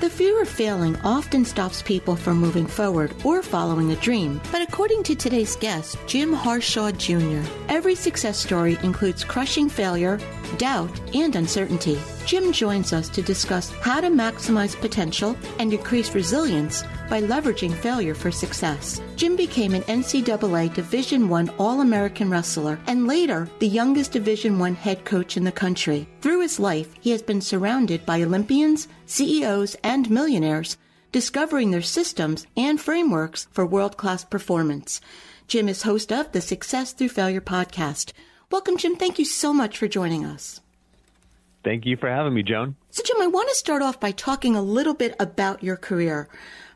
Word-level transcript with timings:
The 0.00 0.08
fear 0.08 0.40
of 0.40 0.48
failing 0.48 0.94
often 1.02 1.44
stops 1.44 1.82
people 1.82 2.14
from 2.14 2.36
moving 2.36 2.68
forward 2.68 3.12
or 3.24 3.42
following 3.42 3.90
a 3.90 3.96
dream. 3.96 4.40
But 4.52 4.62
according 4.62 5.02
to 5.04 5.16
today's 5.16 5.56
guest, 5.56 5.98
Jim 6.06 6.32
Harshaw 6.32 6.92
Jr., 6.92 7.42
every 7.68 7.96
success 7.96 8.38
story 8.38 8.78
includes 8.84 9.24
crushing 9.24 9.68
failure, 9.68 10.20
doubt, 10.56 11.00
and 11.14 11.34
uncertainty. 11.34 11.98
Jim 12.28 12.52
joins 12.52 12.92
us 12.92 13.08
to 13.08 13.22
discuss 13.22 13.70
how 13.80 14.02
to 14.02 14.08
maximize 14.08 14.78
potential 14.78 15.34
and 15.58 15.72
increase 15.72 16.14
resilience 16.14 16.82
by 17.08 17.22
leveraging 17.22 17.72
failure 17.72 18.14
for 18.14 18.30
success. 18.30 19.00
Jim 19.16 19.34
became 19.34 19.72
an 19.72 19.80
NCAA 19.84 20.74
Division 20.74 21.32
I 21.32 21.46
All-American 21.56 22.28
wrestler 22.28 22.78
and 22.86 23.06
later 23.06 23.48
the 23.60 23.66
youngest 23.66 24.12
Division 24.12 24.60
I 24.60 24.72
head 24.72 25.06
coach 25.06 25.38
in 25.38 25.44
the 25.44 25.50
country. 25.50 26.06
Through 26.20 26.42
his 26.42 26.60
life, 26.60 26.92
he 27.00 27.12
has 27.12 27.22
been 27.22 27.40
surrounded 27.40 28.04
by 28.04 28.20
Olympians, 28.20 28.88
CEOs, 29.06 29.76
and 29.82 30.10
millionaires, 30.10 30.76
discovering 31.12 31.70
their 31.70 31.80
systems 31.80 32.46
and 32.58 32.78
frameworks 32.78 33.48
for 33.52 33.64
world-class 33.64 34.26
performance. 34.26 35.00
Jim 35.46 35.66
is 35.66 35.84
host 35.84 36.12
of 36.12 36.32
the 36.32 36.42
Success 36.42 36.92
Through 36.92 37.08
Failure 37.08 37.40
podcast. 37.40 38.12
Welcome, 38.50 38.76
Jim. 38.76 38.96
Thank 38.96 39.18
you 39.18 39.24
so 39.24 39.54
much 39.54 39.78
for 39.78 39.88
joining 39.88 40.26
us. 40.26 40.60
Thank 41.64 41.86
you 41.86 41.96
for 41.96 42.08
having 42.08 42.34
me, 42.34 42.42
Joan. 42.42 42.76
So, 42.90 43.02
Jim, 43.02 43.20
I 43.20 43.26
want 43.26 43.48
to 43.48 43.54
start 43.54 43.82
off 43.82 44.00
by 44.00 44.12
talking 44.12 44.56
a 44.56 44.62
little 44.62 44.94
bit 44.94 45.14
about 45.18 45.62
your 45.62 45.76
career. 45.76 46.28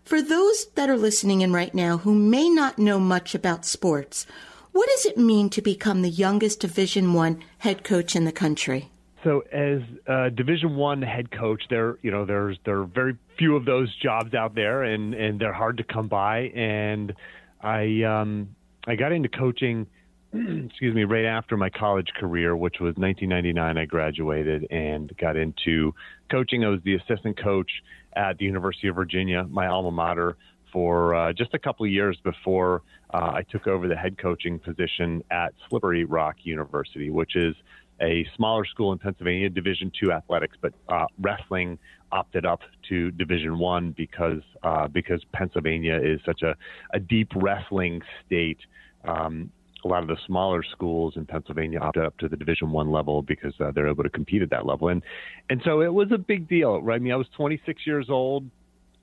For 0.05 0.21
those 0.21 0.67
that 0.75 0.91
are 0.91 0.97
listening 0.97 1.41
in 1.41 1.53
right 1.53 1.73
now 1.75 1.99
who 1.99 2.15
may 2.15 2.49
not 2.49 2.79
know 2.79 2.99
much 2.99 3.35
about 3.35 3.65
sports, 3.65 4.27
what 4.73 4.89
does 4.89 5.07
it 5.07 5.17
mean 5.17 5.51
to 5.51 5.63
become 5.63 6.03
the 6.03 6.11
youngest 6.11 6.61
Division 6.61 7.13
One 7.13 7.43
head 7.59 7.85
coach 7.85 8.17
in 8.17 8.25
the 8.25 8.33
country? 8.33 8.91
So, 9.23 9.45
as 9.53 9.83
a 10.07 10.31
Division 10.31 10.75
One 10.75 11.01
head 11.03 11.31
coach, 11.31 11.63
there 11.71 11.99
you 12.03 12.11
know 12.11 12.25
there's 12.25 12.59
there 12.65 12.81
are 12.81 12.87
very 12.87 13.17
few 13.39 13.55
of 13.55 13.65
those 13.65 13.95
jobs 13.97 14.35
out 14.35 14.55
there, 14.55 14.83
and 14.83 15.15
and 15.15 15.41
they're 15.41 15.53
hard 15.53 15.77
to 15.77 15.85
come 15.85 16.09
by. 16.09 16.51
And 16.55 17.15
I 17.61 18.03
um, 18.03 18.57
I 18.87 18.97
got 18.97 19.13
into 19.13 19.29
coaching 19.29 19.87
excuse 20.67 20.95
me, 20.95 21.05
right 21.05 21.27
after 21.27 21.57
my 21.57 21.69
college 21.69 22.09
career, 22.19 22.57
which 22.57 22.77
was 22.81 22.95
1999, 22.97 23.77
I 23.77 23.85
graduated 23.85 24.67
and 24.71 25.15
got 25.19 25.37
into 25.37 25.95
coaching. 26.31 26.65
I 26.65 26.69
was 26.69 26.81
the 26.85 26.95
assistant 26.95 27.39
coach 27.43 27.71
at 28.17 28.39
the 28.39 28.47
University 28.47 28.89
of 28.89 28.95
Virginia, 28.95 29.45
my 29.51 29.67
alma 29.67 29.91
mater, 29.91 30.37
for 30.73 31.15
uh, 31.15 31.33
just 31.35 31.53
a 31.53 31.59
couple 31.59 31.85
of 31.85 31.93
years 31.93 32.19
before 32.25 32.83
uh, 33.13 33.33
I 33.35 33.43
took 33.51 33.67
over 33.67 33.89
the 33.89 33.97
head 33.97 34.17
coaching 34.17 34.59
position 34.59 35.23
at 35.31 35.53
Slippery 35.69 36.07
Rock 36.07 36.37
University, 36.45 37.11
which 37.11 37.37
is 37.37 37.55
a 38.01 38.27
smaller 38.35 38.65
school 38.65 38.93
in 38.93 38.99
Pennsylvania, 38.99 39.51
Division 39.51 39.93
two 40.01 40.13
athletics, 40.13 40.57
but 40.63 40.73
uh, 40.89 41.05
wrestling 41.21 41.79
opted 42.11 42.47
up 42.47 42.61
to 42.89 43.11
Division 43.11 43.59
one 43.59 43.91
because 43.91 44.41
uh, 44.63 44.89
because 44.89 45.23
Pennsylvania 45.33 46.01
is 46.03 46.21
such 46.25 46.41
a, 46.41 46.57
a 46.95 46.99
deep 46.99 47.29
wrestling 47.37 48.01
state. 48.25 48.61
Um, 49.05 49.51
a 49.85 49.89
lot 49.89 50.03
of 50.03 50.09
the 50.09 50.17
smaller 50.27 50.63
schools 50.63 51.17
in 51.17 51.27
Pennsylvania 51.27 51.81
opted 51.81 52.05
up 52.05 52.17
to 52.19 52.29
the 52.29 52.37
Division 52.37 52.71
One 52.71 52.91
level 52.91 53.23
because 53.23 53.55
uh, 53.61 53.71
they're 53.73 53.89
able 53.89 54.05
to 54.05 54.11
compete 54.11 54.43
at 54.43 54.51
that 54.51 54.67
level, 54.67 54.89
and 54.89 55.03
and 55.51 55.61
so 55.65 55.81
it 55.83 55.93
was 55.93 56.13
a 56.13 56.19
big 56.19 56.49
deal. 56.49 56.81
Right? 56.81 56.97
I 56.97 56.99
mean, 56.99 57.13
I 57.13 57.17
was 57.17 57.29
26 57.37 57.87
years 57.87 58.09
old, 58.09 58.49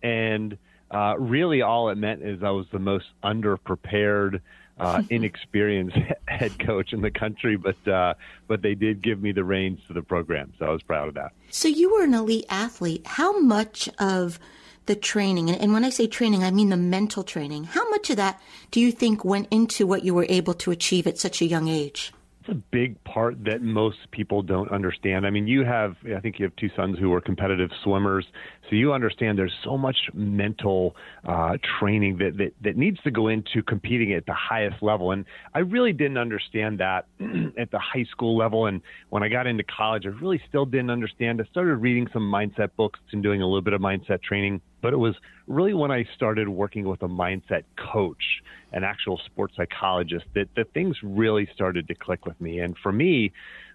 and 0.01 0.57
uh, 0.91 1.16
really 1.17 1.62
all 1.62 1.90
it 1.90 1.97
meant 1.97 2.23
is 2.23 2.44
I 2.44 2.50
was 2.51 2.66
the 2.72 2.79
most 2.79 3.06
underprepared, 3.23 4.41
uh, 4.79 5.01
inexperienced 5.09 5.97
head 6.28 6.57
coach 6.59 6.94
in 6.94 7.01
the 7.01 7.11
country, 7.11 7.57
but 7.57 7.88
uh, 7.88 8.13
but 8.47 8.61
they 8.61 8.75
did 8.75 9.01
give 9.01 9.22
me 9.22 9.31
the 9.31 9.44
reins 9.44 9.79
to 9.88 9.94
the 9.94 10.01
program, 10.01 10.53
so 10.59 10.66
I 10.66 10.69
was 10.69 10.81
proud 10.81 11.09
of 11.09 11.13
that. 11.16 11.34
So 11.50 11.67
you 11.67 11.94
were 11.94 12.03
an 12.03 12.13
elite 12.13 12.46
athlete. 12.50 13.06
How 13.06 13.40
much 13.40 13.90
of 14.00 14.40
the 14.89 14.95
training, 14.95 15.51
and 15.51 15.72
when 15.72 15.85
I 15.85 15.91
say 15.91 16.07
training, 16.07 16.44
I 16.44 16.50
mean 16.50 16.69
the 16.69 16.75
mental 16.75 17.23
training. 17.23 17.66
How 17.66 17.88
much 17.91 18.09
of 18.09 18.17
that 18.17 18.41
do 18.72 18.79
you 18.79 18.91
think 18.91 19.23
went 19.23 19.47
into 19.51 19.85
what 19.85 20.03
you 20.03 20.16
were 20.16 20.25
able 20.27 20.55
to 20.55 20.72
achieve 20.72 21.05
at 21.05 21.19
such 21.19 21.44
a 21.44 21.45
young 21.45 21.67
age? 21.67 22.11
A 22.49 22.55
big 22.55 23.03
part 23.03 23.43
that 23.43 23.61
most 23.61 23.97
people 24.09 24.41
don't 24.41 24.71
understand. 24.71 25.27
I 25.27 25.29
mean, 25.29 25.47
you 25.47 25.63
have, 25.65 25.95
I 26.15 26.19
think 26.19 26.39
you 26.39 26.45
have 26.45 26.55
two 26.55 26.69
sons 26.75 26.97
who 26.97 27.13
are 27.13 27.21
competitive 27.21 27.69
swimmers, 27.83 28.25
so 28.67 28.75
you 28.75 28.91
understand 28.91 29.37
there's 29.37 29.53
so 29.63 29.77
much 29.77 29.97
mental 30.15 30.95
uh, 31.27 31.57
training 31.79 32.17
that, 32.17 32.37
that 32.37 32.53
that 32.63 32.75
needs 32.75 32.99
to 33.01 33.11
go 33.11 33.27
into 33.27 33.61
competing 33.61 34.13
at 34.13 34.25
the 34.25 34.33
highest 34.33 34.81
level. 34.81 35.11
And 35.11 35.25
I 35.53 35.59
really 35.59 35.93
didn't 35.93 36.17
understand 36.17 36.79
that 36.79 37.05
at 37.59 37.69
the 37.69 37.79
high 37.79 38.05
school 38.09 38.35
level. 38.35 38.66
And 38.66 38.81
when 39.09 39.21
I 39.21 39.29
got 39.29 39.45
into 39.45 39.63
college, 39.63 40.07
I 40.07 40.09
really 40.09 40.41
still 40.47 40.66
didn't 40.66 40.89
understand. 40.89 41.39
I 41.41 41.49
started 41.51 41.75
reading 41.75 42.07
some 42.11 42.23
mindset 42.23 42.69
books 42.75 42.99
and 43.11 43.21
doing 43.21 43.43
a 43.43 43.45
little 43.45 43.61
bit 43.61 43.73
of 43.73 43.81
mindset 43.81 44.23
training. 44.23 44.61
But 44.81 44.93
it 44.93 44.97
was 44.97 45.13
really 45.47 45.73
when 45.73 45.91
I 45.91 46.05
started 46.16 46.47
working 46.47 46.87
with 46.87 47.03
a 47.03 47.07
mindset 47.07 47.63
coach, 47.91 48.23
an 48.72 48.84
actual 48.84 49.19
sports 49.25 49.56
psychologist, 49.56 50.25
that, 50.35 50.47
that 50.56 50.74
things 50.74 50.96
really 51.03 51.47
started 51.53 51.88
to 51.88 51.96
click 51.96 52.25
with 52.25 52.40
me. 52.40 52.59
And 52.59 52.75
for 52.81 52.91
me, 52.91 53.31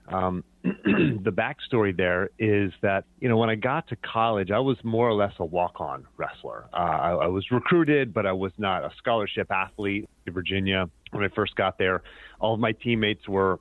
um, 0.08 0.44
the 0.62 1.32
backstory 1.32 1.96
there 1.96 2.30
is 2.38 2.72
that 2.82 3.04
you 3.20 3.28
know 3.28 3.36
when 3.36 3.48
I 3.48 3.54
got 3.54 3.88
to 3.88 3.96
college, 3.96 4.50
I 4.50 4.58
was 4.58 4.76
more 4.84 5.08
or 5.08 5.14
less 5.14 5.32
a 5.38 5.44
walk-on 5.44 6.06
wrestler. 6.16 6.66
Uh, 6.72 6.76
I, 6.76 7.10
I 7.10 7.26
was 7.26 7.50
recruited, 7.50 8.12
but 8.12 8.26
I 8.26 8.32
was 8.32 8.52
not 8.58 8.84
a 8.84 8.90
scholarship 8.98 9.50
athlete 9.50 10.08
in 10.26 10.32
Virginia 10.32 10.88
when 11.10 11.24
I 11.24 11.28
first 11.34 11.56
got 11.56 11.78
there. 11.78 12.02
All 12.40 12.54
of 12.54 12.60
my 12.60 12.72
teammates 12.72 13.26
were 13.28 13.60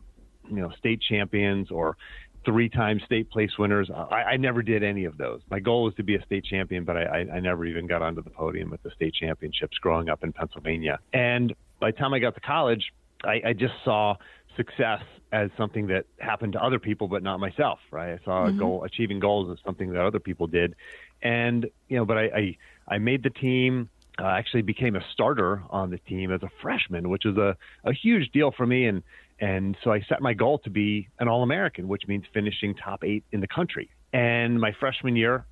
you 0.50 0.57
know 0.57 0.72
state 0.78 1.02
champions 1.07 1.72
or 1.72 1.98
three-time 2.45 3.00
state 3.06 3.30
place 3.30 3.57
winners. 3.57 3.90
I, 3.90 4.24
I 4.24 4.38
never 4.38 4.62
did 4.62 4.84
any 4.84 5.06
of 5.06 5.18
those. 5.18 5.42
My 5.50 5.60
goal 5.60 5.84
was 5.84 5.95
to 5.95 6.04
be 6.04 6.16
a 6.16 6.24
state 6.25 6.45
champion, 6.45 6.84
but 6.84 6.98
I, 6.98 7.04
I, 7.04 7.36
I 7.36 7.40
never 7.40 7.66
even 7.66 7.88
got 7.88 8.01
onto 8.01 8.22
the 8.22 8.30
podium 8.30 8.74
at 8.74 8.84
the 8.84 8.92
state 8.92 9.13
championships 9.13 9.78
growing 9.78 10.10
up 10.10 10.24
in 10.24 10.34
Pennsylvania. 10.34 11.00
And 11.13 11.54
by 11.80 11.92
the 11.92 11.98
time 11.98 12.13
I 12.13 12.19
got 12.19 12.36
to 12.36 12.42
college, 12.42 12.92
I, 13.24 13.42
I 13.45 13.54
just 13.54 13.74
saw 13.84 14.16
success 14.56 15.01
as 15.31 15.50
something 15.57 15.88
that 15.88 16.06
happened 16.19 16.54
to 16.54 16.63
other 16.63 16.80
people, 16.80 17.07
but 17.07 17.24
not 17.24 17.40
myself. 17.40 17.80
Right? 17.92 18.19
I 18.19 18.24
saw 18.24 18.45
mm-hmm. 18.45 18.60
goal 18.60 18.84
achieving 18.84 19.19
goals 19.19 19.50
as 19.51 19.63
something 19.66 19.92
that 19.94 20.06
other 20.06 20.19
people 20.19 20.48
did, 20.48 20.75
and 21.22 21.69
you 21.88 21.98
know, 21.98 22.06
but 22.06 22.18
I 22.18 22.24
I, 22.24 22.57
I 22.88 22.98
made 23.00 23.24
the 23.24 23.30
team. 23.30 23.90
Uh, 24.19 24.28
actually 24.28 24.62
became 24.62 24.95
a 24.95 25.01
starter 25.12 25.63
on 25.72 25.90
the 25.90 25.98
team 25.98 26.31
as 26.31 26.44
a 26.44 26.50
freshman, 26.62 27.10
which 27.10 27.24
was 27.25 27.36
a, 27.36 27.57
a 27.84 27.92
huge 27.92 28.30
deal 28.31 28.51
for 28.51 28.63
me. 28.63 28.86
And 28.86 29.01
and 29.44 29.75
so 29.84 29.92
I 29.92 30.00
set 30.07 30.22
my 30.22 30.34
goal 30.34 30.60
to 30.60 30.69
be 30.69 31.10
an 31.19 31.28
All 31.28 31.44
American, 31.44 31.90
which 31.90 32.04
means 32.07 32.24
finishing 32.34 32.74
top 32.75 33.04
eight 33.04 33.25
in 33.34 33.42
the 33.42 33.48
country. 33.48 33.90
And 34.13 34.57
my 34.57 34.72
freshman 34.80 35.18
year, 35.18 35.45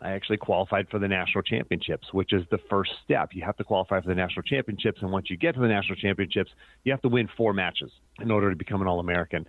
I 0.00 0.10
actually 0.10 0.36
qualified 0.36 0.88
for 0.90 0.98
the 0.98 1.08
national 1.08 1.42
championships, 1.42 2.12
which 2.12 2.32
is 2.32 2.44
the 2.50 2.58
first 2.70 2.92
step. 3.04 3.30
You 3.32 3.42
have 3.44 3.56
to 3.56 3.64
qualify 3.64 4.00
for 4.00 4.08
the 4.08 4.14
national 4.14 4.42
championships, 4.42 5.00
and 5.02 5.10
once 5.10 5.28
you 5.28 5.36
get 5.36 5.54
to 5.54 5.60
the 5.60 5.68
national 5.68 5.96
championships, 5.96 6.50
you 6.84 6.92
have 6.92 7.02
to 7.02 7.08
win 7.08 7.28
four 7.36 7.52
matches 7.52 7.90
in 8.20 8.30
order 8.30 8.50
to 8.50 8.56
become 8.56 8.80
an 8.80 8.88
All 8.88 9.00
American. 9.00 9.46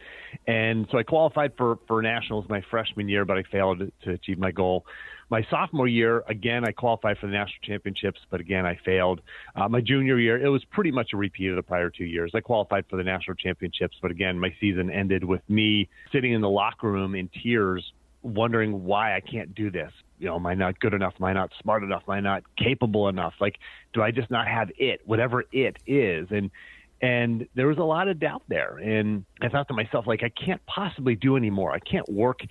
And 0.48 0.88
so 0.92 0.98
I 0.98 1.04
qualified 1.04 1.54
for 1.57 1.78
for 1.88 2.01
nationals 2.01 2.46
my 2.50 2.62
freshman 2.69 3.07
year, 3.10 3.25
but 3.25 3.38
I 3.38 3.44
failed 3.51 3.84
to 4.04 4.12
achieve 4.12 4.40
my 4.40 4.51
goal. 4.51 4.86
My 5.31 5.46
sophomore 5.51 5.88
year, 5.88 6.24
again, 6.28 6.66
I 6.68 6.72
qualified 6.72 7.19
for 7.19 7.28
the 7.28 7.34
national 7.34 7.60
championships, 7.63 8.19
but 8.31 8.40
again, 8.40 8.66
I 8.66 8.80
failed. 8.84 9.22
Uh, 9.56 9.69
my 9.69 9.80
junior 9.80 10.18
year, 10.18 10.44
it 10.44 10.50
was 10.50 10.63
pretty 10.72 10.90
much 10.90 11.12
a 11.13 11.18
repeat 11.18 11.50
of 11.50 11.56
the 11.56 11.62
prior 11.62 11.92
two 11.92 12.06
years. 12.06 12.31
I 12.34 12.40
qualified 12.40 12.86
for 12.90 12.96
the 12.98 13.04
national 13.04 13.36
championships, 13.36 13.96
but 14.01 14.10
again, 14.10 14.40
my 14.40 14.51
season 14.60 14.90
ended 14.90 15.24
with 15.24 15.42
me 15.48 15.88
sitting 16.12 16.34
in 16.34 16.42
the 16.42 16.50
locker 16.50 16.92
room 16.92 17.13
in 17.13 17.30
tears, 17.44 17.94
wondering 18.21 18.83
why 18.83 19.16
I 19.16 19.21
can't 19.21 19.54
do 19.56 19.71
this. 19.71 19.92
You 20.18 20.27
know, 20.27 20.36
am 20.36 20.45
I 20.45 20.54
not 20.54 20.80
good 20.80 20.94
enough? 20.94 21.13
Am 21.19 21.25
I 21.25 21.33
not 21.33 21.51
smart 21.62 21.83
enough? 21.83 22.04
Am 22.07 22.13
I 22.13 22.19
not 22.19 22.44
capable 22.57 23.07
enough? 23.07 23.33
Like, 23.39 23.60
do 23.94 24.01
I 24.01 24.12
just 24.12 24.30
not 24.30 24.48
have 24.48 24.69
it, 24.77 25.01
whatever 25.06 25.45
it 25.51 25.77
is? 25.88 26.27
And 26.31 26.51
and 27.01 27.48
there 27.56 27.68
was 27.68 27.77
a 27.77 27.83
lot 27.83 28.10
of 28.10 28.19
doubt 28.19 28.44
there. 28.50 28.77
And 28.77 29.24
I 29.42 29.48
thought 29.48 29.69
to 29.69 29.74
myself, 29.74 30.06
like, 30.06 30.21
I 30.21 30.30
can't 30.30 30.60
possibly 30.66 31.16
do 31.16 31.38
any 31.38 31.50
more. 31.50 31.71
I 31.71 31.80
can't 31.80 32.07
work 32.10 32.42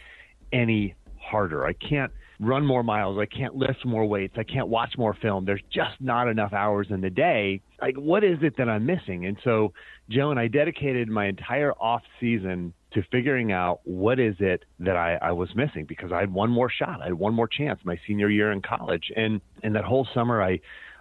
any 0.53 0.94
harder. 1.20 1.67
I 1.67 1.75
can't 1.75 2.11
run 2.41 2.64
more 2.64 2.82
miles. 2.82 3.19
I 3.19 3.26
can't 3.26 3.56
lift 3.56 3.85
more 3.85 4.06
weights. 4.06 4.37
I 4.38 4.44
can't 4.44 4.69
watch 4.69 4.97
more 4.97 5.12
film. 5.12 5.44
There's 5.44 5.62
just 5.71 6.00
not 6.00 6.29
enough 6.29 6.53
hours 6.53 6.87
in 6.91 7.00
the 7.00 7.11
day. 7.11 7.61
Like, 7.81 7.97
what 7.97 8.25
is 8.25 8.38
it 8.43 8.56
that 8.56 8.69
I'm 8.69 8.87
missing? 8.87 9.26
And 9.26 9.37
so, 9.44 9.73
Joan, 10.09 10.38
I 10.38 10.49
dedicated 10.49 11.09
my 11.09 11.26
entire 11.26 11.73
off 11.73 12.03
season 12.21 12.73
to 12.93 13.02
figuring 13.11 13.52
out 13.52 13.81
what 13.85 14.19
is 14.19 14.37
it 14.40 14.64
that 14.81 14.96
I, 14.96 15.19
I 15.20 15.32
was 15.32 15.49
missing 15.55 15.85
because 15.87 16.11
I 16.12 16.20
had 16.20 16.32
one 16.32 16.50
more 16.50 16.70
shot. 16.70 17.00
I 17.02 17.06
had 17.06 17.14
one 17.14 17.35
more 17.35 17.49
chance 17.49 17.81
my 17.85 17.99
senior 18.06 18.31
year 18.31 18.50
in 18.52 18.62
college. 18.62 19.12
And, 19.14 19.40
and 19.62 19.75
that 19.75 19.85
whole 19.85 20.06
summer, 20.14 20.43
I, 20.43 20.61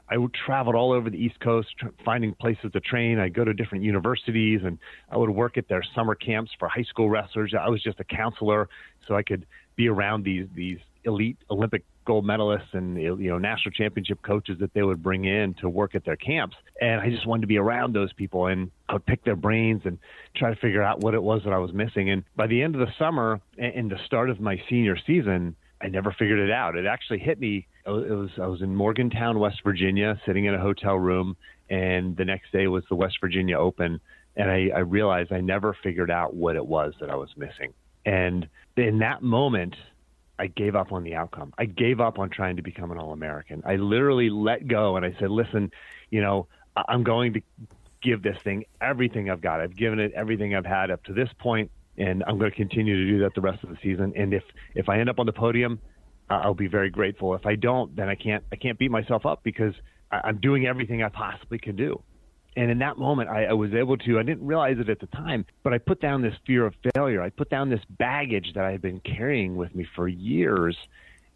I 0.10 0.16
traveled 0.46 0.76
all 0.76 0.92
over 0.92 1.10
the 1.10 1.18
East 1.18 1.40
Coast, 1.40 1.70
tr- 1.80 1.88
finding 2.04 2.34
places 2.34 2.72
to 2.74 2.80
train. 2.80 3.20
I 3.20 3.30
go 3.30 3.44
to 3.44 3.54
different 3.54 3.84
universities, 3.84 4.62
and 4.64 4.78
I 5.12 5.18
would 5.18 5.30
work 5.30 5.58
at 5.58 5.68
their 5.68 5.84
summer 5.96 6.16
camps 6.16 6.52
for 6.60 6.68
high 6.68 6.84
school 6.84 7.10
wrestlers. 7.10 7.54
I 7.60 7.70
was 7.70 7.84
just 7.84 8.00
a 8.00 8.04
counselor, 8.04 8.70
so 9.08 9.16
I 9.16 9.24
could 9.24 9.46
be 9.76 9.90
around 9.90 10.24
these 10.24 10.48
these 10.56 10.80
elite 11.08 11.38
Olympic 11.50 11.84
gold 12.06 12.26
medalists 12.26 12.74
and 12.74 12.98
you 12.98 13.30
know 13.30 13.38
national 13.38 13.72
championship 13.72 14.22
coaches 14.22 14.58
that 14.60 14.74
they 14.74 14.82
would 14.82 15.02
bring 15.02 15.26
in 15.26 15.54
to 15.56 15.70
work 15.70 15.96
at 15.96 16.06
their 16.06 16.16
camps. 16.16 16.56
And 16.80 17.02
I 17.02 17.10
just 17.10 17.26
wanted 17.26 17.42
to 17.42 17.48
be 17.48 17.58
around 17.58 17.94
those 17.94 18.14
people 18.14 18.48
and 18.48 18.72
I 18.88 18.94
would 18.94 19.06
pick 19.06 19.24
their 19.24 19.36
brains 19.36 19.82
and 19.86 19.98
try 20.36 20.54
to 20.54 20.56
figure 20.60 20.84
out 20.84 21.02
what 21.02 21.14
it 21.14 21.24
was 21.24 21.42
that 21.44 21.54
I 21.54 21.58
was 21.58 21.74
missing. 21.74 22.10
And 22.10 22.24
by 22.36 22.48
the 22.48 22.62
end 22.62 22.76
of 22.76 22.82
the 22.82 22.94
summer 23.00 23.42
and 23.58 23.90
the 23.90 23.98
start 24.06 24.30
of 24.30 24.40
my 24.40 24.62
senior 24.70 24.98
season 25.06 25.56
I 25.82 25.88
never 25.88 26.12
figured 26.18 26.40
it 26.40 26.52
out. 26.52 26.76
It 26.76 26.88
actually 26.88 27.20
hit 27.20 27.40
me. 27.40 27.68
It 27.86 27.90
was 27.90 28.30
I 28.42 28.48
was 28.48 28.62
in 28.62 28.76
Morgantown 28.76 29.40
West 29.40 29.62
Virginia 29.64 30.20
sitting 30.26 30.46
in 30.46 30.54
a 30.54 30.60
hotel 30.60 30.96
room 30.96 31.38
and 31.70 32.16
the 32.18 32.26
next 32.26 32.52
day 32.52 32.68
was 32.68 32.84
the 32.90 32.96
West 32.96 33.18
Virginia 33.22 33.58
Open. 33.58 34.00
And 34.36 34.52
I, 34.52 34.70
I 34.76 34.80
realized 34.80 35.32
I 35.32 35.42
never 35.42 35.76
figured 35.84 36.12
out 36.12 36.36
what 36.36 36.56
it 36.56 36.66
was 36.66 36.94
that 37.00 37.10
I 37.10 37.16
was 37.16 37.30
missing. 37.36 37.74
And 38.06 38.48
in 38.78 39.00
that 39.00 39.22
moment 39.22 39.76
I 40.40 40.48
gave 40.48 40.76
up 40.76 40.92
on 40.92 41.04
the 41.04 41.16
outcome. 41.16 41.54
I 41.58 41.66
gave 41.66 42.00
up 42.00 42.20
on 42.20 42.30
trying 42.30 42.58
to 42.58 42.62
become 42.62 42.92
an 42.92 42.98
All 42.98 43.12
American. 43.12 43.64
I 43.66 43.76
literally 43.78 44.30
let 44.30 44.68
go 44.68 44.96
and 44.96 45.06
I 45.06 45.16
said, 45.20 45.30
listen, 45.32 45.72
you 46.10 46.22
know, 46.22 46.48
I'm 46.88 47.04
going 47.04 47.34
to 47.34 47.42
give 48.02 48.22
this 48.22 48.38
thing 48.44 48.66
everything 48.82 49.30
I've 49.30 49.42
got. 49.42 49.62
I've 49.62 49.76
given 49.76 50.00
it 50.00 50.12
everything 50.16 50.56
I've 50.56 50.66
had 50.66 50.92
up 50.92 51.04
to 51.06 51.14
this 51.14 51.30
point, 51.40 51.72
and 51.98 52.24
I'm 52.28 52.38
going 52.38 52.52
to 52.52 52.56
continue 52.56 52.96
to 53.06 53.12
do 53.12 53.20
that 53.24 53.34
the 53.34 53.42
rest 53.42 53.64
of 53.64 53.70
the 53.70 53.78
season. 53.82 54.14
And 54.16 54.34
if 54.34 54.44
if 54.76 54.90
I 54.90 55.00
end 55.00 55.10
up 55.10 55.20
on 55.20 55.26
the 55.26 55.34
podium, 55.34 55.80
I'll 56.30 56.54
be 56.54 56.68
very 56.68 56.90
grateful. 56.90 57.34
If 57.34 57.46
I 57.46 57.56
don't, 57.56 57.96
then 57.96 58.10
I 58.10 58.16
can't 58.16 58.44
I 58.52 58.56
can't 58.56 58.78
beat 58.78 58.92
myself 58.92 59.26
up 59.26 59.42
because 59.44 59.74
I'm 60.12 60.38
doing 60.38 60.68
everything 60.68 61.04
I 61.04 61.10
possibly 61.10 61.58
can 61.58 61.76
do. 61.76 62.02
And 62.58 62.72
in 62.72 62.80
that 62.80 62.98
moment, 62.98 63.30
I, 63.30 63.46
I 63.46 63.54
was 63.54 63.72
able 63.76 63.98
to, 63.98 64.18
I 64.18 64.24
didn't 64.24 64.46
realize 64.46 64.78
it 64.80 64.90
at 64.90 65.00
the 65.00 65.06
time, 65.06 65.46
but 65.64 65.74
I 65.74 65.78
put 65.78 66.02
down 66.02 66.24
this 66.24 66.34
fear 66.48 66.66
of 66.66 66.74
failure. 66.96 67.22
I 67.22 67.30
put 67.30 67.52
down 67.52 67.70
this 67.70 67.84
baggage 67.88 68.54
that 68.56 68.66
I 68.66 68.72
had 68.72 68.82
been 68.82 69.00
carrying 69.00 69.56
with 69.56 69.76
me 69.76 69.88
for 69.96 70.08
years. 70.08 70.76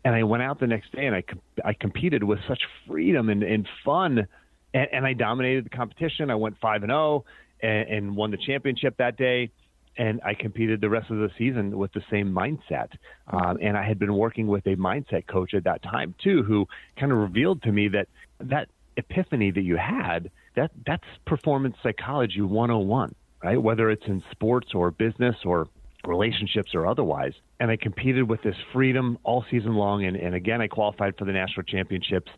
And 0.04 0.16
I 0.16 0.24
went 0.24 0.42
out 0.42 0.60
the 0.60 0.66
next 0.66 0.92
day 0.94 1.06
and 1.06 1.16
I, 1.16 1.24
I 1.64 1.74
competed 1.74 2.24
with 2.24 2.40
such 2.48 2.64
freedom 2.88 3.30
and, 3.30 3.44
and 3.44 3.70
fun. 3.86 4.28
And, 4.74 4.88
and 4.92 5.06
I 5.06 5.14
dominated 5.14 5.66
the 5.66 5.70
competition. 5.70 6.32
I 6.32 6.36
went 6.36 6.58
5 6.60 6.82
and 6.82 6.90
0 6.90 7.24
and 7.62 8.16
won 8.16 8.32
the 8.32 8.40
championship 8.44 8.98
that 8.98 9.16
day 9.16 9.52
and 9.98 10.22
I 10.26 10.34
competed 10.34 10.82
the 10.82 10.90
rest 10.90 11.12
of 11.12 11.18
the 11.18 11.30
season 11.38 11.78
with 11.78 11.94
the 11.94 12.02
same 12.10 12.34
mindset. 12.34 12.88
Um, 13.28 13.60
and 13.62 13.78
I 13.78 13.86
had 13.86 14.00
been 14.00 14.16
working 14.16 14.48
with 14.48 14.66
a 14.66 14.76
mindset 14.76 15.28
coach 15.28 15.54
at 15.54 15.66
that 15.66 15.84
time 15.84 16.16
too, 16.24 16.42
who 16.42 16.68
kind 16.98 17.12
of 17.12 17.20
revealed 17.20 17.62
to 17.64 17.72
me 17.72 17.90
that 17.90 18.08
that 18.40 18.70
epiphany 18.98 19.52
that 19.52 19.62
you 19.62 19.78
had 19.78 20.32
that 20.56 20.72
that's 20.86 21.04
performance 21.26 21.76
psychology 21.82 22.42
101, 22.42 23.16
right? 23.44 23.62
Whether 23.62 23.90
it's 23.90 24.06
in 24.08 24.24
sports 24.32 24.70
or 24.74 24.92
business 24.92 25.36
or 25.46 25.68
relationships 26.06 26.74
or 26.74 26.88
otherwise. 26.88 27.34
And 27.60 27.70
I 27.70 27.78
competed 27.78 28.30
with 28.30 28.42
this 28.42 28.56
freedom 28.74 29.18
all 29.24 29.46
season 29.52 29.76
long. 29.76 30.06
And, 30.06 30.16
and 30.18 30.36
again, 30.36 30.62
I 30.62 30.68
qualified 30.68 31.18
for 31.18 31.26
the 31.26 31.32
national 31.32 31.64
championships. 31.64 32.32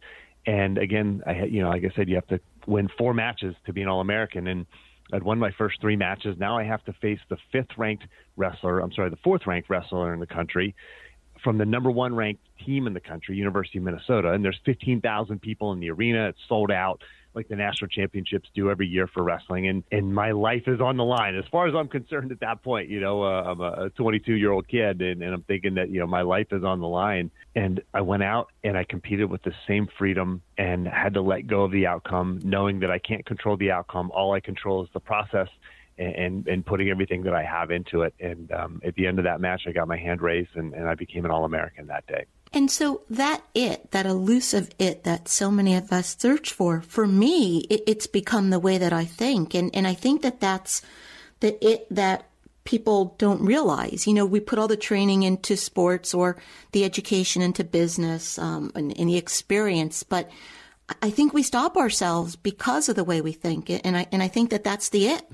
And 0.45 0.77
again, 0.77 1.23
I 1.25 1.45
you 1.45 1.61
know, 1.61 1.69
like 1.69 1.83
I 1.85 1.95
said, 1.95 2.09
you 2.09 2.15
have 2.15 2.27
to 2.27 2.39
win 2.67 2.89
four 2.97 3.13
matches 3.13 3.55
to 3.65 3.73
be 3.73 3.81
an 3.81 3.87
All 3.87 4.01
American. 4.01 4.47
And 4.47 4.65
I'd 5.13 5.23
won 5.23 5.39
my 5.39 5.51
first 5.51 5.79
three 5.81 5.95
matches. 5.95 6.37
Now 6.37 6.57
I 6.57 6.63
have 6.63 6.83
to 6.85 6.93
face 6.93 7.19
the 7.29 7.37
fifth 7.51 7.77
ranked 7.77 8.05
wrestler. 8.35 8.79
I'm 8.79 8.91
sorry, 8.91 9.09
the 9.09 9.17
fourth 9.17 9.47
ranked 9.47 9.69
wrestler 9.69 10.13
in 10.13 10.19
the 10.19 10.27
country 10.27 10.75
from 11.43 11.57
the 11.57 11.65
number 11.65 11.91
one 11.91 12.15
ranked 12.15 12.41
team 12.65 12.87
in 12.87 12.93
the 12.93 12.99
country, 12.99 13.35
University 13.35 13.77
of 13.77 13.83
Minnesota. 13.83 14.31
And 14.31 14.43
there's 14.43 14.59
15,000 14.65 15.41
people 15.41 15.73
in 15.73 15.79
the 15.79 15.91
arena. 15.91 16.29
It's 16.29 16.39
sold 16.47 16.71
out 16.71 17.01
like 17.35 17.47
the 17.47 17.55
national 17.55 17.89
championships 17.89 18.49
do 18.53 18.69
every 18.69 18.87
year 18.87 19.07
for 19.07 19.23
wrestling. 19.23 19.67
And, 19.67 19.83
and 19.91 20.13
my 20.13 20.31
life 20.31 20.63
is 20.67 20.81
on 20.81 20.97
the 20.97 21.03
line. 21.03 21.35
As 21.35 21.45
far 21.51 21.67
as 21.67 21.75
I'm 21.75 21.87
concerned 21.87 22.31
at 22.31 22.39
that 22.41 22.63
point, 22.63 22.89
you 22.89 22.99
know, 22.99 23.23
uh, 23.23 23.43
I'm 23.43 23.61
a 23.61 23.89
22 23.91 24.33
year 24.33 24.51
old 24.51 24.67
kid 24.67 25.01
and, 25.01 25.21
and 25.21 25.33
I'm 25.33 25.43
thinking 25.43 25.75
that, 25.75 25.89
you 25.89 25.99
know, 25.99 26.07
my 26.07 26.21
life 26.21 26.47
is 26.51 26.63
on 26.63 26.79
the 26.79 26.87
line. 26.87 27.31
And 27.55 27.81
I 27.93 28.01
went 28.01 28.23
out 28.23 28.49
and 28.63 28.77
I 28.77 28.83
competed 28.83 29.29
with 29.29 29.43
the 29.43 29.53
same 29.67 29.87
freedom 29.97 30.41
and 30.57 30.87
had 30.87 31.13
to 31.15 31.21
let 31.21 31.47
go 31.47 31.63
of 31.63 31.71
the 31.71 31.87
outcome, 31.87 32.39
knowing 32.43 32.79
that 32.81 32.91
I 32.91 32.99
can't 32.99 33.25
control 33.25 33.57
the 33.57 33.71
outcome. 33.71 34.11
All 34.13 34.33
I 34.33 34.39
control 34.39 34.83
is 34.83 34.89
the 34.93 34.99
process 34.99 35.49
and, 35.97 36.47
and 36.47 36.65
putting 36.65 36.89
everything 36.89 37.23
that 37.23 37.33
I 37.33 37.43
have 37.43 37.71
into 37.71 38.01
it. 38.01 38.13
And 38.19 38.51
um, 38.51 38.81
at 38.83 38.95
the 38.95 39.05
end 39.05 39.19
of 39.19 39.25
that 39.25 39.39
match, 39.39 39.63
I 39.67 39.71
got 39.71 39.87
my 39.87 39.97
hand 39.97 40.21
raised 40.21 40.55
and, 40.55 40.73
and 40.73 40.87
I 40.87 40.95
became 40.95 41.25
an 41.25 41.31
All 41.31 41.45
American 41.45 41.87
that 41.87 42.07
day. 42.07 42.25
And 42.53 42.69
so 42.69 43.01
that 43.09 43.43
it, 43.55 43.89
that 43.91 44.05
elusive 44.05 44.69
it 44.77 45.03
that 45.05 45.27
so 45.27 45.49
many 45.49 45.75
of 45.75 45.91
us 45.91 46.15
search 46.17 46.53
for, 46.53 46.81
for 46.81 47.07
me, 47.07 47.65
it, 47.69 47.81
it's 47.87 48.07
become 48.07 48.51
the 48.51 48.59
way 48.59 48.77
that 48.77 48.93
I 48.93 49.05
think. 49.05 49.55
And, 49.55 49.75
and 49.75 49.87
I 49.87 49.95
think 49.95 50.21
that 50.21 50.39
that's 50.39 50.83
the 51.39 51.57
it 51.65 51.87
that 51.89 52.29
people 52.63 53.15
don't 53.17 53.41
realize. 53.41 54.05
You 54.05 54.13
know, 54.13 54.25
we 54.25 54.39
put 54.39 54.59
all 54.59 54.67
the 54.67 54.77
training 54.77 55.23
into 55.23 55.57
sports 55.57 56.13
or 56.13 56.37
the 56.71 56.85
education 56.85 57.41
into 57.41 57.63
business 57.63 58.37
um, 58.37 58.71
and, 58.75 58.97
and 58.97 59.09
the 59.09 59.17
experience, 59.17 60.03
but 60.03 60.29
I 61.01 61.09
think 61.09 61.33
we 61.33 61.43
stop 61.43 61.75
ourselves 61.75 62.35
because 62.35 62.87
of 62.87 62.95
the 62.95 63.03
way 63.03 63.21
we 63.21 63.31
think. 63.31 63.69
And 63.69 63.97
I, 63.97 64.05
and 64.11 64.21
I 64.21 64.27
think 64.27 64.51
that 64.51 64.63
that's 64.63 64.89
the 64.89 65.07
it. 65.07 65.25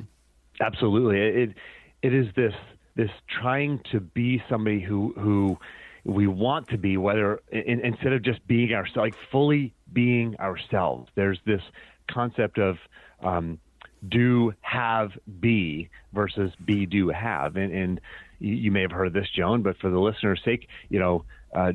Absolutely. 0.61 1.19
It, 1.19 1.53
it 2.01 2.13
is 2.13 2.27
this, 2.35 2.53
this 2.95 3.09
trying 3.41 3.81
to 3.91 3.99
be 3.99 4.41
somebody 4.49 4.79
who, 4.79 5.13
who, 5.17 5.57
we 6.03 6.27
want 6.27 6.69
to 6.69 6.77
be, 6.77 6.97
whether 6.97 7.41
in, 7.51 7.81
instead 7.81 8.13
of 8.13 8.23
just 8.23 8.45
being 8.47 8.73
ourselves, 8.73 8.97
like 8.97 9.15
fully 9.31 9.73
being 9.91 10.35
ourselves. 10.39 11.09
There's 11.15 11.39
this 11.45 11.61
concept 12.09 12.57
of 12.57 12.77
um, 13.21 13.59
do, 14.07 14.53
have, 14.61 15.11
be 15.39 15.89
versus 16.13 16.51
be, 16.63 16.85
do, 16.85 17.09
have, 17.09 17.55
and, 17.55 17.73
and 17.73 18.01
you, 18.39 18.71
may 18.71 18.81
have 18.81 18.91
heard 18.91 19.07
of 19.07 19.13
this, 19.13 19.27
Joan, 19.35 19.61
but 19.61 19.77
for 19.77 19.89
the 19.89 19.99
listener's 19.99 20.41
sake, 20.45 20.67
you 20.89 20.99
know, 20.99 21.25
uh, 21.53 21.73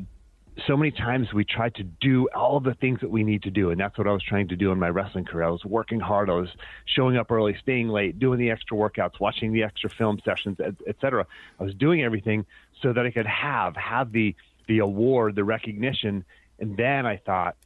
so 0.69 0.77
many 0.77 0.93
times 0.93 1.33
we 1.35 1.45
try 1.45 1.69
to 1.71 1.83
do 1.83 2.29
all 2.35 2.61
the 2.61 2.75
things 2.75 3.01
that 3.01 3.11
we 3.11 3.25
need 3.25 3.43
to 3.43 3.51
do, 3.51 3.71
and 3.71 3.81
that's 3.81 3.99
what 3.99 4.07
I 4.07 4.13
was 4.13 4.23
trying 4.23 4.49
to 4.49 4.57
do 4.57 4.71
in 4.71 4.79
my 4.79 4.89
wrestling 4.89 5.25
career. 5.25 5.45
I 5.45 5.51
was 5.51 5.65
working 5.65 5.99
hard. 5.99 6.31
I 6.31 6.35
was 6.35 6.49
showing 6.87 7.17
up 7.17 7.31
early, 7.31 7.57
staying 7.61 7.89
late, 7.89 8.19
doing 8.21 8.39
the 8.39 8.51
extra 8.51 8.77
workouts, 8.77 9.19
watching 9.21 9.53
the 9.53 9.65
extra 9.65 9.91
film 9.91 10.21
sessions, 10.25 10.59
etc. 10.87 11.27
I 11.59 11.65
was 11.65 11.75
doing 11.75 12.03
everything 12.03 12.47
so 12.83 12.93
that 12.93 13.05
I 13.05 13.11
could 13.11 13.27
have 13.27 13.77
have 13.77 14.13
the 14.13 14.35
the 14.67 14.79
award, 14.79 15.35
the 15.35 15.45
recognition, 15.45 16.25
and 16.59 16.77
then 16.77 17.07
I 17.07 17.19
thought 17.19 17.57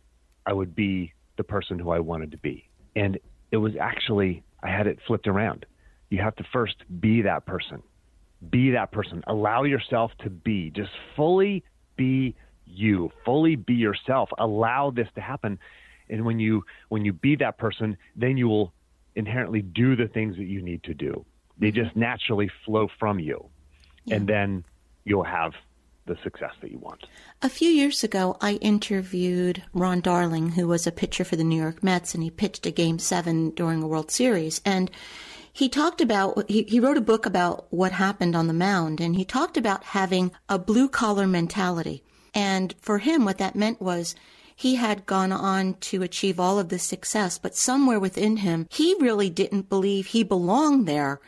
I 0.44 0.52
would 0.52 0.74
be 0.74 1.12
the 1.36 1.44
person 1.44 1.78
who 1.78 1.90
I 1.90 2.00
wanted 2.00 2.32
to 2.32 2.38
be. 2.38 2.68
And 2.96 3.18
it 3.50 3.58
was 3.58 3.76
actually 3.76 4.42
I 4.62 4.70
had 4.70 4.86
it 4.86 4.98
flipped 5.06 5.26
around. 5.26 5.66
You 6.10 6.18
have 6.22 6.36
to 6.36 6.44
first 6.52 6.76
be 7.00 7.22
that 7.22 7.46
person. 7.46 7.82
Be 8.50 8.70
that 8.70 8.92
person. 8.92 9.22
Allow 9.26 9.64
yourself 9.64 10.12
to 10.20 10.30
be. 10.30 10.70
Just 10.70 10.90
fully 11.16 11.64
be 11.96 12.34
you. 12.66 13.10
Fully 13.24 13.56
be 13.56 13.74
yourself. 13.74 14.30
Allow 14.38 14.90
this 14.90 15.08
to 15.14 15.20
happen. 15.20 15.58
And 16.08 16.24
when 16.24 16.38
you 16.38 16.64
when 16.88 17.04
you 17.04 17.12
be 17.12 17.36
that 17.36 17.58
person, 17.58 17.96
then 18.16 18.36
you 18.36 18.48
will 18.48 18.72
inherently 19.14 19.62
do 19.62 19.96
the 19.96 20.06
things 20.06 20.36
that 20.36 20.44
you 20.44 20.62
need 20.62 20.82
to 20.84 20.94
do. 20.94 21.24
They 21.58 21.70
just 21.72 21.94
naturally 21.96 22.50
flow 22.64 22.88
from 22.98 23.18
you. 23.18 23.48
Yeah. 24.04 24.16
And 24.16 24.28
then 24.28 24.64
you'll 25.08 25.24
have 25.24 25.52
the 26.06 26.16
success 26.22 26.52
that 26.60 26.70
you 26.70 26.78
want. 26.78 27.06
A 27.42 27.48
few 27.48 27.68
years 27.68 28.02
ago, 28.02 28.36
I 28.40 28.54
interviewed 28.54 29.62
Ron 29.72 30.00
Darling, 30.00 30.50
who 30.50 30.66
was 30.66 30.86
a 30.86 30.92
pitcher 30.92 31.24
for 31.24 31.36
the 31.36 31.44
New 31.44 31.60
York 31.60 31.82
Mets, 31.82 32.14
and 32.14 32.22
he 32.22 32.30
pitched 32.30 32.66
a 32.66 32.70
game 32.70 32.98
seven 32.98 33.50
during 33.50 33.82
a 33.82 33.86
World 33.86 34.10
Series. 34.10 34.60
And 34.64 34.90
he 35.52 35.68
talked 35.68 36.00
about, 36.00 36.48
he, 36.50 36.62
he 36.62 36.80
wrote 36.80 36.96
a 36.96 37.02
book 37.02 37.26
about 37.26 37.66
what 37.72 37.92
happened 37.92 38.34
on 38.34 38.46
the 38.46 38.52
mound, 38.52 39.00
and 39.00 39.16
he 39.16 39.24
talked 39.24 39.56
about 39.56 39.84
having 39.84 40.32
a 40.48 40.58
blue 40.58 40.88
collar 40.88 41.26
mentality. 41.26 42.02
And 42.34 42.74
for 42.80 42.98
him, 42.98 43.24
what 43.24 43.38
that 43.38 43.56
meant 43.56 43.80
was 43.80 44.14
he 44.54 44.76
had 44.76 45.06
gone 45.06 45.32
on 45.32 45.74
to 45.74 46.02
achieve 46.02 46.40
all 46.40 46.58
of 46.58 46.68
this 46.68 46.82
success, 46.82 47.38
but 47.38 47.54
somewhere 47.54 48.00
within 48.00 48.38
him, 48.38 48.66
he 48.70 48.96
really 48.98 49.30
didn't 49.30 49.68
believe 49.68 50.06
he 50.06 50.22
belonged 50.22 50.86
there. 50.86 51.20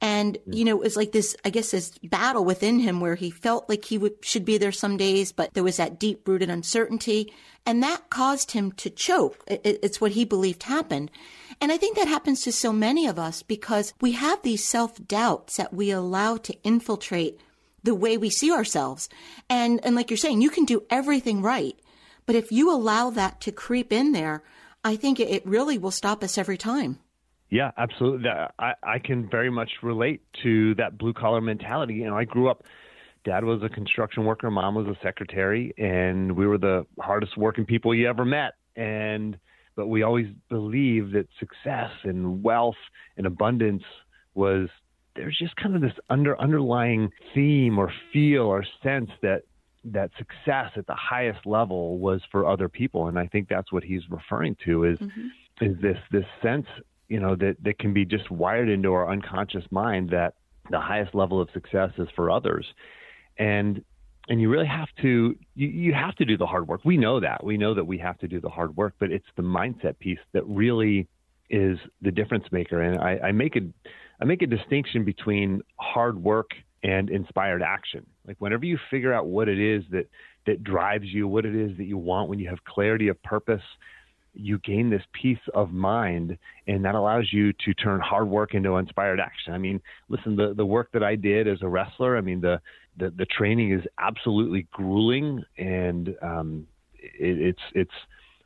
And, 0.00 0.36
you 0.46 0.64
know, 0.64 0.76
it 0.76 0.82
was 0.82 0.96
like 0.96 1.12
this, 1.12 1.34
I 1.44 1.50
guess, 1.50 1.70
this 1.70 1.96
battle 2.02 2.44
within 2.44 2.80
him 2.80 3.00
where 3.00 3.14
he 3.14 3.30
felt 3.30 3.68
like 3.68 3.86
he 3.86 3.96
would, 3.96 4.12
should 4.22 4.44
be 4.44 4.58
there 4.58 4.72
some 4.72 4.98
days, 4.98 5.32
but 5.32 5.54
there 5.54 5.64
was 5.64 5.78
that 5.78 5.98
deep 5.98 6.28
rooted 6.28 6.50
uncertainty. 6.50 7.32
And 7.64 7.82
that 7.82 8.10
caused 8.10 8.50
him 8.50 8.72
to 8.72 8.90
choke. 8.90 9.42
It, 9.46 9.80
it's 9.82 10.00
what 10.00 10.12
he 10.12 10.24
believed 10.24 10.64
happened. 10.64 11.10
And 11.60 11.72
I 11.72 11.78
think 11.78 11.96
that 11.96 12.08
happens 12.08 12.42
to 12.42 12.52
so 12.52 12.72
many 12.72 13.06
of 13.06 13.18
us 13.18 13.42
because 13.42 13.94
we 14.00 14.12
have 14.12 14.42
these 14.42 14.64
self 14.64 15.02
doubts 15.06 15.56
that 15.56 15.72
we 15.72 15.90
allow 15.90 16.36
to 16.36 16.62
infiltrate 16.62 17.40
the 17.82 17.94
way 17.94 18.18
we 18.18 18.28
see 18.28 18.52
ourselves. 18.52 19.08
And, 19.48 19.82
and 19.84 19.94
like 19.94 20.10
you're 20.10 20.18
saying, 20.18 20.42
you 20.42 20.50
can 20.50 20.66
do 20.66 20.84
everything 20.90 21.40
right. 21.40 21.78
But 22.26 22.36
if 22.36 22.52
you 22.52 22.70
allow 22.70 23.10
that 23.10 23.40
to 23.42 23.52
creep 23.52 23.92
in 23.92 24.12
there, 24.12 24.42
I 24.84 24.96
think 24.96 25.18
it 25.18 25.46
really 25.46 25.78
will 25.78 25.90
stop 25.90 26.22
us 26.22 26.36
every 26.36 26.58
time. 26.58 26.98
Yeah, 27.50 27.70
absolutely. 27.76 28.28
I, 28.58 28.74
I 28.82 28.98
can 28.98 29.28
very 29.28 29.50
much 29.50 29.70
relate 29.82 30.22
to 30.42 30.74
that 30.76 30.98
blue 30.98 31.12
collar 31.12 31.40
mentality. 31.40 31.94
You 31.94 32.06
know, 32.06 32.16
I 32.16 32.24
grew 32.24 32.50
up, 32.50 32.64
dad 33.24 33.44
was 33.44 33.62
a 33.62 33.68
construction 33.68 34.24
worker, 34.24 34.50
mom 34.50 34.74
was 34.74 34.86
a 34.86 34.96
secretary, 35.02 35.72
and 35.78 36.32
we 36.32 36.46
were 36.46 36.58
the 36.58 36.86
hardest 37.00 37.36
working 37.36 37.64
people 37.64 37.94
you 37.94 38.08
ever 38.08 38.24
met. 38.24 38.54
And, 38.74 39.38
but 39.76 39.86
we 39.86 40.02
always 40.02 40.26
believed 40.48 41.12
that 41.14 41.28
success 41.38 41.90
and 42.02 42.42
wealth 42.42 42.76
and 43.16 43.26
abundance 43.26 43.84
was, 44.34 44.68
there's 45.14 45.38
just 45.38 45.54
kind 45.56 45.76
of 45.76 45.82
this 45.82 45.94
under 46.10 46.38
underlying 46.40 47.10
theme 47.32 47.78
or 47.78 47.92
feel 48.12 48.42
or 48.42 48.64
sense 48.82 49.10
that 49.22 49.42
that 49.92 50.10
success 50.18 50.72
at 50.76 50.86
the 50.88 50.94
highest 50.94 51.46
level 51.46 51.98
was 51.98 52.20
for 52.32 52.44
other 52.44 52.68
people 52.68 53.06
and 53.06 53.18
i 53.18 53.26
think 53.28 53.48
that's 53.48 53.72
what 53.72 53.84
he's 53.84 54.02
referring 54.10 54.56
to 54.64 54.82
is 54.82 54.98
mm-hmm. 54.98 55.64
is 55.64 55.80
this 55.80 55.96
this 56.10 56.24
sense 56.42 56.66
you 57.08 57.20
know 57.20 57.36
that 57.36 57.56
that 57.62 57.78
can 57.78 57.92
be 57.92 58.04
just 58.04 58.30
wired 58.30 58.68
into 58.68 58.92
our 58.92 59.10
unconscious 59.10 59.64
mind 59.70 60.10
that 60.10 60.34
the 60.70 60.80
highest 60.80 61.14
level 61.14 61.40
of 61.40 61.48
success 61.52 61.90
is 61.98 62.08
for 62.14 62.30
others. 62.30 62.66
And 63.38 63.84
and 64.28 64.40
you 64.40 64.48
really 64.50 64.66
have 64.66 64.88
to 65.02 65.36
you, 65.54 65.68
you 65.68 65.94
have 65.94 66.14
to 66.16 66.24
do 66.24 66.36
the 66.36 66.46
hard 66.46 66.66
work. 66.66 66.80
We 66.84 66.96
know 66.96 67.20
that. 67.20 67.44
We 67.44 67.56
know 67.56 67.74
that 67.74 67.84
we 67.84 67.98
have 67.98 68.18
to 68.18 68.28
do 68.28 68.40
the 68.40 68.48
hard 68.48 68.76
work 68.76 68.94
but 68.98 69.10
it's 69.10 69.26
the 69.36 69.42
mindset 69.42 69.98
piece 69.98 70.18
that 70.32 70.44
really 70.46 71.06
is 71.48 71.78
the 72.02 72.10
difference 72.10 72.44
maker. 72.50 72.80
And 72.82 72.98
i, 73.00 73.28
I 73.28 73.32
make 73.32 73.56
a 73.56 73.60
i 74.20 74.24
make 74.24 74.42
a 74.42 74.46
distinction 74.46 75.04
between 75.04 75.62
hard 75.78 76.22
work 76.22 76.50
and 76.82 77.10
inspired 77.10 77.62
action. 77.62 78.06
Like 78.26 78.36
whenever 78.38 78.64
you 78.64 78.78
figure 78.90 79.12
out 79.12 79.26
what 79.26 79.48
it 79.48 79.58
is 79.58 79.84
that 79.90 80.08
that 80.46 80.62
drives 80.62 81.06
you 81.06 81.26
what 81.26 81.44
it 81.44 81.54
is 81.54 81.76
that 81.76 81.84
you 81.84 81.98
want 81.98 82.28
when 82.28 82.38
you 82.38 82.48
have 82.48 82.62
clarity 82.64 83.08
of 83.08 83.20
purpose 83.22 83.62
you 84.36 84.58
gain 84.58 84.90
this 84.90 85.02
peace 85.12 85.38
of 85.54 85.72
mind 85.72 86.36
and 86.66 86.84
that 86.84 86.94
allows 86.94 87.32
you 87.32 87.52
to 87.64 87.74
turn 87.74 88.00
hard 88.00 88.28
work 88.28 88.54
into 88.54 88.76
inspired 88.76 89.18
action. 89.18 89.52
I 89.52 89.58
mean, 89.58 89.80
listen, 90.08 90.36
the, 90.36 90.54
the 90.54 90.66
work 90.66 90.90
that 90.92 91.02
I 91.02 91.16
did 91.16 91.48
as 91.48 91.58
a 91.62 91.68
wrestler, 91.68 92.16
I 92.16 92.20
mean, 92.20 92.40
the, 92.40 92.60
the, 92.98 93.10
the 93.10 93.26
training 93.26 93.72
is 93.72 93.82
absolutely 93.98 94.66
grueling 94.72 95.42
and 95.58 96.14
um, 96.22 96.66
it, 96.94 97.38
it's, 97.40 97.62
it's 97.74 97.90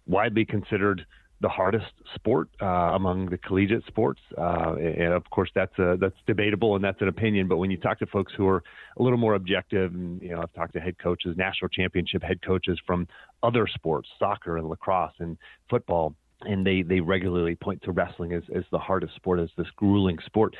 widely 0.06 0.44
considered 0.44 1.04
the 1.40 1.48
hardest 1.48 1.92
sport 2.14 2.48
uh, 2.60 2.66
among 2.66 3.30
the 3.30 3.38
collegiate 3.38 3.84
sports, 3.86 4.20
uh, 4.36 4.74
and 4.74 5.12
of 5.14 5.28
course 5.30 5.50
that's 5.54 5.76
a, 5.78 5.96
that's 5.98 6.16
debatable 6.26 6.74
and 6.74 6.84
that's 6.84 7.00
an 7.00 7.08
opinion. 7.08 7.48
But 7.48 7.56
when 7.56 7.70
you 7.70 7.78
talk 7.78 7.98
to 8.00 8.06
folks 8.06 8.32
who 8.36 8.46
are 8.46 8.62
a 8.98 9.02
little 9.02 9.18
more 9.18 9.34
objective, 9.34 9.94
and 9.94 10.20
you 10.20 10.30
know, 10.30 10.42
I've 10.42 10.52
talked 10.52 10.74
to 10.74 10.80
head 10.80 10.98
coaches, 10.98 11.36
national 11.38 11.70
championship 11.70 12.22
head 12.22 12.42
coaches 12.42 12.78
from 12.86 13.08
other 13.42 13.66
sports, 13.66 14.08
soccer 14.18 14.58
and 14.58 14.68
lacrosse 14.68 15.14
and 15.18 15.38
football, 15.70 16.14
and 16.42 16.66
they 16.66 16.82
they 16.82 17.00
regularly 17.00 17.56
point 17.56 17.82
to 17.82 17.92
wrestling 17.92 18.34
as 18.34 18.42
as 18.54 18.64
the 18.70 18.78
hardest 18.78 19.14
sport, 19.16 19.40
as 19.40 19.48
this 19.56 19.68
grueling 19.76 20.18
sport, 20.26 20.54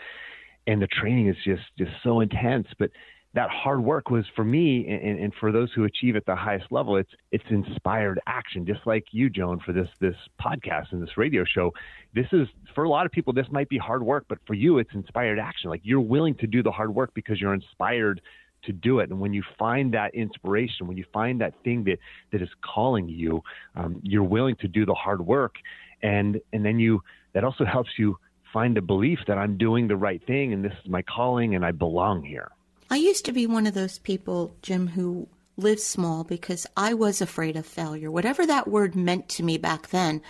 and 0.67 0.81
the 0.81 0.89
training 0.89 1.29
is 1.29 1.37
just 1.45 1.63
just 1.77 1.93
so 2.03 2.21
intense, 2.21 2.69
but 2.79 2.91
that 3.35 3.49
hard 3.49 3.83
work 3.83 4.11
was 4.11 4.25
for 4.35 4.45
me 4.45 4.87
and, 4.89 5.19
and, 5.21 5.33
for 5.39 5.53
those 5.53 5.71
who 5.75 5.85
achieve 5.85 6.17
at 6.17 6.27
the 6.27 6.35
highest 6.35 6.67
level 6.71 6.97
it's 6.97 7.11
it's 7.31 7.45
inspired 7.51 8.21
action 8.27 8.67
just 8.67 8.81
like 8.87 9.05
you 9.13 9.31
joan 9.31 9.61
for 9.65 9.73
this 9.73 9.89
this 10.01 10.17
podcast 10.41 10.87
and 10.93 11.03
this 11.03 11.17
radio 11.17 11.45
show. 11.45 11.73
This 12.15 12.27
is 12.33 12.49
for 12.75 12.85
a 12.85 12.89
lot 12.89 13.07
of 13.07 13.13
people 13.13 13.33
this 13.33 13.47
might 13.51 13.69
be 13.69 13.79
hard 13.79 14.03
work 14.03 14.27
but 14.29 14.39
for 14.47 14.55
you 14.55 14.79
it's 14.79 14.91
inspired 14.95 15.39
action. 15.39 15.71
Like 15.71 15.83
you're 15.85 16.01
willing 16.01 16.35
to 16.37 16.47
do 16.47 16.63
the 16.63 16.73
hard 16.73 16.95
work 16.95 17.13
because 17.15 17.41
you're 17.41 17.55
inspired 17.55 18.21
to 18.65 18.73
do 18.73 18.99
it. 18.99 19.11
And 19.11 19.21
when 19.21 19.33
you 19.33 19.43
find 19.59 19.95
that 19.95 20.15
inspiration 20.15 20.87
when 20.87 20.97
you 20.97 21.05
find 21.13 21.41
that 21.41 21.55
thing 21.63 21.85
that 21.85 21.99
that 22.33 22.43
is 22.43 22.51
calling 22.65 23.09
you 23.09 23.43
um, 23.77 24.01
you're 24.03 24.25
willing 24.25 24.57
to 24.57 24.69
do 24.69 24.85
the 24.85 24.95
hard 24.95 25.25
work. 25.25 25.55
And 26.03 26.41
and 26.53 26.65
then 26.65 26.81
you 26.81 27.01
that 27.33 27.45
also 27.45 27.65
helps 27.65 27.91
you 27.97 28.17
find 28.53 28.77
a 28.77 28.83
belief 28.83 29.21
that 29.29 29.39
i'm 29.39 29.57
doing 29.57 29.87
the 29.87 29.95
right 29.95 30.27
thing 30.27 30.53
and 30.53 30.65
this 30.65 30.73
is 30.85 30.91
my 30.91 31.03
calling 31.03 31.55
and 31.55 31.65
i 31.65 31.71
belong 31.71 32.21
here 32.21 32.51
I 32.91 32.97
used 32.97 33.25
to 33.27 33.33
be 33.33 33.47
one 33.47 33.67
of 33.67 33.75
those 33.75 33.99
people, 34.01 34.57
Jim, 34.63 34.89
who 34.89 35.29
lived 35.57 35.81
small 35.81 36.25
because 36.25 36.67
I 36.77 36.95
was 36.95 37.21
afraid 37.21 37.57
of 37.57 37.65
failure. 37.65 38.11
Whatever 38.11 38.47
that 38.47 38.67
word 38.67 38.97
meant 38.97 39.29
to 39.31 39.45
me 39.45 39.59
back 39.59 39.89
then, 39.91 40.23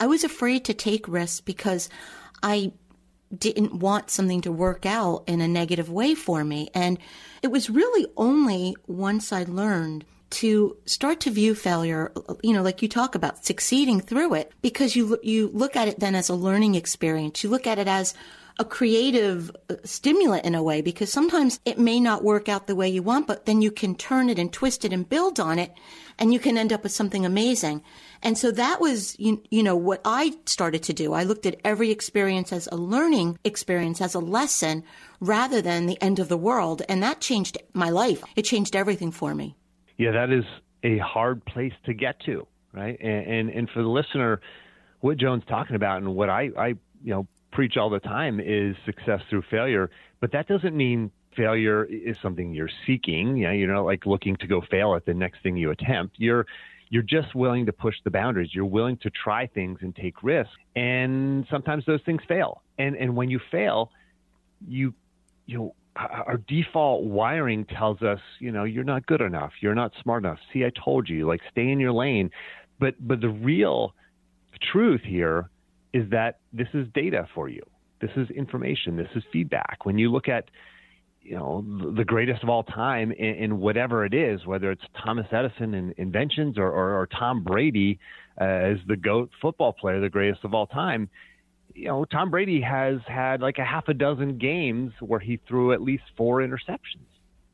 I 0.00 0.06
was 0.06 0.24
afraid 0.24 0.64
to 0.64 0.74
take 0.74 1.06
risks 1.08 1.40
because 1.40 1.90
I 2.42 2.72
didn't 3.36 3.74
want 3.74 4.10
something 4.10 4.40
to 4.42 4.52
work 4.52 4.86
out 4.86 5.24
in 5.26 5.40
a 5.40 5.48
negative 5.48 5.90
way 5.90 6.14
for 6.14 6.44
me. 6.44 6.70
And 6.72 6.98
it 7.42 7.48
was 7.48 7.68
really 7.68 8.06
only 8.16 8.76
once 8.86 9.32
I 9.32 9.44
learned 9.44 10.04
to 10.28 10.76
start 10.86 11.20
to 11.20 11.30
view 11.30 11.54
failure, 11.54 12.12
you 12.42 12.52
know, 12.52 12.62
like 12.62 12.82
you 12.82 12.88
talk 12.88 13.14
about 13.14 13.44
succeeding 13.44 14.00
through 14.00 14.34
it 14.34 14.52
because 14.62 14.96
you, 14.96 15.18
you 15.22 15.50
look 15.52 15.76
at 15.76 15.88
it 15.88 16.00
then 16.00 16.14
as 16.14 16.28
a 16.28 16.34
learning 16.34 16.74
experience. 16.74 17.44
You 17.44 17.50
look 17.50 17.66
at 17.66 17.78
it 17.78 17.88
as 17.88 18.14
a 18.58 18.64
creative 18.64 19.50
uh, 19.68 19.74
stimulant 19.84 20.44
in 20.44 20.54
a 20.54 20.62
way 20.62 20.80
because 20.80 21.12
sometimes 21.12 21.60
it 21.64 21.78
may 21.78 22.00
not 22.00 22.24
work 22.24 22.48
out 22.48 22.66
the 22.66 22.74
way 22.74 22.88
you 22.88 23.02
want, 23.02 23.26
but 23.26 23.46
then 23.46 23.60
you 23.60 23.70
can 23.70 23.94
turn 23.94 24.30
it 24.30 24.38
and 24.38 24.52
twist 24.52 24.84
it 24.84 24.92
and 24.92 25.08
build 25.08 25.38
on 25.38 25.58
it 25.58 25.72
and 26.18 26.32
you 26.32 26.38
can 26.38 26.56
end 26.56 26.72
up 26.72 26.82
with 26.82 26.92
something 26.92 27.26
amazing. 27.26 27.82
And 28.22 28.38
so 28.38 28.50
that 28.52 28.80
was, 28.80 29.18
you, 29.18 29.42
you 29.50 29.62
know, 29.62 29.76
what 29.76 30.00
I 30.04 30.34
started 30.46 30.82
to 30.84 30.92
do. 30.92 31.12
I 31.12 31.24
looked 31.24 31.46
at 31.46 31.60
every 31.64 31.90
experience 31.90 32.52
as 32.52 32.66
a 32.72 32.76
learning 32.76 33.38
experience, 33.44 34.00
as 34.00 34.14
a 34.14 34.20
lesson 34.20 34.84
rather 35.20 35.60
than 35.60 35.86
the 35.86 36.00
end 36.02 36.18
of 36.18 36.28
the 36.28 36.36
world. 36.36 36.82
And 36.88 37.02
that 37.02 37.20
changed 37.20 37.58
my 37.74 37.90
life. 37.90 38.22
It 38.36 38.42
changed 38.42 38.74
everything 38.74 39.10
for 39.10 39.34
me. 39.34 39.56
Yeah, 39.98 40.12
that 40.12 40.30
is 40.30 40.44
a 40.82 40.98
hard 40.98 41.44
place 41.44 41.72
to 41.84 41.94
get 41.94 42.20
to, 42.20 42.46
right? 42.72 42.98
And, 43.00 43.26
and, 43.26 43.50
and 43.50 43.70
for 43.70 43.82
the 43.82 43.88
listener, 43.88 44.40
what 45.00 45.18
Joan's 45.18 45.44
talking 45.46 45.76
about 45.76 45.98
and 45.98 46.14
what 46.14 46.30
I, 46.30 46.50
I, 46.56 46.66
you 47.02 47.12
know, 47.12 47.26
preach 47.52 47.76
all 47.76 47.90
the 47.90 48.00
time 48.00 48.40
is 48.40 48.76
success 48.84 49.20
through 49.28 49.42
failure, 49.50 49.90
but 50.20 50.32
that 50.32 50.46
doesn't 50.46 50.76
mean 50.76 51.10
failure 51.36 51.84
is 51.84 52.16
something 52.22 52.54
you're 52.54 52.70
seeking. 52.86 53.36
You 53.36 53.46
know, 53.46 53.52
you're 53.52 53.72
not 53.72 53.84
like 53.84 54.06
looking 54.06 54.36
to 54.36 54.46
go 54.46 54.62
fail 54.62 54.94
at 54.94 55.04
the 55.04 55.14
next 55.14 55.42
thing 55.42 55.56
you 55.56 55.70
attempt. 55.70 56.16
You're 56.18 56.46
you're 56.88 57.02
just 57.02 57.34
willing 57.34 57.66
to 57.66 57.72
push 57.72 57.96
the 58.04 58.10
boundaries. 58.10 58.50
You're 58.52 58.64
willing 58.64 58.96
to 58.98 59.10
try 59.10 59.48
things 59.48 59.80
and 59.82 59.94
take 59.94 60.22
risks. 60.22 60.54
And 60.76 61.44
sometimes 61.50 61.84
those 61.84 62.00
things 62.02 62.22
fail. 62.28 62.62
And 62.78 62.96
and 62.96 63.16
when 63.16 63.30
you 63.30 63.40
fail, 63.50 63.90
you 64.66 64.94
you 65.46 65.58
know 65.58 65.74
our 65.96 66.38
default 66.46 67.04
wiring 67.04 67.64
tells 67.64 68.02
us, 68.02 68.20
you 68.38 68.52
know, 68.52 68.64
you're 68.64 68.84
not 68.84 69.06
good 69.06 69.22
enough. 69.22 69.52
You're 69.60 69.74
not 69.74 69.92
smart 70.02 70.24
enough. 70.24 70.38
See, 70.52 70.64
I 70.64 70.70
told 70.84 71.08
you, 71.08 71.26
like 71.26 71.40
stay 71.50 71.70
in 71.70 71.80
your 71.80 71.92
lane. 71.92 72.30
But 72.78 72.94
but 73.00 73.20
the 73.20 73.30
real 73.30 73.94
truth 74.60 75.02
here 75.02 75.50
is 75.96 76.10
that 76.10 76.40
this 76.52 76.68
is 76.74 76.86
data 76.94 77.26
for 77.34 77.48
you. 77.48 77.62
This 78.00 78.10
is 78.16 78.28
information. 78.30 78.96
This 78.96 79.08
is 79.14 79.22
feedback. 79.32 79.86
When 79.86 79.96
you 79.96 80.12
look 80.12 80.28
at 80.28 80.44
you 81.22 81.34
know 81.36 81.64
the 81.96 82.04
greatest 82.04 82.42
of 82.42 82.50
all 82.50 82.62
time 82.62 83.10
in, 83.12 83.34
in 83.44 83.58
whatever 83.58 84.04
it 84.04 84.12
is, 84.12 84.44
whether 84.44 84.70
it's 84.70 84.84
Thomas 85.02 85.26
Edison 85.32 85.74
in 85.74 85.94
inventions 85.96 86.58
or, 86.58 86.68
or, 86.68 87.00
or 87.00 87.06
Tom 87.06 87.42
Brady 87.42 87.98
uh, 88.40 88.44
as 88.44 88.76
the 88.86 88.96
goat 88.96 89.30
football 89.40 89.72
player, 89.72 90.00
the 90.00 90.10
greatest 90.10 90.44
of 90.44 90.52
all 90.52 90.66
time. 90.66 91.08
You 91.74 91.88
know, 91.88 92.04
Tom 92.04 92.30
Brady 92.30 92.60
has 92.60 92.98
had 93.06 93.40
like 93.40 93.58
a 93.58 93.64
half 93.64 93.88
a 93.88 93.94
dozen 93.94 94.38
games 94.38 94.92
where 95.00 95.20
he 95.20 95.40
threw 95.48 95.72
at 95.72 95.80
least 95.80 96.04
four 96.16 96.40
interceptions. 96.40 97.08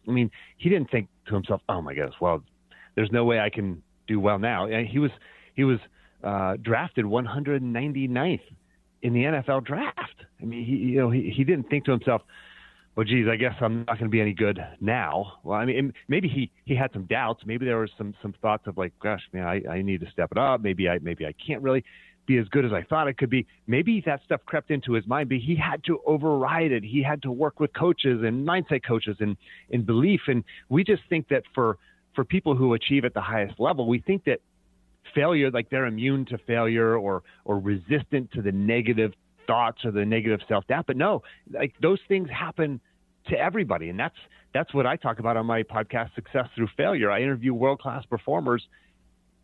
I 0.07 0.11
mean, 0.11 0.31
he 0.59 0.69
didn't 0.69 0.91
think 0.91 1.09
to 1.29 1.35
himself, 1.35 1.63
"Oh 1.69 1.81
my 1.81 1.95
goodness, 1.95 2.17
well, 2.21 2.43
there's 2.97 3.13
no 3.13 3.25
way 3.25 3.39
I 3.39 3.51
can 3.51 3.83
do 4.09 4.19
well 4.19 4.41
now." 4.41 4.67
He 4.67 4.99
was 4.99 5.13
he 5.55 5.63
was 5.63 5.79
uh, 6.23 6.57
drafted 6.63 7.05
199th 7.05 8.41
in 9.03 9.13
the 9.13 9.25
NFL 9.25 9.65
draft. 9.65 10.25
I 10.41 10.45
mean, 10.45 10.65
he 10.65 10.73
you 10.73 11.01
know 11.01 11.11
he, 11.11 11.33
he 11.35 11.45
didn't 11.45 11.69
think 11.69 11.85
to 11.87 11.91
himself, 11.91 12.23
well, 12.97 13.05
geez, 13.05 13.27
I 13.31 13.37
guess 13.37 13.55
I'm 13.61 13.85
not 13.87 13.99
going 13.99 14.05
to 14.05 14.09
be 14.09 14.21
any 14.21 14.35
good 14.35 14.59
now. 14.81 15.39
Well, 15.45 15.59
I 15.59 15.65
mean, 15.65 15.93
maybe 16.09 16.29
he 16.29 16.51
he 16.65 16.75
had 16.75 16.93
some 16.93 17.05
doubts. 17.05 17.43
Maybe 17.47 17.65
there 17.65 17.79
was 17.79 17.91
some 17.97 18.15
some 18.21 18.35
thoughts 18.43 18.67
of 18.67 18.77
like, 18.77 18.93
gosh, 19.03 19.23
man, 19.33 19.47
I, 19.47 19.63
I 19.69 19.83
need 19.83 20.01
to 20.01 20.11
step 20.11 20.31
it 20.31 20.39
up. 20.39 20.61
Maybe 20.61 20.89
I 20.89 20.99
maybe 20.99 21.27
I 21.27 21.33
can't 21.45 21.63
really 21.63 21.85
be 22.27 22.39
as 22.39 22.47
good 22.49 22.65
as 22.65 22.73
I 22.73 22.83
thought 22.83 23.09
it 23.09 23.19
could 23.19 23.31
be. 23.31 23.47
Maybe 23.67 24.03
that 24.07 24.21
stuff 24.25 24.41
crept 24.47 24.71
into 24.71 24.93
his 24.93 25.07
mind, 25.07 25.29
but 25.29 25.39
he 25.39 25.57
had 25.57 25.83
to 25.85 26.01
override 26.07 26.71
it. 26.71 26.85
He 26.85 27.03
had 27.03 27.23
to 27.23 27.33
work 27.33 27.59
with 27.59 27.73
coaches 27.73 28.23
and 28.23 28.47
mindset 28.47 28.85
coaches 28.87 29.17
and 29.21 29.37
in 29.71 29.85
belief. 29.85 30.21
And 30.29 30.45
we 30.69 30.85
just 30.85 31.03
think 31.09 31.29
that 31.29 31.43
for 31.55 31.79
for 32.15 32.25
people 32.25 32.55
who 32.55 32.75
achieve 32.75 33.07
at 33.07 33.15
the 33.15 33.23
highest 33.23 33.59
level, 33.59 33.89
we 33.89 34.01
think 34.01 34.25
that 34.25 34.41
failure, 35.15 35.51
like 35.51 35.71
they're 35.71 35.87
immune 35.87 36.25
to 36.27 36.39
failure 36.39 36.97
or 36.97 37.23
or 37.45 37.59
resistant 37.59 38.31
to 38.33 38.43
the 38.43 38.53
negative 38.53 39.13
thoughts 39.47 39.85
or 39.85 39.91
the 39.91 40.05
negative 40.05 40.41
self 40.49 40.67
doubt. 40.67 40.87
But 40.87 40.97
no, 40.97 41.23
like 41.51 41.75
those 41.81 42.01
things 42.09 42.29
happen 42.31 42.81
to 43.29 43.39
everybody, 43.39 43.89
and 43.89 43.99
that's 43.99 44.17
that's 44.55 44.73
what 44.75 44.87
I 44.87 44.97
talk 44.97 45.19
about 45.19 45.37
on 45.37 45.47
my 45.47 45.63
podcast, 45.63 46.15
Success 46.15 46.47
Through 46.55 46.69
Failure. 46.77 47.11
I 47.11 47.23
interview 47.23 47.55
world 47.55 47.81
class 47.81 48.05
performers, 48.05 48.67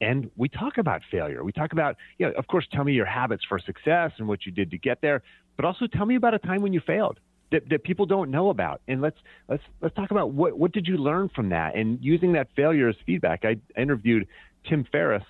and 0.00 0.30
we 0.36 0.48
talk 0.48 0.78
about 0.78 1.02
failure. 1.10 1.42
We 1.42 1.52
talk 1.52 1.72
about, 1.72 1.96
you 2.18 2.26
know, 2.26 2.32
of 2.32 2.46
course, 2.46 2.66
tell 2.72 2.84
me 2.84 2.92
your 2.92 3.06
habits 3.06 3.44
for 3.48 3.58
success 3.58 4.12
and 4.18 4.28
what 4.28 4.44
you 4.44 4.52
did 4.52 4.70
to 4.70 4.78
get 4.78 5.00
there, 5.00 5.22
but 5.56 5.64
also 5.64 5.86
tell 5.86 6.06
me 6.06 6.16
about 6.16 6.34
a 6.34 6.38
time 6.38 6.62
when 6.62 6.72
you 6.72 6.80
failed. 6.86 7.20
That, 7.50 7.66
that 7.70 7.82
people 7.82 8.04
don't 8.04 8.30
know 8.30 8.50
about, 8.50 8.82
and 8.88 9.00
let's 9.00 9.16
let's 9.48 9.62
let's 9.80 9.94
talk 9.94 10.10
about 10.10 10.32
what 10.32 10.58
what 10.58 10.72
did 10.72 10.86
you 10.86 10.98
learn 10.98 11.30
from 11.34 11.48
that, 11.48 11.76
and 11.76 11.98
using 12.02 12.34
that 12.34 12.48
failure 12.54 12.90
as 12.90 12.96
feedback. 13.06 13.46
I 13.46 13.56
interviewed 13.74 14.28
Tim 14.68 14.84
Ferriss 14.92 15.24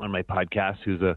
on 0.00 0.10
my 0.10 0.22
podcast, 0.22 0.78
who's 0.84 1.02
a 1.02 1.16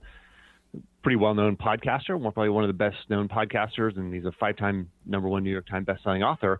pretty 1.04 1.16
well 1.16 1.34
known 1.34 1.58
podcaster, 1.58 2.20
probably 2.22 2.50
one 2.50 2.64
of 2.64 2.70
the 2.70 2.74
best 2.74 2.98
known 3.10 3.28
podcasters, 3.28 3.98
and 3.98 4.14
he's 4.14 4.26
a 4.26 4.32
five 4.40 4.58
time 4.58 4.90
number 5.06 5.28
one 5.28 5.44
New 5.44 5.52
York 5.52 5.68
Times 5.68 5.88
bestselling 5.88 6.24
author. 6.24 6.60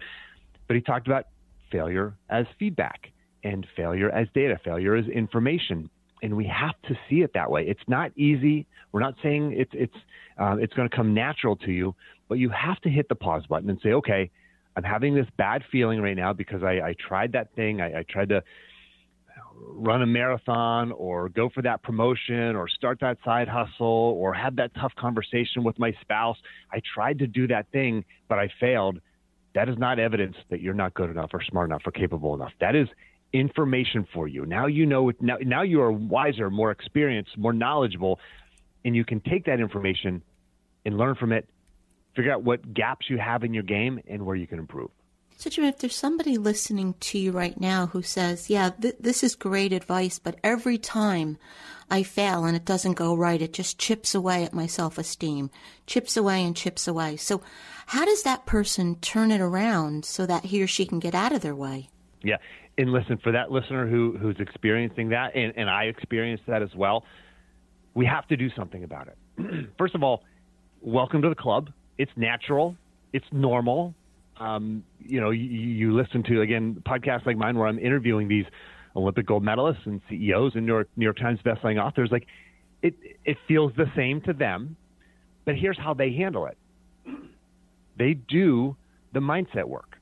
But 0.68 0.76
he 0.76 0.82
talked 0.82 1.08
about 1.08 1.26
failure 1.72 2.14
as 2.30 2.46
feedback 2.60 3.12
and 3.44 3.66
failure 3.76 4.10
as 4.10 4.28
data, 4.34 4.60
failure 4.64 4.96
as 4.96 5.06
information. 5.08 5.90
And 6.24 6.38
we 6.38 6.46
have 6.46 6.76
to 6.88 6.96
see 7.10 7.22
it 7.22 7.32
that 7.34 7.50
way. 7.50 7.66
It's 7.68 7.82
not 7.88 8.12
easy. 8.16 8.68
We're 8.92 9.00
not 9.00 9.16
saying 9.24 9.54
it's 9.58 9.72
it's 9.74 9.96
uh, 10.40 10.58
it's 10.60 10.74
going 10.74 10.90
to 10.90 10.96
come 10.96 11.14
natural 11.14 11.56
to 11.58 11.72
you, 11.72 11.96
but 12.30 12.38
you 12.38 12.50
have 12.50 12.80
to 12.82 12.90
hit 12.90 13.10
the 13.10 13.16
pause 13.16 13.46
button 13.48 13.70
and 13.70 13.80
say, 13.82 13.94
okay, 13.94 14.30
I'm 14.76 14.84
having 14.84 15.16
this 15.16 15.28
bad 15.38 15.64
feeling 15.72 16.02
right 16.02 16.16
now 16.16 16.34
because 16.34 16.64
I, 16.64 16.80
I 16.80 16.96
tried 17.08 17.34
that 17.34 17.54
thing. 17.56 17.82
I, 17.82 18.00
I 18.00 18.06
tried 18.08 18.30
to 18.30 18.44
run 19.64 20.02
a 20.02 20.06
marathon 20.06 20.92
or 20.92 21.30
go 21.30 21.50
for 21.50 21.62
that 21.62 21.84
promotion 21.84 22.56
or 22.56 22.68
start 22.68 23.00
that 23.02 23.18
side 23.24 23.48
hustle 23.48 24.16
or 24.18 24.34
have 24.34 24.56
that 24.58 24.74
tough 24.76 24.94
conversation 24.96 25.64
with 25.64 25.78
my 25.80 25.94
spouse. 26.02 26.38
I 26.72 26.82
tried 26.94 27.20
to 27.20 27.28
do 27.28 27.48
that 27.48 27.72
thing, 27.72 28.06
but 28.28 28.40
I 28.40 28.50
failed. 28.60 29.00
That 29.54 29.70
is 29.70 29.78
not 29.78 30.00
evidence 30.00 30.36
that 30.50 30.62
you're 30.62 30.74
not 30.74 30.94
good 30.94 31.10
enough 31.10 31.32
or 31.34 31.42
smart 31.44 31.70
enough 31.70 31.82
or 31.86 31.92
capable 31.92 32.34
enough. 32.34 32.54
That 32.60 32.76
is 32.76 32.88
information 33.34 34.08
for 34.14 34.28
you. 34.28 34.46
Now 34.46 34.68
you 34.68 34.86
know 34.86 35.12
now 35.20 35.38
now 35.42 35.62
you 35.62 35.82
are 35.82 35.92
wiser, 35.92 36.50
more 36.50 36.72
experienced, 36.72 37.38
more 37.38 37.54
knowledgeable, 37.54 38.20
and 38.86 38.96
you 38.96 39.06
can 39.06 39.20
take 39.22 39.46
that 39.46 39.60
information 39.60 40.22
and 40.86 40.98
learn 40.98 41.16
from 41.16 41.32
it, 41.32 41.48
figure 42.16 42.32
out 42.32 42.44
what 42.44 42.74
gaps 42.74 43.10
you 43.10 43.18
have 43.18 43.44
in 43.44 43.54
your 43.54 43.64
game 43.64 44.00
and 44.08 44.26
where 44.26 44.36
you 44.36 44.48
can 44.48 44.60
improve. 44.60 44.90
So, 45.42 45.50
Jim, 45.50 45.66
if 45.66 45.80
there's 45.80 45.96
somebody 45.96 46.38
listening 46.38 46.94
to 47.00 47.18
you 47.18 47.32
right 47.32 47.60
now 47.60 47.88
who 47.88 48.04
says, 48.04 48.48
Yeah, 48.48 48.70
th- 48.80 48.98
this 49.00 49.24
is 49.24 49.34
great 49.34 49.74
advice, 49.74 50.20
but 50.20 50.36
every 50.44 50.78
time 50.78 51.40
I 51.90 52.04
fail 52.04 52.46
and 52.46 52.56
it 52.56 52.64
doesn't 52.64 52.94
go 52.94 53.16
right, 53.16 53.42
it 53.42 53.52
just 53.52 53.80
chips 53.80 54.14
away 54.14 54.44
at 54.44 54.54
my 54.54 54.68
self 54.68 55.00
esteem, 55.00 55.50
chips 55.88 56.16
away 56.16 56.46
and 56.46 56.56
chips 56.56 56.88
away. 56.88 57.18
So, 57.18 57.42
how 57.88 58.06
does 58.06 58.22
that 58.22 58.46
person 58.46 58.98
turn 58.98 59.32
it 59.32 59.42
around 59.42 60.06
so 60.06 60.28
that 60.28 60.46
he 60.46 60.62
or 60.62 60.68
she 60.68 60.86
can 60.86 61.00
get 61.00 61.16
out 61.16 61.32
of 61.32 61.42
their 61.42 61.56
way? 61.56 61.90
Yeah. 62.22 62.38
And 62.78 62.92
listen, 62.92 63.18
for 63.18 63.32
that 63.32 63.50
listener 63.50 63.88
who, 63.88 64.16
who's 64.20 64.40
experiencing 64.40 65.10
that, 65.10 65.36
and, 65.36 65.54
and 65.58 65.72
I 65.72 65.86
experienced 65.86 66.44
that 66.46 66.62
as 66.62 66.76
well, 66.76 67.04
we 67.96 68.06
have 68.06 68.28
to 68.28 68.38
do 68.38 68.52
something 68.52 68.84
about 68.84 69.08
it. 69.08 69.70
First 69.80 69.96
of 69.96 70.04
all, 70.04 70.22
welcome 70.82 71.24
to 71.24 71.30
the 71.30 71.36
club. 71.36 71.72
It's 71.98 72.12
natural, 72.16 72.76
it's 73.12 73.26
normal 73.32 73.96
um, 74.42 74.84
you 75.00 75.22
know, 75.22 75.30
you, 75.30 75.44
you 75.44 75.96
listen 75.96 76.24
to 76.24 76.42
again 76.42 76.82
podcasts 76.86 77.26
like 77.26 77.38
mine 77.38 77.58
where 77.58 77.68
I'm 77.68 77.80
interviewing 77.80 78.28
these 78.28 78.46
Olympic 78.96 79.28
gold 79.28 79.44
medalists 79.44 79.86
and 79.86 80.02
CEOs 80.10 80.56
and 80.56 80.66
New 80.66 80.74
York, 80.74 80.90
New 80.96 81.06
York 81.06 81.18
Times 81.18 81.40
bestselling 81.46 81.82
authors. 81.82 82.10
Like, 82.12 82.28
it 82.82 82.96
it 83.24 83.38
feels 83.48 83.72
the 83.78 83.86
same 83.96 84.22
to 84.22 84.34
them, 84.34 84.76
but 85.46 85.56
here's 85.56 85.78
how 85.78 85.94
they 85.94 86.12
handle 86.14 86.48
it. 86.48 86.58
They 87.98 88.16
do 88.16 88.76
the 89.14 89.20
mindset 89.20 89.66
work. 89.66 89.98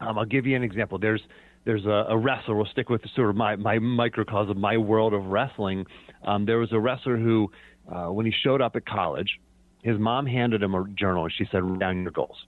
Um, 0.00 0.18
I'll 0.18 0.24
give 0.24 0.46
you 0.46 0.56
an 0.56 0.62
example. 0.62 0.98
There's 0.98 1.20
there's 1.64 1.84
a, 1.84 2.06
a, 2.08 2.18
wrestler. 2.18 2.56
We'll 2.56 2.66
stick 2.66 2.88
with 2.88 3.02
sort 3.14 3.28
of 3.28 3.36
my 3.36 3.56
my 3.56 3.78
microcosm, 3.78 4.58
my 4.58 4.78
world 4.78 5.12
of 5.12 5.26
wrestling. 5.26 5.84
Um, 6.24 6.46
there 6.46 6.58
was 6.58 6.72
a 6.72 6.80
wrestler 6.80 7.18
who, 7.18 7.50
uh, 7.90 8.06
when 8.06 8.24
he 8.24 8.32
showed 8.42 8.62
up 8.62 8.76
at 8.76 8.86
college, 8.86 9.38
his 9.82 9.98
mom 9.98 10.26
handed 10.26 10.62
him 10.62 10.74
a 10.74 10.84
journal 10.98 11.24
and 11.24 11.32
she 11.36 11.44
said, 11.52 11.62
"Write 11.62 11.80
down 11.80 12.02
your 12.02 12.12
goals." 12.12 12.46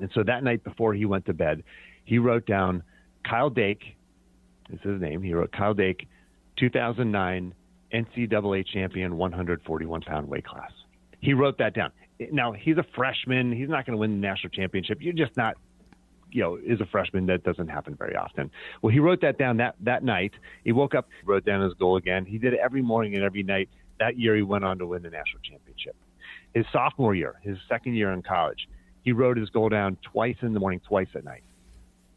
And 0.00 0.10
so 0.14 0.22
that 0.24 0.42
night 0.44 0.64
before 0.64 0.94
he 0.94 1.04
went 1.04 1.26
to 1.26 1.32
bed, 1.32 1.62
he 2.04 2.18
wrote 2.18 2.46
down 2.46 2.82
Kyle 3.28 3.50
Dake, 3.50 3.96
This 4.70 4.80
is 4.80 4.92
his 4.92 5.00
name. 5.00 5.22
He 5.22 5.34
wrote 5.34 5.52
Kyle 5.52 5.74
Dake, 5.74 6.08
2009 6.58 7.54
NCAA 7.92 8.66
champion, 8.66 9.16
141 9.16 10.00
pound 10.02 10.28
weight 10.28 10.44
class. 10.44 10.70
He 11.20 11.32
wrote 11.32 11.58
that 11.58 11.74
down. 11.74 11.90
Now 12.32 12.52
he's 12.52 12.76
a 12.78 12.86
freshman. 12.94 13.52
He's 13.52 13.68
not 13.68 13.86
going 13.86 13.96
to 13.96 13.98
win 13.98 14.20
the 14.20 14.26
national 14.26 14.50
championship. 14.50 14.98
You're 15.00 15.12
just 15.12 15.36
not, 15.36 15.56
you 16.30 16.42
know, 16.42 16.56
is 16.56 16.80
a 16.80 16.86
freshman. 16.86 17.26
That 17.26 17.44
doesn't 17.44 17.68
happen 17.68 17.94
very 17.94 18.16
often. 18.16 18.50
Well, 18.82 18.92
he 18.92 18.98
wrote 19.00 19.20
that 19.22 19.38
down 19.38 19.56
that 19.58 19.76
that 19.80 20.02
night. 20.02 20.32
He 20.64 20.72
woke 20.72 20.94
up, 20.94 21.08
wrote 21.24 21.44
down 21.44 21.62
his 21.62 21.74
goal 21.74 21.96
again. 21.96 22.24
He 22.24 22.38
did 22.38 22.54
it 22.54 22.60
every 22.62 22.82
morning 22.82 23.14
and 23.14 23.24
every 23.24 23.42
night. 23.42 23.68
That 23.98 24.18
year, 24.18 24.36
he 24.36 24.42
went 24.42 24.64
on 24.64 24.78
to 24.78 24.86
win 24.86 25.02
the 25.02 25.10
national 25.10 25.42
championship. 25.42 25.96
His 26.54 26.64
sophomore 26.72 27.14
year, 27.14 27.34
his 27.42 27.58
second 27.68 27.94
year 27.94 28.12
in 28.12 28.22
college, 28.22 28.68
he 29.02 29.12
wrote 29.12 29.36
his 29.36 29.50
goal 29.50 29.68
down 29.68 29.96
twice 30.02 30.36
in 30.42 30.52
the 30.54 30.60
morning, 30.60 30.80
twice 30.86 31.08
at 31.14 31.24
night. 31.24 31.42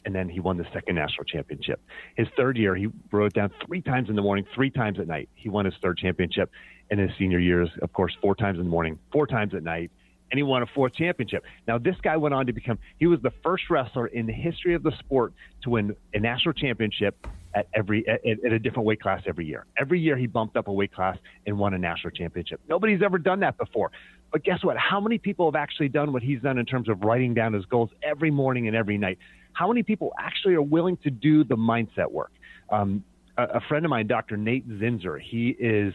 And 0.04 0.15
then 0.15 0.30
he 0.30 0.39
won 0.39 0.58
the 0.58 0.65
second 0.74 0.96
national 0.96 1.26
championship. 1.26 1.80
His 2.15 2.28
third 2.36 2.58
year, 2.58 2.76
he 2.76 2.88
wrote 3.12 3.34
down 3.34 3.52
three 3.65 3.82
times 3.82 4.10
in 4.10 4.15
the 4.15 4.22
morning, 4.22 4.46
three 4.56 4.72
times 4.72 5.00
at 5.00 5.08
night. 5.08 5.30
He 5.36 5.48
won 5.48 5.65
his 5.65 5.76
third 5.82 5.98
championship. 5.98 6.50
And 6.89 7.00
his 7.00 7.12
senior 7.17 7.39
years, 7.39 7.70
of 7.82 7.94
course, 7.94 8.13
four 8.20 8.36
times 8.36 8.58
in 8.58 8.65
the 8.65 8.70
morning, 8.70 9.00
four 9.13 9.26
times 9.26 9.54
at 9.54 9.63
night, 9.63 9.91
and 10.32 10.38
he 10.38 10.44
won 10.44 10.63
a 10.63 10.65
fourth 10.65 10.94
championship. 10.94 11.44
Now, 11.67 11.78
this 11.78 11.96
guy 12.02 12.17
went 12.17 12.34
on 12.34 12.46
to 12.46 12.54
become, 12.54 12.80
he 12.98 13.06
was 13.06 13.20
the 13.22 13.34
first 13.44 13.70
wrestler 13.70 14.08
in 14.08 14.26
the 14.26 14.34
history 14.34 14.74
of 14.74 14.82
the 14.82 14.91
sport 14.98 15.34
to 15.63 15.70
win 15.70 15.96
a 16.13 16.20
national 16.20 16.54
championship 16.54 17.28
at 17.54 17.67
every 17.74 18.08
at, 18.08 18.22
at, 18.26 18.54
a 18.54 18.60
different 18.60 18.86
weight 18.86 19.02
class 19.02 19.22
every 19.28 19.46
year. 19.46 19.65
Every 19.78 20.00
year 20.00 20.15
he 20.15 20.26
bumped 20.26 20.56
up 20.56 20.70
a 20.70 20.74
weight 20.74 20.94
class 20.94 21.17
and 21.46 21.60
won 21.60 21.74
a 21.74 21.78
national 21.78 22.12
championship. 22.12 22.62
Nobody's 22.70 23.02
ever 23.04 23.17
done 23.17 23.41
that 23.41 23.58
before. 23.58 23.91
But 24.32 24.46
guess 24.46 24.63
what? 24.63 24.78
How 24.78 25.02
many 25.02 25.17
people 25.17 25.52
have 25.52 25.56
actually 25.56 25.89
done 25.89 26.13
what 26.13 26.24
he's 26.24 26.41
done 26.41 26.58
in 26.58 26.65
terms 26.65 26.88
of 26.88 27.02
writing 27.02 27.34
down 27.34 27.52
his 27.52 27.65
goals 27.65 27.89
every 28.02 28.32
morning 28.32 28.67
and 28.67 28.76
every 28.76 28.98
night? 28.98 29.17
How 29.52 29.67
many 29.67 29.84
people 29.84 30.13
actually 30.17 30.54
are 30.54 30.62
willing 30.62 30.96
to 31.04 31.12
do 31.12 31.44
the 31.44 31.58
mindset 31.58 32.10
work? 32.10 32.32
Um, 32.70 33.04
a, 33.38 33.44
a 33.44 33.62
friend 33.67 33.86
of 33.86 33.89
mine, 33.89 34.08
Dr. 34.08 34.38
Nate 34.38 34.67
Zinsser, 34.70 35.20
he 35.20 35.50
is 35.50 35.94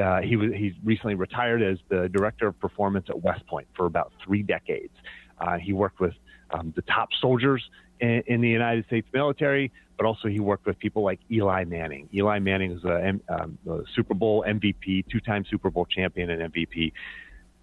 uh, 0.00 0.20
he 0.20 0.36
was 0.36 0.50
he's 0.56 0.72
recently 0.82 1.14
retired 1.14 1.62
as 1.62 1.78
the 1.88 2.08
director 2.08 2.48
of 2.48 2.58
performance 2.58 3.06
at 3.08 3.22
West 3.22 3.46
Point 3.46 3.66
for 3.76 3.86
about 3.86 4.12
three 4.24 4.42
decades. 4.42 4.92
Uh, 5.38 5.56
he 5.58 5.72
worked 5.72 6.00
with 6.00 6.14
um, 6.50 6.72
the 6.76 6.82
top 6.82 7.08
soldiers 7.20 7.62
in, 8.00 8.22
in, 8.26 8.40
the 8.40 8.48
United 8.48 8.86
States 8.86 9.06
military, 9.12 9.72
but 9.96 10.06
also 10.06 10.28
he 10.28 10.40
worked 10.40 10.66
with 10.66 10.78
people 10.78 11.02
like 11.02 11.20
Eli 11.30 11.64
Manning. 11.64 12.08
Eli 12.14 12.38
Manning 12.38 12.72
is 12.72 12.84
a, 12.84 13.12
um, 13.28 13.58
a 13.68 13.80
Super 13.94 14.14
Bowl 14.14 14.44
MVP, 14.46 15.04
two-time 15.10 15.44
Super 15.50 15.70
Bowl 15.70 15.86
champion 15.86 16.30
and 16.30 16.52
MVP. 16.52 16.92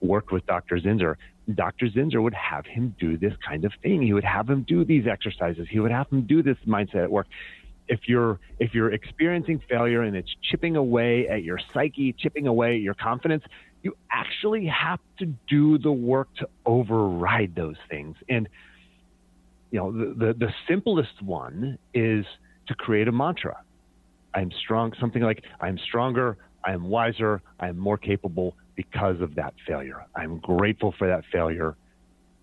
Worked 0.01 0.31
with 0.31 0.45
Dr. 0.47 0.77
Zinsser. 0.77 1.15
Dr. 1.53 1.87
Zinsser 1.87 2.21
would 2.21 2.33
have 2.33 2.65
him 2.65 2.95
do 2.99 3.17
this 3.17 3.33
kind 3.47 3.65
of 3.65 3.73
thing. 3.83 4.01
He 4.01 4.13
would 4.13 4.23
have 4.23 4.49
him 4.49 4.63
do 4.67 4.83
these 4.83 5.05
exercises. 5.05 5.67
He 5.69 5.79
would 5.79 5.91
have 5.91 6.07
him 6.09 6.23
do 6.23 6.41
this 6.41 6.57
mindset 6.67 7.03
at 7.03 7.11
work 7.11 7.27
if 7.91 8.07
you're 8.07 8.39
if 8.57 8.73
you're 8.73 8.91
experiencing 8.91 9.61
failure 9.69 10.01
and 10.01 10.15
it's 10.15 10.33
chipping 10.49 10.77
away 10.77 11.27
at 11.27 11.43
your 11.43 11.59
psyche, 11.73 12.13
chipping 12.13 12.47
away 12.47 12.75
at 12.75 12.81
your 12.81 12.93
confidence, 12.93 13.43
you 13.83 13.97
actually 14.09 14.65
have 14.67 14.99
to 15.19 15.25
do 15.25 15.77
the 15.77 15.91
work 15.91 16.33
to 16.37 16.47
override 16.65 17.53
those 17.53 17.75
things. 17.89 18.15
And 18.29 18.47
you 19.71 19.79
know, 19.79 19.91
the, 19.91 20.05
the, 20.13 20.33
the 20.33 20.53
simplest 20.69 21.21
one 21.21 21.77
is 21.93 22.25
to 22.67 22.75
create 22.75 23.09
a 23.09 23.11
mantra. 23.11 23.57
I'm 24.33 24.51
strong, 24.63 24.93
something 24.97 25.21
like 25.21 25.43
I'm 25.59 25.77
stronger, 25.77 26.37
I 26.63 26.71
am 26.71 26.85
wiser, 26.85 27.41
I 27.59 27.67
am 27.67 27.77
more 27.77 27.97
capable 27.97 28.55
because 28.75 29.19
of 29.19 29.35
that 29.35 29.53
failure. 29.67 30.05
I'm 30.15 30.37
grateful 30.37 30.93
for 30.97 31.09
that 31.09 31.25
failure. 31.29 31.75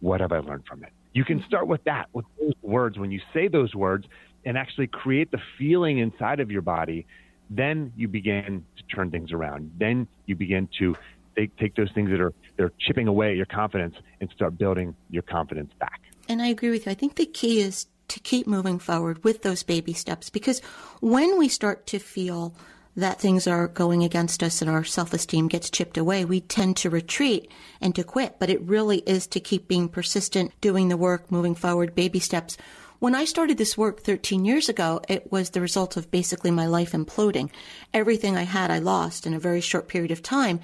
What 0.01 0.21
have 0.21 0.33
I 0.33 0.41
learned 0.41 0.67
from 0.67 0.85
it? 0.85 0.93
You 1.13 1.25
can 1.25 1.43
start 1.47 1.67
with 1.67 1.85
that, 1.85 2.09
with 2.13 2.27
those 2.39 2.55
words. 2.63 2.99
When 2.99 3.11
you 3.11 3.21
say 3.33 3.49
those 3.49 3.75
words, 3.75 4.07
and 4.45 4.57
actually 4.57 4.87
create 4.87 5.31
the 5.31 5.41
feeling 5.59 5.99
inside 5.99 6.41
of 6.41 6.51
your 6.51 6.63
body, 6.63 7.07
then 7.51 7.93
you 7.97 8.09
begin 8.09 8.65
to 8.77 8.83
turn 8.95 9.11
things 9.11 9.33
around. 9.33 9.73
Then 9.79 10.07
you 10.27 10.37
begin 10.37 10.69
to 10.79 10.97
take, 11.37 11.57
take 11.57 11.75
those 11.75 11.91
things 11.93 12.11
that 12.11 12.21
are 12.21 12.33
they're 12.57 12.73
chipping 12.79 13.09
away 13.09 13.31
at 13.31 13.37
your 13.37 13.47
confidence 13.47 13.95
and 14.21 14.31
start 14.31 14.59
building 14.59 14.95
your 15.11 15.23
confidence 15.23 15.73
back. 15.79 16.01
And 16.29 16.43
I 16.43 16.49
agree 16.49 16.71
with 16.71 16.87
you. 16.87 16.93
I 16.93 16.95
think 16.95 17.17
the 17.17 17.27
key 17.27 17.61
is 17.61 17.87
to 18.09 18.21
keep 18.21 18.47
moving 18.47 18.79
forward 18.79 19.23
with 19.23 19.43
those 19.43 19.63
baby 19.63 19.93
steps 19.93 20.31
because 20.31 20.61
when 21.01 21.39
we 21.39 21.49
start 21.49 21.87
to 21.89 21.99
feel 21.99 22.55
that 22.99 23.21
things 23.21 23.47
are 23.47 23.69
going 23.69 24.03
against 24.03 24.43
us 24.43 24.61
and 24.61 24.69
our 24.69 24.83
self 24.83 25.13
esteem 25.13 25.47
gets 25.47 25.71
chipped 25.71 25.97
away, 25.97 26.25
we 26.25 26.41
tend 26.41 26.77
to 26.77 26.91
retreat 26.91 27.49
and 27.81 27.95
to 27.95 28.03
quit. 28.03 28.37
But 28.41 28.51
it 28.51 28.61
really 28.63 28.99
is 29.07 29.27
to 29.29 29.41
keep 29.41 29.69
being 29.69 29.89
persistent, 29.89 30.53
doing 30.61 30.89
the 30.89 30.97
work, 30.97 31.31
moving 31.31 31.55
forward, 31.55 31.95
baby 31.95 32.19
steps. 32.19 32.57
When 32.99 33.15
I 33.15 33.25
started 33.27 33.57
this 33.57 33.79
work 33.79 34.01
13 34.01 34.45
years 34.45 34.69
ago, 34.69 35.01
it 35.09 35.31
was 35.31 35.51
the 35.51 35.61
result 35.61 35.97
of 35.97 36.11
basically 36.11 36.51
my 36.51 36.67
life 36.67 36.91
imploding. 36.91 37.51
Everything 37.95 38.37
I 38.37 38.43
had, 38.43 38.73
I 38.73 38.81
lost 38.81 39.25
in 39.25 39.35
a 39.35 39.39
very 39.39 39.61
short 39.61 39.87
period 39.87 40.11
of 40.11 40.21
time. 40.21 40.59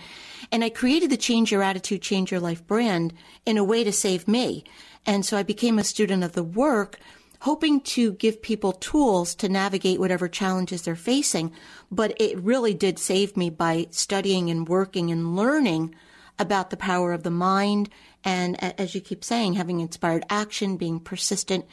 And 0.51 0.65
I 0.65 0.71
created 0.71 1.11
the 1.11 1.17
Change 1.17 1.53
Your 1.53 1.63
Attitude, 1.63 2.03
Change 2.03 2.33
Your 2.33 2.41
Life 2.41 2.67
brand 2.67 3.15
in 3.47 3.57
a 3.57 3.63
way 3.63 3.85
to 3.85 3.93
save 3.93 4.27
me. 4.27 4.65
And 5.07 5.25
so 5.25 5.37
I 5.37 5.45
became 5.45 5.79
a 5.79 5.85
student 5.85 6.25
of 6.25 6.33
the 6.33 6.43
work 6.43 6.99
hoping 7.45 7.79
to 7.79 8.13
give 8.15 8.41
people 8.41 8.73
tools 8.73 9.35
to 9.35 9.51
navigate 9.51 10.01
whatever 10.01 10.29
challenges 10.29 10.81
they're 10.81 10.97
facing. 10.97 11.53
But 11.91 12.19
it 12.19 12.39
really 12.41 12.73
did 12.73 12.99
save 12.99 13.37
me 13.37 13.51
by 13.51 13.87
studying 13.91 14.49
and 14.49 14.67
working 14.67 15.11
and 15.11 15.37
learning 15.37 15.95
about 16.39 16.71
the 16.71 16.77
power 16.79 17.13
of 17.13 17.23
the 17.23 17.31
mind. 17.31 17.91
And 18.25 18.63
as 18.81 18.95
you 18.95 19.03
keep 19.03 19.23
saying, 19.23 19.55
having 19.55 19.81
inspired 19.81 20.25
action, 20.31 20.79
being 20.79 20.99
persistent. 20.99 21.67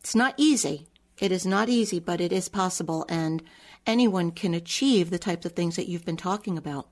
It's 0.00 0.14
not 0.14 0.32
easy. 0.38 0.86
It 1.18 1.32
is 1.32 1.44
not 1.44 1.68
easy, 1.68 2.00
but 2.00 2.22
it 2.22 2.32
is 2.32 2.48
possible. 2.48 3.04
And 3.10 3.42
anyone 3.86 4.30
can 4.30 4.54
achieve 4.54 5.10
the 5.10 5.18
types 5.18 5.44
of 5.44 5.52
things 5.52 5.76
that 5.76 5.86
you've 5.86 6.06
been 6.06 6.16
talking 6.16 6.56
about. 6.56 6.88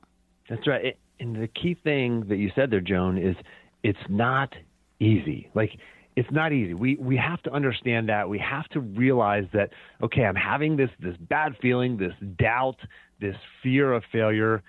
That's 0.50 0.66
right. 0.66 0.98
And 1.18 1.34
the 1.34 1.48
key 1.48 1.78
thing 1.82 2.26
that 2.28 2.36
you 2.36 2.50
said 2.54 2.70
there, 2.70 2.82
Joan, 2.82 3.16
is 3.16 3.36
it's 3.82 4.06
not 4.10 4.54
easy. 5.00 5.48
Like, 5.54 5.78
it's 6.18 6.33
not 6.33 6.52
easy. 6.52 6.74
We 6.74 6.96
we 6.96 7.16
have 7.16 7.40
to 7.42 7.52
understand 7.52 8.09
that. 8.09 8.28
We 8.28 8.40
have 8.40 8.66
to 8.70 8.81
realize 8.81 9.46
that 9.52 9.70
okay, 10.02 10.24
I'm 10.24 10.35
having 10.35 10.76
this 10.76 10.90
this 10.98 11.16
bad 11.16 11.57
feeling, 11.62 11.96
this 11.96 12.14
doubt, 12.37 12.78
this 13.20 13.37
fear 13.62 13.92
of 13.92 14.02
failure. 14.11 14.64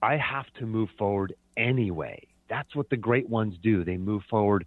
I 0.00 0.16
have 0.16 0.46
to 0.60 0.66
move 0.66 0.88
forward 0.96 1.34
anyway. 1.56 2.28
That's 2.48 2.76
what 2.76 2.88
the 2.88 2.96
great 2.96 3.28
ones 3.28 3.56
do. 3.60 3.84
They 3.84 3.96
move 3.96 4.22
forward 4.30 4.64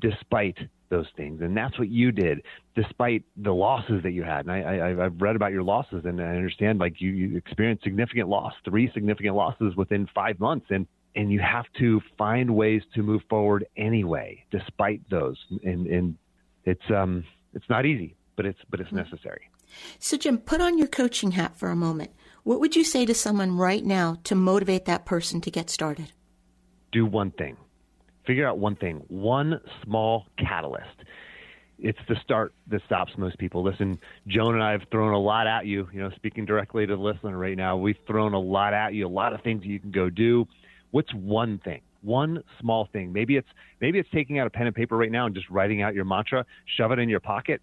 despite 0.00 0.58
those 0.90 1.08
things, 1.16 1.40
and 1.40 1.56
that's 1.56 1.76
what 1.76 1.88
you 1.88 2.12
did, 2.12 2.42
despite 2.76 3.24
the 3.36 3.52
losses 3.52 4.00
that 4.04 4.12
you 4.12 4.22
had. 4.22 4.46
And 4.46 4.52
I, 4.52 4.60
I 4.60 5.04
I've 5.06 5.20
read 5.20 5.34
about 5.34 5.50
your 5.50 5.64
losses, 5.64 6.04
and 6.04 6.20
I 6.20 6.36
understand 6.36 6.78
like 6.78 7.00
you, 7.00 7.10
you 7.10 7.36
experienced 7.36 7.82
significant 7.82 8.28
loss, 8.28 8.52
three 8.64 8.92
significant 8.94 9.34
losses 9.34 9.74
within 9.74 10.08
five 10.14 10.38
months, 10.38 10.66
and 10.70 10.86
and 11.14 11.30
you 11.30 11.40
have 11.40 11.66
to 11.78 12.00
find 12.16 12.54
ways 12.54 12.82
to 12.94 13.02
move 13.02 13.22
forward 13.28 13.66
anyway, 13.76 14.44
despite 14.50 15.08
those. 15.10 15.36
And, 15.62 15.86
and 15.86 16.16
it's 16.64 16.90
um, 16.90 17.24
it's 17.54 17.68
not 17.68 17.86
easy, 17.86 18.14
but 18.36 18.46
it's 18.46 18.58
but 18.70 18.80
it's 18.80 18.90
hmm. 18.90 18.96
necessary. 18.96 19.48
So, 19.98 20.16
Jim, 20.16 20.38
put 20.38 20.60
on 20.60 20.76
your 20.78 20.88
coaching 20.88 21.32
hat 21.32 21.56
for 21.56 21.70
a 21.70 21.76
moment. 21.76 22.10
What 22.44 22.60
would 22.60 22.76
you 22.76 22.84
say 22.84 23.06
to 23.06 23.14
someone 23.14 23.56
right 23.56 23.84
now 23.84 24.18
to 24.24 24.34
motivate 24.34 24.84
that 24.84 25.06
person 25.06 25.40
to 25.42 25.50
get 25.50 25.70
started? 25.70 26.12
Do 26.90 27.06
one 27.06 27.30
thing. 27.30 27.56
Figure 28.26 28.46
out 28.46 28.58
one 28.58 28.76
thing. 28.76 29.02
One 29.08 29.60
small 29.82 30.26
catalyst. 30.38 30.86
It's 31.78 31.98
the 32.08 32.16
start 32.22 32.52
that 32.68 32.82
stops 32.84 33.12
most 33.16 33.38
people. 33.38 33.62
Listen, 33.62 33.98
Joan 34.28 34.54
and 34.54 34.62
I 34.62 34.72
have 34.72 34.82
thrown 34.90 35.14
a 35.14 35.18
lot 35.18 35.46
at 35.46 35.66
you. 35.66 35.88
You 35.92 36.02
know, 36.02 36.10
speaking 36.16 36.44
directly 36.44 36.86
to 36.86 36.94
the 36.94 37.02
listener 37.02 37.36
right 37.36 37.56
now, 37.56 37.76
we've 37.76 37.96
thrown 38.06 38.34
a 38.34 38.40
lot 38.40 38.74
at 38.74 38.92
you. 38.94 39.06
A 39.06 39.08
lot 39.08 39.32
of 39.32 39.40
things 39.42 39.64
you 39.64 39.80
can 39.80 39.90
go 39.90 40.10
do 40.10 40.46
What's 40.92 41.12
one 41.12 41.58
thing? 41.58 41.80
One 42.02 42.42
small 42.60 42.88
thing. 42.92 43.12
Maybe 43.12 43.36
it's 43.36 43.48
maybe 43.80 43.98
it's 43.98 44.08
taking 44.12 44.38
out 44.38 44.46
a 44.46 44.50
pen 44.50 44.66
and 44.66 44.74
paper 44.74 44.96
right 44.96 45.10
now 45.10 45.26
and 45.26 45.34
just 45.34 45.50
writing 45.50 45.82
out 45.82 45.94
your 45.94 46.04
mantra, 46.04 46.46
shove 46.76 46.92
it 46.92 46.98
in 46.98 47.08
your 47.08 47.20
pocket, 47.20 47.60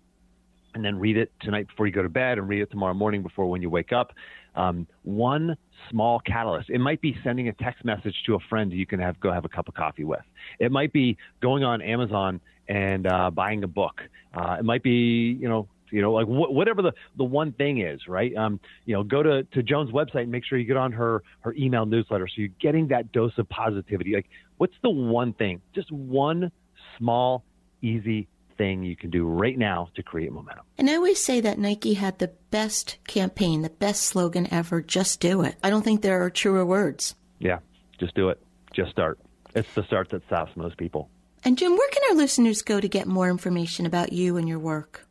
and 0.73 0.83
then 0.83 0.99
read 0.99 1.17
it 1.17 1.31
tonight 1.41 1.67
before 1.67 1.87
you 1.87 1.93
go 1.93 2.03
to 2.03 2.09
bed 2.09 2.37
and 2.37 2.47
read 2.47 2.61
it 2.61 2.71
tomorrow 2.71 2.93
morning 2.93 3.23
before 3.23 3.49
when 3.49 3.61
you 3.61 3.69
wake 3.69 3.91
up. 3.91 4.13
Um, 4.55 4.87
one 5.03 5.55
small 5.89 6.19
catalyst. 6.19 6.69
It 6.69 6.79
might 6.79 7.01
be 7.01 7.17
sending 7.23 7.47
a 7.47 7.53
text 7.53 7.85
message 7.85 8.15
to 8.25 8.35
a 8.35 8.39
friend 8.49 8.71
you 8.71 8.85
can 8.85 8.99
have 8.99 9.19
go 9.19 9.31
have 9.31 9.45
a 9.45 9.49
cup 9.49 9.67
of 9.67 9.73
coffee 9.73 10.03
with. 10.03 10.23
It 10.59 10.71
might 10.71 10.91
be 10.91 11.17
going 11.41 11.63
on 11.63 11.81
Amazon 11.81 12.41
and 12.67 13.07
uh, 13.07 13.29
buying 13.29 13.63
a 13.63 13.67
book. 13.67 14.01
Uh, 14.33 14.57
it 14.59 14.65
might 14.65 14.83
be 14.83 15.37
you 15.39 15.47
know 15.47 15.67
you 15.91 16.01
know, 16.01 16.13
like 16.13 16.27
wh- 16.27 16.51
whatever 16.51 16.81
the, 16.81 16.93
the 17.17 17.23
one 17.23 17.51
thing 17.51 17.81
is, 17.81 18.07
right? 18.07 18.35
Um, 18.35 18.59
you 18.85 18.93
know, 18.93 19.03
go 19.03 19.23
to, 19.23 19.43
to 19.43 19.63
Joan's 19.63 19.91
website 19.91 20.23
and 20.23 20.31
make 20.31 20.45
sure 20.45 20.57
you 20.57 20.65
get 20.65 20.77
on 20.77 20.91
her, 20.93 21.23
her 21.41 21.53
email 21.53 21.85
newsletter. 21.85 22.27
So 22.27 22.33
you're 22.37 22.49
getting 22.59 22.87
that 22.89 23.11
dose 23.11 23.37
of 23.37 23.47
positivity. 23.49 24.15
Like, 24.15 24.29
what's 24.57 24.75
the 24.81 24.89
one 24.89 25.33
thing, 25.33 25.61
just 25.73 25.91
one 25.91 26.51
small, 26.97 27.43
easy 27.81 28.27
thing 28.57 28.83
you 28.83 28.95
can 28.95 29.09
do 29.09 29.25
right 29.25 29.57
now 29.57 29.89
to 29.95 30.03
create 30.03 30.31
momentum? 30.31 30.65
And 30.77 30.89
I 30.89 30.95
always 30.95 31.23
say 31.23 31.41
that 31.41 31.57
Nike 31.57 31.93
had 31.93 32.19
the 32.19 32.31
best 32.51 32.97
campaign, 33.07 33.61
the 33.61 33.69
best 33.69 34.03
slogan 34.03 34.47
ever 34.51 34.81
just 34.81 35.19
do 35.19 35.41
it. 35.43 35.55
I 35.63 35.69
don't 35.69 35.83
think 35.83 36.01
there 36.01 36.23
are 36.23 36.29
truer 36.29 36.65
words. 36.65 37.15
Yeah, 37.39 37.59
just 37.99 38.15
do 38.15 38.29
it. 38.29 38.41
Just 38.73 38.91
start. 38.91 39.19
It's 39.55 39.73
the 39.73 39.83
start 39.83 40.09
that 40.09 40.25
stops 40.27 40.55
most 40.55 40.77
people. 40.77 41.09
And 41.43 41.57
Jim, 41.57 41.71
where 41.71 41.89
can 41.89 42.03
our 42.09 42.15
listeners 42.17 42.61
go 42.61 42.81
to 42.81 42.87
get 42.87 43.07
more 43.07 43.29
information 43.29 43.85
about 43.85 44.11
you 44.11 44.35
and 44.35 44.47
your 44.47 44.59
work? 44.59 45.07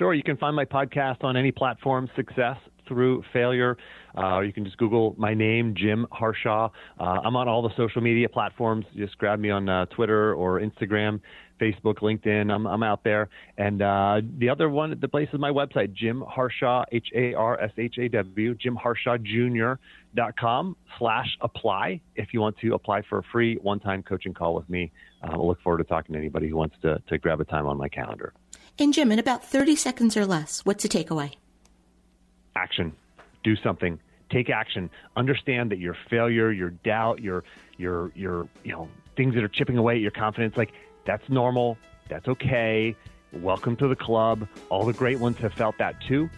Sure. 0.00 0.14
You 0.14 0.22
can 0.22 0.38
find 0.38 0.56
my 0.56 0.64
podcast 0.64 1.24
on 1.24 1.36
any 1.36 1.52
platform, 1.52 2.08
Success 2.16 2.56
Through 2.88 3.22
Failure. 3.34 3.76
Uh, 4.16 4.40
you 4.40 4.50
can 4.50 4.64
just 4.64 4.78
Google 4.78 5.14
my 5.18 5.34
name, 5.34 5.74
Jim 5.76 6.06
Harshaw. 6.10 6.70
Uh, 6.98 7.02
I'm 7.22 7.36
on 7.36 7.48
all 7.48 7.60
the 7.60 7.68
social 7.76 8.00
media 8.00 8.26
platforms. 8.26 8.86
Just 8.96 9.18
grab 9.18 9.40
me 9.40 9.50
on 9.50 9.68
uh, 9.68 9.84
Twitter 9.94 10.32
or 10.32 10.58
Instagram, 10.58 11.20
Facebook, 11.60 11.96
LinkedIn. 11.98 12.50
I'm, 12.50 12.66
I'm 12.66 12.82
out 12.82 13.04
there. 13.04 13.28
And 13.58 13.82
uh, 13.82 14.22
the 14.38 14.48
other 14.48 14.70
one, 14.70 14.98
the 14.98 15.06
place 15.06 15.28
is 15.34 15.38
my 15.38 15.50
website, 15.50 15.92
Jim 15.92 16.24
Harshaw, 16.26 16.86
H 16.90 17.08
A 17.14 17.34
R 17.34 17.60
S 17.60 17.72
H 17.76 17.96
A 17.98 18.08
W, 18.08 18.54
Jim 18.54 18.76
Harshaw 18.76 19.18
Jr. 19.18 19.78
dot 20.14 20.34
com 20.40 20.78
slash 20.98 21.28
apply 21.42 22.00
if 22.16 22.28
you 22.32 22.40
want 22.40 22.56
to 22.62 22.72
apply 22.72 23.02
for 23.06 23.18
a 23.18 23.22
free 23.30 23.58
one 23.60 23.78
time 23.78 24.02
coaching 24.02 24.32
call 24.32 24.54
with 24.54 24.70
me. 24.70 24.92
Uh, 25.22 25.32
I'll 25.32 25.46
look 25.46 25.60
forward 25.60 25.76
to 25.76 25.84
talking 25.84 26.14
to 26.14 26.18
anybody 26.18 26.48
who 26.48 26.56
wants 26.56 26.76
to, 26.80 27.02
to 27.06 27.18
grab 27.18 27.42
a 27.42 27.44
time 27.44 27.66
on 27.66 27.76
my 27.76 27.90
calendar. 27.90 28.32
And 28.80 28.94
Jim, 28.94 29.12
in 29.12 29.18
about 29.18 29.44
30 29.44 29.76
seconds 29.76 30.16
or 30.16 30.24
less, 30.24 30.64
what's 30.64 30.82
the 30.82 30.88
takeaway? 30.88 31.34
Action. 32.56 32.94
Do 33.44 33.54
something. 33.56 34.00
Take 34.30 34.48
action. 34.48 34.88
Understand 35.16 35.70
that 35.70 35.78
your 35.78 35.94
failure, 36.08 36.50
your 36.50 36.70
doubt, 36.70 37.20
your 37.20 37.44
your 37.76 38.10
your 38.14 38.48
you 38.64 38.72
know 38.72 38.88
things 39.16 39.34
that 39.34 39.44
are 39.44 39.48
chipping 39.48 39.76
away 39.76 39.96
at 39.96 40.00
your 40.00 40.10
confidence, 40.12 40.56
like 40.56 40.72
that's 41.04 41.28
normal. 41.28 41.76
That's 42.08 42.26
okay. 42.26 42.96
Welcome 43.34 43.76
to 43.76 43.88
the 43.88 43.96
club. 43.96 44.48
All 44.70 44.86
the 44.86 44.94
great 44.94 45.18
ones 45.18 45.36
have 45.38 45.52
felt 45.52 45.76
that 45.78 45.96
too. 46.08 46.30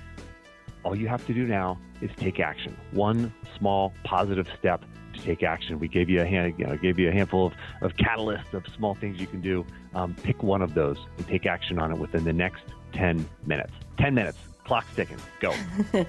All 0.85 0.97
you 0.97 1.07
have 1.07 1.25
to 1.29 1.35
do 1.35 1.47
now 1.47 1.79
is 2.01 2.11
take 2.17 2.41
action. 2.41 2.77
One 2.91 3.33
small 3.57 3.93
positive 4.03 4.49
step 4.59 4.85
to 5.15 5.21
take 5.23 5.43
action. 5.43 5.79
We 5.79 5.89
gave 5.89 6.09
you 6.09 6.21
a 6.21 6.27
hand, 6.27 6.55
you 6.59 6.67
know, 6.67 6.77
gave 6.77 6.99
you 6.99 7.09
a 7.09 7.13
handful 7.13 7.47
of, 7.47 7.55
of 7.81 7.97
catalysts 7.97 8.53
of 8.55 8.65
small 8.77 8.95
things 8.95 9.21
you 9.21 9.27
can 9.27 9.41
do. 9.41 9.65
Um, 9.95 10.15
pick 10.23 10.43
one 10.43 10.63
of 10.63 10.75
those 10.75 10.99
and 11.19 11.27
take 11.27 11.47
action 11.47 11.79
on 11.79 11.93
it 11.93 11.99
within 11.99 12.25
the 12.25 12.33
next 12.33 12.63
10 12.93 13.29
minutes. 13.47 13.73
10 13.99 14.15
minutes. 14.15 14.39
Clock's 14.65 14.95
ticking. 14.95 15.19
Go. 15.41 15.55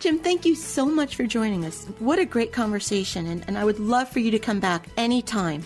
Jim, 0.00 0.18
thank 0.18 0.44
you 0.44 0.54
so 0.54 0.86
much 0.86 1.16
for 1.16 1.24
joining 1.24 1.64
us. 1.64 1.84
What 1.98 2.18
a 2.18 2.24
great 2.24 2.52
conversation. 2.52 3.26
And, 3.26 3.44
and 3.48 3.58
I 3.58 3.64
would 3.64 3.80
love 3.80 4.08
for 4.08 4.20
you 4.20 4.30
to 4.30 4.38
come 4.38 4.60
back 4.60 4.88
anytime. 4.96 5.64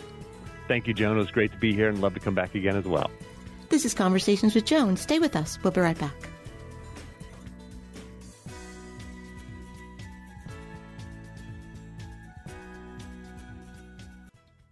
Thank 0.67 0.87
you, 0.87 0.95
Joan. 0.95 1.17
It 1.17 1.21
was 1.21 1.31
great 1.31 1.53
to 1.53 1.59
be 1.59 1.75
here 1.75 1.89
and 1.89 2.01
love 2.01 2.15
to 2.15 2.21
come 2.21 2.35
back 2.35 2.55
again 2.55 2.77
as 2.77 2.85
well. 2.85 3.11
This 3.69 3.85
is 3.85 3.95
Conversations 3.95 4.55
with 4.55 4.65
Joan. 4.65 4.97
Stay 4.97 5.19
with 5.19 5.37
us. 5.37 5.59
We'll 5.63 5.73
be 5.73 5.81
right 5.81 5.99
back. 5.99 6.30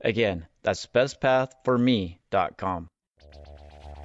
Again, 0.00 0.46
that's 0.62 0.86
bestpathforme.com. 0.86 2.88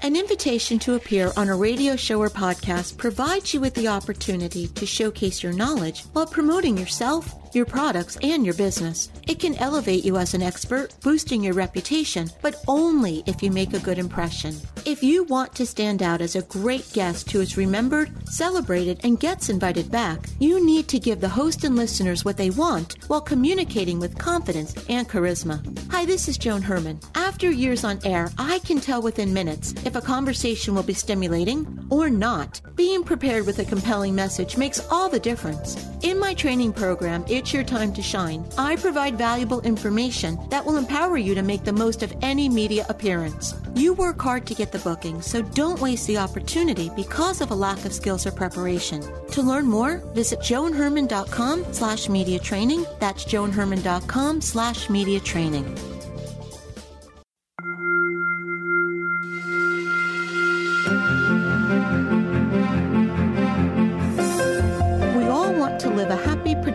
An 0.01 0.17
invitation 0.17 0.79
to 0.79 0.95
appear 0.95 1.32
on 1.38 1.47
a 1.47 1.56
radio 1.56 1.95
show 1.95 2.19
or 2.19 2.29
podcast 2.29 2.97
provides 2.97 3.53
you 3.53 3.62
with 3.62 3.73
the 3.73 3.88
opportunity 3.88 4.67
to 4.67 4.86
showcase 4.86 5.41
your 5.41 5.53
knowledge 5.53 6.01
while 6.12 6.27
promoting 6.27 6.77
yourself 6.77 7.34
your 7.55 7.65
products, 7.65 8.17
and 8.21 8.45
your 8.45 8.55
business. 8.55 9.09
It 9.27 9.39
can 9.39 9.55
elevate 9.55 10.03
you 10.03 10.17
as 10.17 10.33
an 10.33 10.41
expert, 10.41 10.93
boosting 11.01 11.43
your 11.43 11.53
reputation, 11.53 12.29
but 12.41 12.63
only 12.67 13.23
if 13.25 13.41
you 13.41 13.51
make 13.51 13.73
a 13.73 13.79
good 13.79 13.97
impression. 13.97 14.55
If 14.85 15.01
you 15.01 15.23
want 15.23 15.55
to 15.55 15.65
stand 15.65 16.03
out 16.03 16.21
as 16.21 16.35
a 16.35 16.41
great 16.43 16.91
guest 16.93 17.31
who 17.31 17.41
is 17.41 17.57
remembered, 17.57 18.11
celebrated, 18.27 18.99
and 19.03 19.19
gets 19.19 19.49
invited 19.49 19.89
back, 19.89 20.27
you 20.39 20.65
need 20.65 20.87
to 20.89 20.99
give 20.99 21.21
the 21.21 21.29
host 21.29 21.63
and 21.63 21.75
listeners 21.75 22.25
what 22.25 22.37
they 22.37 22.49
want 22.49 22.97
while 23.07 23.21
communicating 23.21 23.99
with 23.99 24.17
confidence 24.17 24.75
and 24.89 25.07
charisma. 25.07 25.61
Hi, 25.91 26.05
this 26.05 26.27
is 26.27 26.37
Joan 26.37 26.61
Herrmann. 26.61 26.99
After 27.15 27.49
years 27.49 27.83
on 27.83 27.99
air, 28.03 28.29
I 28.37 28.59
can 28.59 28.79
tell 28.79 29.01
within 29.01 29.33
minutes 29.33 29.73
if 29.85 29.95
a 29.95 30.01
conversation 30.01 30.75
will 30.75 30.83
be 30.83 30.93
stimulating 30.93 31.87
or 31.89 32.09
not. 32.09 32.61
Being 32.75 33.03
prepared 33.03 33.45
with 33.45 33.59
a 33.59 33.65
compelling 33.65 34.15
message 34.15 34.57
makes 34.57 34.85
all 34.91 35.09
the 35.09 35.19
difference. 35.19 35.87
In 36.01 36.19
my 36.19 36.33
training 36.33 36.73
program, 36.73 37.23
It's 37.43 37.51
Your 37.51 37.65
Time 37.65 37.91
to 37.95 38.01
Shine, 38.01 38.45
I 38.58 38.77
provide 38.77 39.17
valuable 39.17 39.60
information 39.63 40.39
that 40.47 40.65
will 40.65 40.77
empower 40.77 41.17
you 41.17 41.36
to 41.36 41.41
make 41.41 41.65
the 41.65 41.73
most 41.73 42.01
of 42.01 42.13
any 42.21 42.47
media 42.47 42.86
appearance. 42.88 43.53
You 43.75 43.91
work 43.95 44.21
hard 44.21 44.45
to 44.45 44.56
get 44.56 44.71
the 44.71 44.79
booking, 44.79 45.21
so 45.21 45.41
don't 45.41 45.82
waste 45.82 46.08
the 46.08 46.19
opportunity 46.19 46.89
because 46.95 47.41
of 47.41 47.51
a 47.51 47.56
lack 47.56 47.84
of 47.84 47.91
skills 47.91 48.25
or 48.25 48.32
preparation. 48.32 49.03
To 49.32 49.41
learn 49.41 49.65
more, 49.65 49.97
visit 50.13 50.39
joanherrmann.com 50.39 51.73
slash 51.73 52.08
media 52.08 52.39
training. 52.39 52.86
That's 53.01 53.25
joanherrmann.com 53.25 54.39
slash 54.39 54.89
media 54.89 55.19
training. 55.19 55.65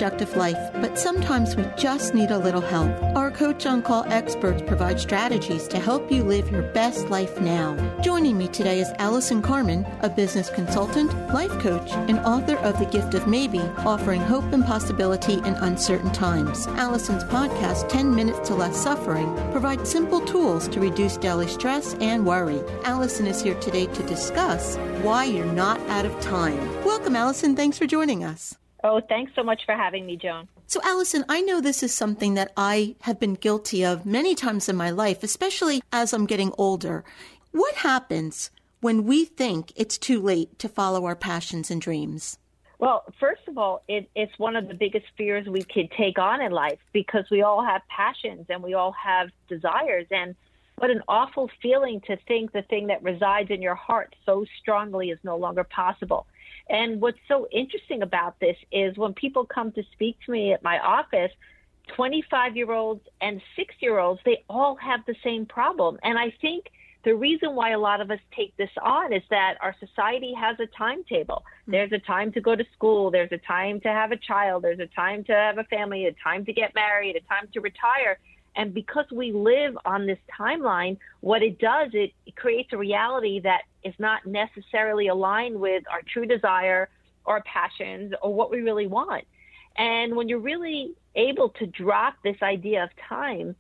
Productive 0.09 0.37
life, 0.39 0.73
but 0.81 0.99
sometimes 0.99 1.55
we 1.55 1.65
just 1.77 2.15
need 2.15 2.31
a 2.31 2.39
little 2.39 2.63
help. 2.63 2.91
Our 3.15 3.31
Coach 3.31 3.67
on 3.67 3.83
Call 3.83 4.05
experts 4.07 4.63
provide 4.63 4.99
strategies 4.99 5.69
to 5.69 5.79
help 5.79 6.11
you 6.11 6.23
live 6.23 6.51
your 6.51 6.63
best 6.63 7.11
life 7.11 7.39
now. 7.43 7.77
Joining 8.01 8.39
me 8.39 8.49
today 8.49 8.81
is 8.81 8.91
Allison 8.99 9.43
Carmen, 9.43 9.87
a 10.01 10.09
business 10.09 10.49
consultant, 10.49 11.13
life 11.35 11.51
coach, 11.61 11.91
and 12.09 12.19
author 12.21 12.57
of 12.57 12.79
The 12.79 12.87
Gift 12.87 13.13
of 13.13 13.27
Maybe, 13.27 13.61
offering 13.85 14.23
hope 14.23 14.51
and 14.53 14.65
possibility 14.65 15.35
in 15.35 15.55
uncertain 15.57 16.13
times. 16.13 16.67
Allison's 16.69 17.25
podcast, 17.25 17.91
10 17.91 18.15
Minutes 18.15 18.49
to 18.49 18.55
Less 18.55 18.83
Suffering, 18.83 19.35
provides 19.53 19.91
simple 19.91 20.21
tools 20.23 20.69
to 20.69 20.81
reduce 20.81 21.19
daily 21.19 21.49
stress 21.49 21.95
and 22.01 22.25
worry. 22.25 22.63
Allison 22.85 23.27
is 23.27 23.43
here 23.43 23.61
today 23.61 23.87
to 23.87 24.03
discuss 24.05 24.77
why 25.03 25.25
you're 25.25 25.53
not 25.53 25.81
out 25.91 26.07
of 26.07 26.19
time. 26.21 26.59
Welcome, 26.83 27.15
Allison. 27.15 27.55
Thanks 27.55 27.77
for 27.77 27.87
joining 27.87 28.25
us. 28.25 28.57
Oh, 28.85 29.01
thanks 29.01 29.33
so 29.35 29.43
much 29.43 29.65
for 29.67 29.75
having 29.75 30.07
me, 30.07 30.17
Joan. 30.17 30.49
So, 30.67 30.81
Allison, 30.85 31.25
I 31.29 31.41
know 31.41 31.61
this 31.61 31.83
is 31.83 31.93
something 31.93 32.35
that 32.35 32.53
I 32.57 32.95
have 33.01 33.19
been 33.19 33.35
guilty 33.35 33.85
of 33.85 34.07
many 34.07 34.35
times 34.35 34.69
in 34.69 34.77
my 34.77 34.91
life, 34.91 35.23
especially 35.23 35.83
as 35.93 36.13
I'm 36.13 36.27
getting 36.27 36.53
older. 36.59 37.05
What 37.53 37.75
happens 37.77 38.51
when 38.81 39.05
we 39.05 39.25
think 39.25 39.73
it's 39.75 39.99
too 39.99 40.21
late 40.21 40.59
to 40.61 40.69
follow 40.69 41.07
our 41.07 41.17
passions 41.17 41.71
and 41.71 41.81
dreams? 41.81 42.39
Well, 42.79 43.05
first 43.19 43.43
of 43.49 43.59
all, 43.59 43.83
it, 43.89 44.09
it's 44.15 44.39
one 44.39 44.55
of 44.55 44.69
the 44.69 44.75
biggest 44.75 45.07
fears 45.17 45.49
we 45.49 45.63
could 45.63 45.91
take 45.91 46.19
on 46.19 46.41
in 46.41 46.53
life 46.53 46.79
because 46.93 47.25
we 47.31 47.43
all 47.43 47.65
have 47.65 47.83
passions 47.89 48.47
and 48.49 48.63
we 48.63 48.75
all 48.75 48.93
have 48.93 49.31
desires. 49.49 50.07
And 50.13 50.37
what 50.77 50.91
an 50.91 51.03
awful 51.09 51.51
feeling 51.61 52.01
to 52.03 52.17
think 52.29 52.53
the 52.53 52.63
thing 52.63 52.87
that 52.87 53.03
resides 53.03 53.51
in 53.51 53.63
your 53.63 53.75
heart 53.75 54.15
so 54.25 54.45
strongly 54.61 55.11
is 55.11 55.19
no 55.25 55.37
longer 55.37 55.65
possible. 55.65 56.27
And 56.69 57.01
what's 57.01 57.19
so 57.29 57.49
interesting 57.51 58.03
about 58.03 58.39
this 58.41 58.57
is 58.71 58.97
when 58.97 59.15
people 59.15 59.45
come 59.45 59.73
to 59.73 59.83
speak 59.93 60.19
to 60.27 60.33
me 60.33 60.53
at 60.53 60.63
my 60.63 60.79
office, 60.79 61.31
25 61.97 62.57
year 62.57 62.73
olds 62.73 63.03
and 63.21 63.41
six 63.57 63.75
year 63.81 63.99
olds, 63.99 64.21
they 64.25 64.45
all 64.49 64.77
have 64.77 65.01
the 65.07 65.15
same 65.25 65.47
problem. 65.47 65.99
And 66.03 66.19
I 66.19 66.33
think 66.41 66.67
the 67.05 67.15
reason 67.15 67.55
why 67.55 67.71
a 67.71 67.79
lot 67.79 68.01
of 68.01 68.11
us 68.11 68.19
take 68.37 68.57
this 68.57 68.71
on 68.83 69.13
is 69.13 69.23
that 69.31 69.55
our 69.61 69.75
society 69.81 70.35
has 70.35 70.57
a 70.61 70.67
timetable. 70.77 71.45
Hmm. 71.65 71.73
There's 71.73 71.93
a 71.93 71.99
time 71.99 72.33
to 72.33 72.41
go 72.41 72.55
to 72.57 72.65
school, 72.75 73.11
there's 73.11 73.33
a 73.33 73.39
time 73.39 73.81
to 73.81 73.89
have 73.89 74.13
a 74.13 74.17
child, 74.17 74.65
there's 74.65 74.81
a 74.81 74.87
time 74.87 75.25
to 75.25 75.33
have 75.33 75.59
a 75.59 75.65
family, 75.65 76.07
a 76.07 76.13
time 76.23 76.45
to 76.45 76.53
get 76.53 76.75
married, 76.75 77.17
a 77.17 77.21
time 77.21 77.49
to 77.55 77.61
retire. 77.61 78.19
And 78.59 78.75
because 78.75 79.07
we 79.13 79.31
live 79.31 79.79
on 79.85 80.05
this 80.05 80.19
timeline, 80.39 80.99
what 81.21 81.43
it 81.45 81.61
does, 81.61 81.91
it, 81.93 82.13
it 82.27 82.35
creates 82.35 82.73
a 82.73 82.77
reality 82.77 83.39
that 83.41 83.63
is 83.85 83.95
not 84.01 84.27
necessarily 84.27 85.07
aligned 85.07 85.59
with 85.59 85.85
our 85.89 86.03
true 86.03 86.27
desire 86.27 86.89
or 87.25 87.41
passions 87.43 88.13
or 88.21 88.35
what 88.35 88.51
we 88.51 88.61
really 88.61 88.89
want. 88.89 89.25
And 89.77 90.17
when 90.17 90.29
you're 90.29 90.41
really 90.41 90.95
able 91.15 91.51
to 91.51 91.67
drop 91.67 92.15
this 92.25 92.37
idea 92.43 92.83
of 92.83 92.91
time, 93.09 93.55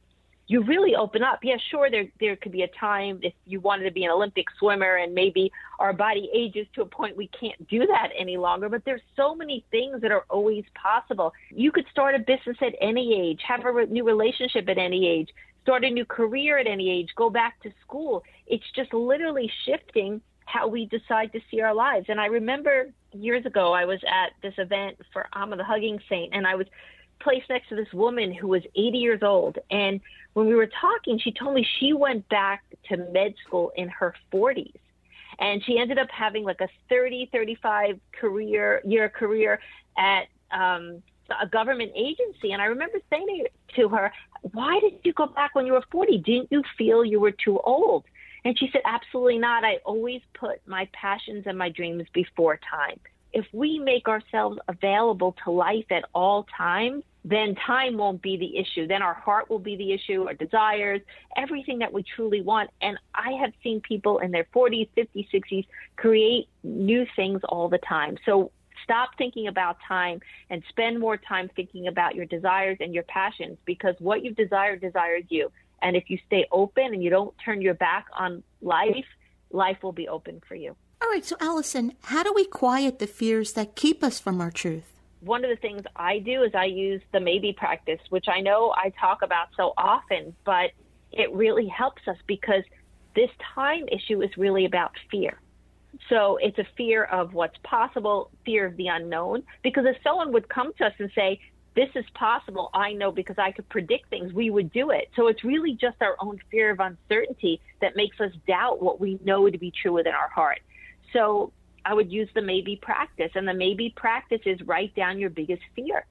you 0.49 0.63
really 0.63 0.97
open 0.97 1.23
up. 1.23 1.41
Yeah, 1.43 1.57
sure, 1.71 1.91
there 1.91 2.07
there 2.19 2.35
could 2.35 2.53
be 2.53 2.63
a 2.63 2.69
time 2.69 3.21
if 3.23 3.35
you 3.45 3.61
wanted 3.61 3.85
to 3.85 3.91
be 3.91 4.05
an 4.05 4.11
Olympic 4.11 4.47
swimmer 4.59 4.97
and 4.97 5.15
maybe 5.15 5.53
our 5.79 5.93
body 5.93 6.31
ages 6.35 6.67
to 6.75 6.83
a 6.83 6.87
point 6.87 7.17
we 7.17 7.29
can't 7.39 7.69
do 7.69 7.87
that 7.87 8.09
any 8.19 8.39
longer, 8.39 8.69
but 8.71 8.85
there's 8.85 9.03
so 9.15 9.35
many 9.35 9.65
things 9.71 10.01
that 10.01 10.11
are 10.11 10.25
always 10.31 10.65
possible. 10.75 11.35
You 11.51 11.71
could 11.71 11.85
start 11.91 12.15
a 12.15 12.19
business 12.19 12.57
at 12.63 12.75
any 12.81 13.31
age, 13.31 13.41
have 13.47 13.65
a 13.67 13.73
re- 13.73 13.87
new 13.87 14.05
relationship 14.05 14.69
at 14.71 14.79
any 14.79 15.07
age, 15.07 15.29
start 15.63 15.85
a 15.85 15.91
new 15.91 16.07
career 16.07 16.59
at 16.59 16.67
any 16.67 16.91
age, 16.91 17.11
go 17.15 17.29
back 17.29 17.63
to 17.63 17.71
school. 17.83 18.25
It's 18.47 18.65
just 18.75 18.95
literally 18.95 19.53
shifting 19.67 20.23
how 20.47 20.67
we 20.67 20.87
decide 20.87 21.31
to 21.33 21.41
see 21.51 21.61
our 21.61 21.75
lives. 21.75 22.07
And 22.09 22.19
I 22.19 22.27
remember 22.27 22.91
years 23.13 23.45
ago 23.45 23.75
I 23.75 23.85
was 23.85 24.01
at 24.09 24.33
this 24.43 24.55
event 24.57 24.97
for 25.13 25.27
Amma 25.35 25.57
the 25.57 25.65
Hugging 25.65 25.99
Saint 26.09 26.35
and 26.35 26.47
I 26.47 26.55
was 26.55 26.67
placed 27.21 27.51
next 27.51 27.69
to 27.69 27.77
this 27.77 27.93
woman 27.93 28.33
who 28.33 28.49
was 28.49 28.63
80 28.75 28.99
years 28.99 29.23
old. 29.23 29.59
And 29.71 30.01
when 30.39 30.47
we 30.47 30.55
were 30.55 30.71
talking, 30.81 31.19
she 31.19 31.33
told 31.33 31.55
me 31.55 31.67
she 31.81 31.93
went 31.93 32.29
back 32.29 32.63
to 32.89 32.97
med 32.97 33.35
school 33.45 33.73
in 33.75 33.89
her 33.89 34.15
40s. 34.33 34.79
And 35.41 35.63
she 35.65 35.79
ended 35.79 35.99
up 35.99 36.07
having 36.11 36.45
like 36.45 36.61
a 36.61 36.69
30, 36.89 37.29
35 37.33 37.99
career 38.13 38.81
year 38.85 39.09
career 39.09 39.59
at 39.99 40.29
um, 40.53 41.03
a 41.43 41.47
government 41.49 41.91
agency. 41.97 42.53
And 42.53 42.63
I 42.63 42.67
remember 42.67 42.99
saying 43.11 43.47
to 43.75 43.89
her, 43.89 44.13
Why 44.53 44.79
did 44.79 45.01
you 45.03 45.13
go 45.13 45.27
back 45.27 45.57
when 45.57 45.67
you 45.67 45.73
were 45.73 45.85
40? 45.91 46.19
Didn't 46.19 46.53
you 46.53 46.63
feel 46.77 47.05
you 47.05 47.19
were 47.19 47.33
too 47.33 47.59
old? 47.59 48.05
And 48.45 48.57
she 48.57 48.69
said, 48.73 48.83
Absolutely 48.85 49.39
not. 49.39 49.65
I 49.65 49.79
always 49.85 50.21
put 50.35 50.61
my 50.69 50.89
passions 50.93 51.45
and 51.47 51.59
my 51.59 51.69
dreams 51.69 52.05
before 52.15 52.61
time 52.71 53.01
if 53.33 53.47
we 53.53 53.79
make 53.79 54.09
ourselves 54.09 54.59
available 54.69 55.37
to 55.45 55.51
life 55.51 55.85
at 55.91 56.05
all 56.15 56.47
times, 56.57 57.05
then 57.29 57.55
time 57.67 57.99
won't 57.99 58.23
be 58.23 58.39
the 58.39 58.57
issue. 58.57 58.87
Then 58.87 59.03
our 59.03 59.13
heart 59.13 59.51
will 59.51 59.59
be 59.59 59.77
the 59.77 59.93
issue, 59.93 60.25
our 60.27 60.35
desires, 60.35 61.03
everything 61.37 61.81
that 61.81 61.93
we 61.93 62.03
truly 62.03 62.41
want. 62.41 62.71
And 62.81 62.99
I 63.15 63.33
have 63.43 63.53
seen 63.63 63.83
people 63.83 64.19
in 64.19 64.31
their 64.31 64.47
40s, 64.55 64.89
50s, 64.97 65.29
60s 65.33 65.67
create 65.97 66.49
new 66.63 67.07
things 67.17 67.43
all 67.47 67.69
the 67.69 67.79
time. 67.79 68.17
So 68.25 68.51
stop 68.83 69.11
thinking 69.19 69.47
about 69.47 69.77
time 69.87 70.21
and 70.49 70.63
spend 70.71 71.01
more 71.01 71.19
time 71.19 71.51
thinking 71.55 71.87
about 71.87 72.15
your 72.15 72.25
desires 72.25 72.79
and 72.81 72.95
your 72.95 73.05
passions 73.05 73.59
because 73.67 73.95
what 73.99 74.25
you 74.25 74.33
desire 74.33 74.77
desires 74.77 75.25
you. 75.29 75.53
And 75.83 75.97
if 75.97 76.09
you 76.09 76.19
stay 76.27 76.47
open 76.51 76.95
and 76.95 77.03
you 77.03 77.11
don't 77.11 77.35
turn 77.45 77.61
your 77.61 77.75
back 77.75 78.07
on 78.19 78.43
life, 78.63 79.07
life 79.51 79.83
will 79.83 79.93
be 79.93 80.09
open 80.09 80.41
for 80.49 80.55
you. 80.55 80.75
All 81.03 81.11
right, 81.11 81.25
so 81.25 81.37
Allison, 81.41 81.93
how 82.05 82.23
do 82.23 82.33
we 82.33 82.47
quiet 82.47 82.99
the 82.99 83.07
fears 83.07 83.53
that 83.53 83.77
keep 83.77 84.03
us 84.03 84.19
from 84.19 84.41
our 84.41 84.51
truth? 84.51 84.98
One 85.21 85.45
of 85.45 85.51
the 85.51 85.57
things 85.57 85.83
I 85.97 86.21
do 86.21 86.43
is 86.43 86.53
I 86.55 86.67
use 86.67 87.03
the 87.13 87.21
maybe 87.21 87.53
practice, 87.53 88.01
which 88.11 88.27
I 88.29 88.41
know 88.41 88.73
I 88.77 88.93
talk 89.01 89.23
about 89.23 89.49
so 89.57 89.73
often, 89.77 90.35
but 90.45 90.71
it 91.13 91.33
really 91.33 91.67
helps 91.67 92.03
us 92.07 92.17
because 92.27 92.63
this 93.15 93.31
time 93.55 93.89
issue 93.89 94.23
is 94.23 94.31
really 94.37 94.65
about 94.65 94.93
fear. 95.11 95.41
So 96.09 96.39
it's 96.41 96.59
a 96.59 96.67
fear 96.77 97.05
of 97.05 97.35
what's 97.35 97.57
possible, 97.65 98.31
fear 98.45 98.67
of 98.67 98.77
the 98.77 98.89
unknown. 98.89 99.43
Because 99.63 99.85
if 99.87 99.97
someone 100.05 100.33
would 100.33 100.49
come 100.49 100.73
to 100.75 100.87
us 100.87 100.93
and 100.99 101.11
say, 101.15 101.41
This 101.75 101.89
is 101.95 102.05
possible, 102.15 102.71
I 102.75 102.93
know 102.93 103.11
because 103.11 103.39
I 103.39 103.53
could 103.53 103.69
predict 103.69 104.11
things, 104.11 104.33
we 104.33 104.51
would 104.51 104.73
do 104.73 104.91
it. 104.91 105.11
So 105.17 105.29
it's 105.29 105.43
really 105.45 105.75
just 105.75 105.97
our 106.01 106.17
own 106.21 106.39
fear 106.51 106.71
of 106.71 106.81
uncertainty 106.81 107.61
that 107.81 107.97
makes 107.97 108.21
us 108.21 108.33
doubt 108.47 108.83
what 108.83 109.01
we 109.01 109.19
know 109.25 109.49
to 109.51 109.59
be 109.59 109.73
true 109.83 109.95
within 109.95 110.15
our 110.15 110.29
heart. 110.29 110.61
So 111.13 111.53
I 111.89 111.95
would 111.95 112.13
use 112.13 112.29
the 112.35 112.43
maybe 112.43 112.77
practice, 112.77 113.31
and 113.35 113.49
the 113.49 113.55
maybe 113.55 113.95
practice 113.97 114.43
is 114.45 114.61
write 114.67 114.95
down 114.95 115.19
your 115.19 115.31
biggest 115.31 115.63
fear. 115.75 116.05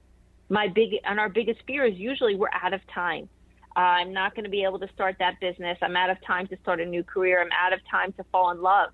My 0.48 0.66
big 0.66 0.94
and 1.04 1.20
our 1.20 1.28
biggest 1.28 1.60
fear 1.68 1.84
is 1.84 1.96
usually 1.96 2.34
we're 2.34 2.50
out 2.52 2.74
of 2.74 2.80
time. 2.92 3.28
Uh, 3.76 3.80
I'm 4.00 4.12
not 4.12 4.34
going 4.34 4.42
to 4.42 4.50
be 4.50 4.64
able 4.64 4.80
to 4.80 4.88
start 4.92 5.14
that 5.20 5.38
business. 5.40 5.78
I'm 5.80 5.96
out 5.96 6.10
of 6.10 6.20
time 6.26 6.48
to 6.48 6.56
start 6.62 6.80
a 6.80 6.84
new 6.84 7.04
career. 7.04 7.40
I'm 7.40 7.52
out 7.56 7.72
of 7.72 7.78
time 7.88 8.12
to 8.14 8.24
fall 8.32 8.50
in 8.50 8.60
love. 8.60 8.90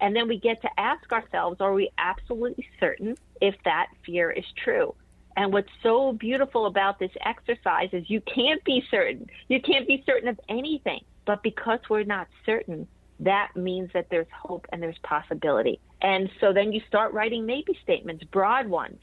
And 0.00 0.16
then 0.16 0.26
we 0.26 0.40
get 0.40 0.60
to 0.62 0.68
ask 0.76 1.12
ourselves, 1.12 1.60
are 1.60 1.72
we 1.72 1.88
absolutely 1.98 2.66
certain 2.80 3.16
if 3.40 3.54
that 3.64 3.86
fear 4.04 4.32
is 4.32 4.44
true? 4.64 4.92
And 5.36 5.52
what's 5.52 5.70
so 5.84 6.14
beautiful 6.14 6.66
about 6.66 6.98
this 6.98 7.12
exercise 7.24 7.90
is 7.92 8.10
you 8.10 8.20
can't 8.22 8.62
be 8.64 8.82
certain. 8.90 9.28
You 9.46 9.60
can't 9.60 9.86
be 9.86 10.02
certain 10.04 10.28
of 10.28 10.40
anything. 10.48 11.04
But 11.26 11.44
because 11.44 11.78
we're 11.88 12.02
not 12.02 12.26
certain, 12.44 12.88
that 13.20 13.52
means 13.54 13.90
that 13.94 14.06
there's 14.10 14.26
hope 14.32 14.66
and 14.72 14.82
there's 14.82 14.98
possibility. 15.02 15.80
And 16.02 16.28
so 16.40 16.52
then 16.52 16.72
you 16.72 16.80
start 16.88 17.12
writing 17.12 17.46
maybe 17.46 17.78
statements, 17.82 18.24
broad 18.24 18.66
ones. 18.68 18.98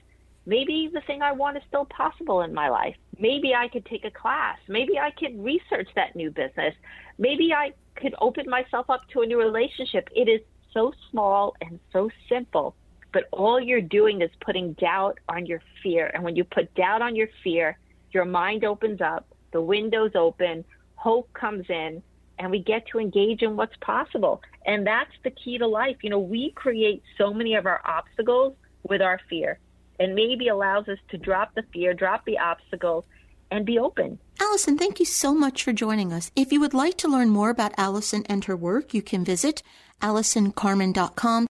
Maybe 0.45 0.89
the 0.91 1.01
thing 1.01 1.21
I 1.21 1.31
want 1.31 1.57
is 1.57 1.63
still 1.67 1.85
possible 1.85 2.41
in 2.41 2.53
my 2.53 2.69
life. 2.69 2.95
Maybe 3.17 3.53
I 3.53 3.67
could 3.67 3.85
take 3.85 4.05
a 4.05 4.11
class. 4.11 4.57
Maybe 4.67 4.97
I 4.97 5.11
could 5.11 5.43
research 5.43 5.87
that 5.95 6.15
new 6.15 6.31
business. 6.31 6.73
Maybe 7.17 7.53
I 7.53 7.73
could 7.95 8.15
open 8.19 8.49
myself 8.49 8.89
up 8.89 9.01
to 9.13 9.21
a 9.21 9.25
new 9.25 9.39
relationship. 9.39 10.09
It 10.15 10.27
is 10.27 10.41
so 10.73 10.93
small 11.09 11.55
and 11.61 11.79
so 11.93 12.09
simple, 12.27 12.75
but 13.13 13.25
all 13.31 13.59
you're 13.59 13.81
doing 13.81 14.21
is 14.21 14.31
putting 14.43 14.73
doubt 14.73 15.19
on 15.29 15.45
your 15.45 15.61
fear. 15.83 16.09
And 16.13 16.23
when 16.23 16.35
you 16.35 16.43
put 16.43 16.73
doubt 16.73 17.01
on 17.01 17.15
your 17.15 17.27
fear, 17.43 17.77
your 18.11 18.25
mind 18.25 18.63
opens 18.63 18.99
up, 19.01 19.27
the 19.51 19.61
windows 19.61 20.11
open, 20.15 20.65
hope 20.95 21.31
comes 21.33 21.65
in, 21.69 22.01
and 22.41 22.49
we 22.49 22.59
get 22.59 22.87
to 22.87 22.97
engage 22.97 23.43
in 23.43 23.55
what's 23.55 23.75
possible. 23.81 24.41
And 24.65 24.85
that's 24.85 25.11
the 25.23 25.29
key 25.29 25.59
to 25.59 25.67
life. 25.67 25.97
You 26.01 26.09
know, 26.09 26.19
we 26.19 26.51
create 26.55 27.03
so 27.17 27.31
many 27.31 27.53
of 27.53 27.67
our 27.67 27.79
obstacles 27.85 28.55
with 28.81 28.99
our 28.99 29.19
fear 29.29 29.59
and 29.99 30.15
maybe 30.15 30.47
allows 30.47 30.87
us 30.87 30.97
to 31.09 31.17
drop 31.19 31.53
the 31.53 31.61
fear, 31.71 31.93
drop 31.93 32.25
the 32.25 32.39
obstacles, 32.39 33.05
and 33.51 33.63
be 33.63 33.77
open. 33.77 34.17
Allison, 34.41 34.75
thank 34.75 34.99
you 34.99 35.05
so 35.05 35.35
much 35.35 35.61
for 35.63 35.71
joining 35.71 36.11
us. 36.11 36.31
If 36.35 36.51
you 36.51 36.59
would 36.61 36.73
like 36.73 36.97
to 36.99 37.07
learn 37.07 37.29
more 37.29 37.51
about 37.51 37.73
Allison 37.77 38.23
and 38.25 38.43
her 38.45 38.55
work, 38.55 38.95
you 38.95 39.03
can 39.03 39.23
visit 39.23 39.61
AllisonCarmen.com. 40.01 41.45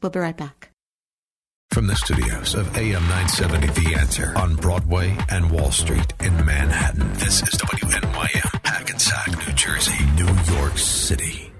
We'll 0.00 0.10
be 0.10 0.20
right 0.20 0.36
back. 0.36 0.70
From 1.76 1.88
the 1.88 1.96
studios 1.96 2.54
of 2.54 2.74
AM 2.74 3.02
970 3.02 3.66
The 3.66 3.96
Answer 3.98 4.32
on 4.34 4.56
Broadway 4.56 5.14
and 5.28 5.50
Wall 5.50 5.70
Street 5.70 6.10
in 6.20 6.32
Manhattan, 6.46 7.12
this 7.14 7.42
is 7.42 7.50
WNYM, 7.60 8.64
Hackensack, 8.64 9.46
New 9.46 9.52
Jersey, 9.52 10.06
New 10.14 10.15
York 10.48 10.78
City. 10.78 11.52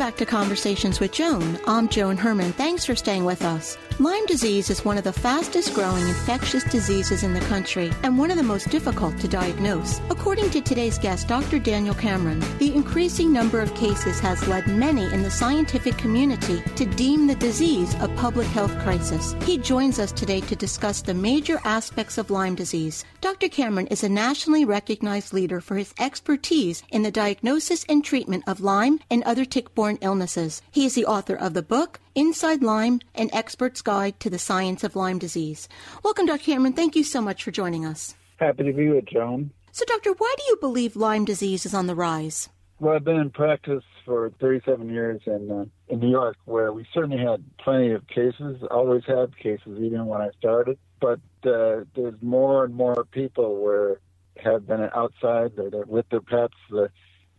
Back 0.00 0.16
to 0.16 0.24
Conversations 0.24 0.98
with 0.98 1.12
Joan. 1.12 1.58
I'm 1.66 1.86
Joan 1.86 2.16
Herrmann. 2.16 2.54
Thanks 2.54 2.86
for 2.86 2.96
staying 2.96 3.26
with 3.26 3.44
us. 3.44 3.76
Lyme 3.98 4.24
disease 4.24 4.70
is 4.70 4.82
one 4.82 4.96
of 4.96 5.04
the 5.04 5.12
fastest 5.12 5.74
growing 5.74 6.08
infectious 6.08 6.64
diseases 6.64 7.22
in 7.22 7.34
the 7.34 7.40
country 7.40 7.92
and 8.02 8.16
one 8.16 8.30
of 8.30 8.38
the 8.38 8.42
most 8.42 8.70
difficult 8.70 9.18
to 9.18 9.28
diagnose. 9.28 10.00
According 10.08 10.48
to 10.52 10.62
today's 10.62 10.98
guest, 10.98 11.28
Dr. 11.28 11.58
Daniel 11.58 11.94
Cameron, 11.94 12.40
the 12.56 12.74
increasing 12.74 13.30
number 13.30 13.60
of 13.60 13.74
cases 13.74 14.18
has 14.20 14.48
led 14.48 14.66
many 14.68 15.04
in 15.12 15.22
the 15.22 15.30
scientific 15.30 15.98
community 15.98 16.62
to 16.76 16.86
deem 16.86 17.26
the 17.26 17.34
disease 17.34 17.94
a 18.00 18.08
public 18.16 18.46
health 18.46 18.74
crisis. 18.78 19.34
He 19.42 19.58
joins 19.58 19.98
us 19.98 20.12
today 20.12 20.40
to 20.40 20.56
discuss 20.56 21.02
the 21.02 21.12
major 21.12 21.60
aspects 21.64 22.16
of 22.16 22.30
Lyme 22.30 22.54
disease. 22.54 23.04
Dr. 23.20 23.50
Cameron 23.50 23.88
is 23.88 24.02
a 24.02 24.08
nationally 24.08 24.64
recognized 24.64 25.34
leader 25.34 25.60
for 25.60 25.76
his 25.76 25.92
expertise 26.00 26.82
in 26.88 27.02
the 27.02 27.10
diagnosis 27.10 27.84
and 27.86 28.02
treatment 28.02 28.44
of 28.46 28.62
Lyme 28.62 28.98
and 29.10 29.22
other 29.24 29.44
tick-borne 29.44 29.89
illnesses. 30.00 30.62
He 30.70 30.86
is 30.86 30.94
the 30.94 31.06
author 31.06 31.34
of 31.34 31.54
the 31.54 31.62
book 31.62 32.00
Inside 32.14 32.62
Lyme, 32.62 33.00
an 33.14 33.30
expert's 33.32 33.82
guide 33.82 34.18
to 34.20 34.30
the 34.30 34.38
science 34.38 34.84
of 34.84 34.96
Lyme 34.96 35.18
disease. 35.18 35.68
Welcome, 36.02 36.26
Dr. 36.26 36.44
Cameron. 36.44 36.72
Thank 36.72 36.96
you 36.96 37.04
so 37.04 37.20
much 37.20 37.44
for 37.44 37.50
joining 37.50 37.84
us. 37.84 38.14
Happy 38.38 38.64
to 38.64 38.72
be 38.72 38.88
with 38.88 39.06
Joan. 39.06 39.50
So, 39.72 39.84
Doctor, 39.86 40.12
why 40.12 40.34
do 40.36 40.44
you 40.48 40.56
believe 40.60 40.96
Lyme 40.96 41.24
disease 41.24 41.64
is 41.64 41.74
on 41.74 41.86
the 41.86 41.94
rise? 41.94 42.48
Well, 42.80 42.94
I've 42.94 43.04
been 43.04 43.16
in 43.16 43.30
practice 43.30 43.84
for 44.06 44.32
37 44.40 44.88
years 44.88 45.20
in 45.26 45.50
uh, 45.50 45.64
in 45.88 46.00
New 46.00 46.10
York, 46.10 46.36
where 46.46 46.72
we 46.72 46.86
certainly 46.94 47.18
had 47.18 47.44
plenty 47.58 47.92
of 47.92 48.06
cases. 48.08 48.62
Always 48.70 49.02
had 49.06 49.36
cases, 49.36 49.78
even 49.80 50.06
when 50.06 50.22
I 50.22 50.30
started. 50.38 50.78
But 50.98 51.20
uh, 51.44 51.84
there's 51.94 52.20
more 52.22 52.64
and 52.64 52.74
more 52.74 53.04
people 53.12 53.62
where 53.62 54.00
have 54.42 54.66
been 54.66 54.88
outside. 54.94 55.52
They're, 55.56 55.70
they're 55.70 55.84
with 55.84 56.08
their 56.08 56.22
pets. 56.22 56.54
They're, 56.70 56.90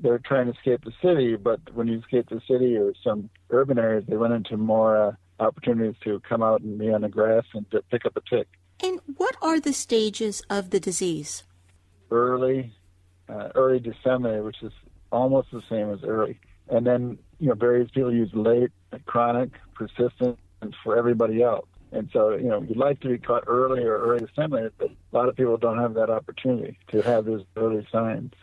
they're 0.01 0.19
trying 0.19 0.47
to 0.47 0.57
escape 0.57 0.83
the 0.83 0.93
city, 1.01 1.35
but 1.35 1.59
when 1.73 1.87
you 1.87 1.99
escape 1.99 2.29
the 2.29 2.41
city 2.47 2.75
or 2.75 2.93
some 3.03 3.29
urban 3.49 3.77
areas, 3.77 4.03
they 4.07 4.15
run 4.15 4.31
into 4.31 4.57
more 4.57 4.97
uh, 4.97 5.11
opportunities 5.39 5.95
to 6.03 6.19
come 6.21 6.41
out 6.43 6.61
and 6.61 6.77
be 6.77 6.91
on 6.91 7.01
the 7.01 7.09
grass 7.09 7.43
and 7.53 7.65
pick 7.89 8.05
up 8.05 8.17
a 8.17 8.21
tick. 8.29 8.47
And 8.83 8.99
what 9.17 9.35
are 9.41 9.59
the 9.59 9.73
stages 9.73 10.41
of 10.49 10.71
the 10.71 10.79
disease? 10.79 11.43
Early, 12.09 12.73
uh, 13.29 13.49
early 13.55 13.79
disseminated, 13.79 14.43
which 14.43 14.61
is 14.63 14.73
almost 15.11 15.49
the 15.51 15.61
same 15.69 15.91
as 15.91 16.03
early. 16.03 16.39
And 16.69 16.85
then, 16.85 17.17
you 17.39 17.49
know, 17.49 17.55
various 17.55 17.91
people 17.91 18.13
use 18.13 18.31
late, 18.33 18.71
chronic, 19.05 19.51
persistent, 19.75 20.39
and 20.61 20.75
for 20.83 20.97
everybody 20.97 21.43
else. 21.43 21.67
And 21.91 22.09
so, 22.13 22.31
you 22.31 22.47
know, 22.47 22.61
you'd 22.61 22.77
like 22.77 23.01
to 23.01 23.09
be 23.09 23.17
caught 23.17 23.43
early 23.47 23.83
or 23.83 23.97
early 23.97 24.25
disseminated, 24.25 24.73
but 24.77 24.89
a 24.89 25.15
lot 25.15 25.27
of 25.27 25.35
people 25.35 25.57
don't 25.57 25.77
have 25.77 25.93
that 25.95 26.09
opportunity 26.09 26.77
to 26.91 27.01
have 27.01 27.25
those 27.25 27.43
early 27.57 27.85
signs. 27.91 28.33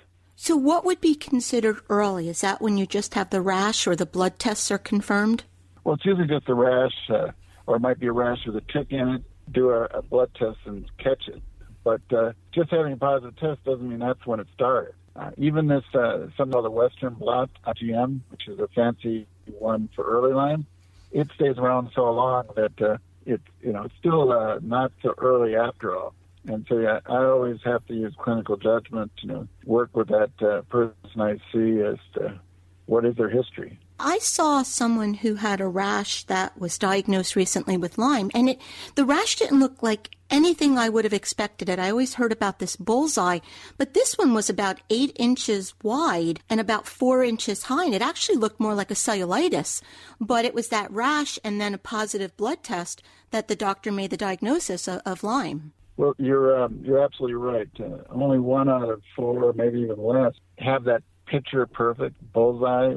So, 0.40 0.56
what 0.56 0.84
would 0.84 1.00
be 1.00 1.16
considered 1.16 1.80
early? 1.88 2.28
Is 2.28 2.42
that 2.42 2.62
when 2.62 2.78
you 2.78 2.86
just 2.86 3.14
have 3.14 3.30
the 3.30 3.40
rash 3.40 3.88
or 3.88 3.96
the 3.96 4.06
blood 4.06 4.38
tests 4.38 4.70
are 4.70 4.78
confirmed? 4.78 5.42
Well, 5.82 5.96
it's 5.96 6.04
usually 6.04 6.28
just 6.28 6.46
the 6.46 6.54
rash, 6.54 6.94
uh, 7.10 7.32
or 7.66 7.74
it 7.74 7.80
might 7.80 7.98
be 7.98 8.06
a 8.06 8.12
rash 8.12 8.46
with 8.46 8.54
a 8.54 8.60
tick 8.72 8.92
in 8.92 9.08
it. 9.08 9.22
Do 9.50 9.70
a, 9.70 9.86
a 9.86 10.00
blood 10.00 10.30
test 10.38 10.58
and 10.64 10.88
catch 10.96 11.26
it. 11.26 11.42
But 11.82 12.02
uh, 12.16 12.34
just 12.54 12.70
having 12.70 12.92
a 12.92 12.96
positive 12.96 13.36
test 13.36 13.64
doesn't 13.64 13.86
mean 13.86 13.98
that's 13.98 14.24
when 14.26 14.38
it 14.38 14.46
started. 14.54 14.94
Uh, 15.16 15.32
even 15.38 15.66
this, 15.66 15.82
uh, 15.92 16.28
something 16.36 16.52
called 16.52 16.66
the 16.66 16.70
Western 16.70 17.14
blot, 17.14 17.50
IgM, 17.66 18.20
which 18.30 18.46
is 18.46 18.60
a 18.60 18.68
fancy 18.68 19.26
one 19.58 19.88
for 19.96 20.04
early 20.04 20.32
Lyme, 20.32 20.66
it 21.10 21.28
stays 21.34 21.58
around 21.58 21.90
so 21.96 22.12
long 22.12 22.44
that 22.54 22.80
uh, 22.80 22.96
it, 23.26 23.40
you 23.60 23.72
know, 23.72 23.82
it's 23.82 23.94
still 23.98 24.30
uh, 24.30 24.60
not 24.62 24.92
so 25.02 25.14
early 25.18 25.56
after 25.56 25.96
all. 25.96 26.14
And 26.48 26.64
so, 26.68 26.78
yeah, 26.78 27.00
I 27.06 27.24
always 27.24 27.58
have 27.64 27.86
to 27.86 27.94
use 27.94 28.14
clinical 28.18 28.56
judgment, 28.56 29.12
you 29.20 29.28
know, 29.28 29.48
work 29.64 29.94
with 29.94 30.08
that 30.08 30.30
uh, 30.40 30.62
person 30.62 31.20
I 31.20 31.36
see 31.52 31.80
as 31.82 31.98
to 32.14 32.40
what 32.86 33.04
is 33.04 33.16
their 33.16 33.28
history. 33.28 33.78
I 34.00 34.18
saw 34.18 34.62
someone 34.62 35.14
who 35.14 35.34
had 35.34 35.60
a 35.60 35.66
rash 35.66 36.22
that 36.24 36.58
was 36.58 36.78
diagnosed 36.78 37.36
recently 37.36 37.76
with 37.76 37.98
Lyme, 37.98 38.30
and 38.32 38.48
it 38.48 38.60
the 38.94 39.04
rash 39.04 39.36
didn't 39.36 39.60
look 39.60 39.82
like 39.82 40.16
anything 40.30 40.78
I 40.78 40.88
would 40.88 41.04
have 41.04 41.12
expected 41.12 41.68
it. 41.68 41.78
I 41.78 41.90
always 41.90 42.14
heard 42.14 42.32
about 42.32 42.60
this 42.60 42.76
bullseye, 42.76 43.40
but 43.76 43.94
this 43.94 44.16
one 44.16 44.34
was 44.34 44.48
about 44.48 44.80
eight 44.88 45.14
inches 45.16 45.74
wide 45.82 46.40
and 46.48 46.60
about 46.60 46.86
four 46.86 47.24
inches 47.24 47.64
high, 47.64 47.86
and 47.86 47.94
it 47.94 48.00
actually 48.00 48.36
looked 48.36 48.60
more 48.60 48.74
like 48.74 48.90
a 48.90 48.94
cellulitis. 48.94 49.82
But 50.20 50.44
it 50.44 50.54
was 50.54 50.68
that 50.68 50.90
rash 50.92 51.38
and 51.42 51.60
then 51.60 51.74
a 51.74 51.78
positive 51.78 52.36
blood 52.36 52.62
test 52.62 53.02
that 53.32 53.48
the 53.48 53.56
doctor 53.56 53.90
made 53.92 54.10
the 54.10 54.16
diagnosis 54.16 54.86
of, 54.86 55.02
of 55.04 55.24
Lyme. 55.24 55.72
Well, 55.98 56.14
you're 56.16 56.62
um, 56.62 56.80
you're 56.84 57.02
absolutely 57.02 57.34
right. 57.34 57.68
Uh, 57.78 58.04
only 58.10 58.38
one 58.38 58.68
out 58.68 58.88
of 58.88 59.02
four, 59.16 59.52
maybe 59.52 59.80
even 59.80 60.00
less, 60.00 60.32
have 60.58 60.84
that 60.84 61.02
picture 61.26 61.66
perfect 61.66 62.14
bullseye. 62.32 62.94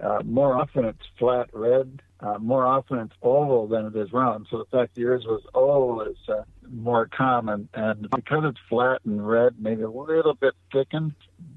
Uh, 0.00 0.22
more 0.24 0.60
often 0.60 0.86
it's 0.86 1.06
flat 1.20 1.48
red. 1.52 2.02
Uh, 2.18 2.38
more 2.38 2.66
often 2.66 2.98
it's 2.98 3.14
oval 3.22 3.68
than 3.68 3.86
it 3.86 3.94
is 3.94 4.12
round. 4.12 4.48
So 4.50 4.58
the 4.58 4.64
fact 4.76 4.98
yours 4.98 5.24
was 5.24 5.42
oval 5.54 6.00
is 6.00 6.16
uh, 6.28 6.42
more 6.68 7.06
common. 7.06 7.68
And 7.74 8.10
because 8.10 8.42
it's 8.44 8.58
flat 8.68 9.02
and 9.04 9.26
red, 9.26 9.54
maybe 9.60 9.82
a 9.82 9.88
little 9.88 10.34
bit 10.34 10.54
thickened, 10.72 11.12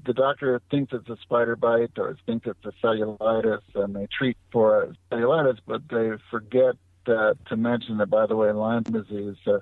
the 0.06 0.12
doctor 0.12 0.62
thinks 0.70 0.92
it's 0.92 1.08
a 1.08 1.16
spider 1.22 1.56
bite 1.56 1.98
or 1.98 2.16
thinks 2.26 2.46
it's 2.46 2.64
a 2.64 2.86
cellulitis, 2.86 3.62
and 3.74 3.96
they 3.96 4.06
treat 4.16 4.36
for 4.52 4.94
cellulitis, 5.10 5.58
but 5.66 5.82
they 5.90 6.12
forget 6.30 6.76
uh, 7.08 7.34
to 7.48 7.56
mention 7.56 7.98
that, 7.98 8.08
by 8.08 8.26
the 8.26 8.36
way, 8.36 8.52
Lyme 8.52 8.84
disease 8.84 9.36
uh, 9.48 9.58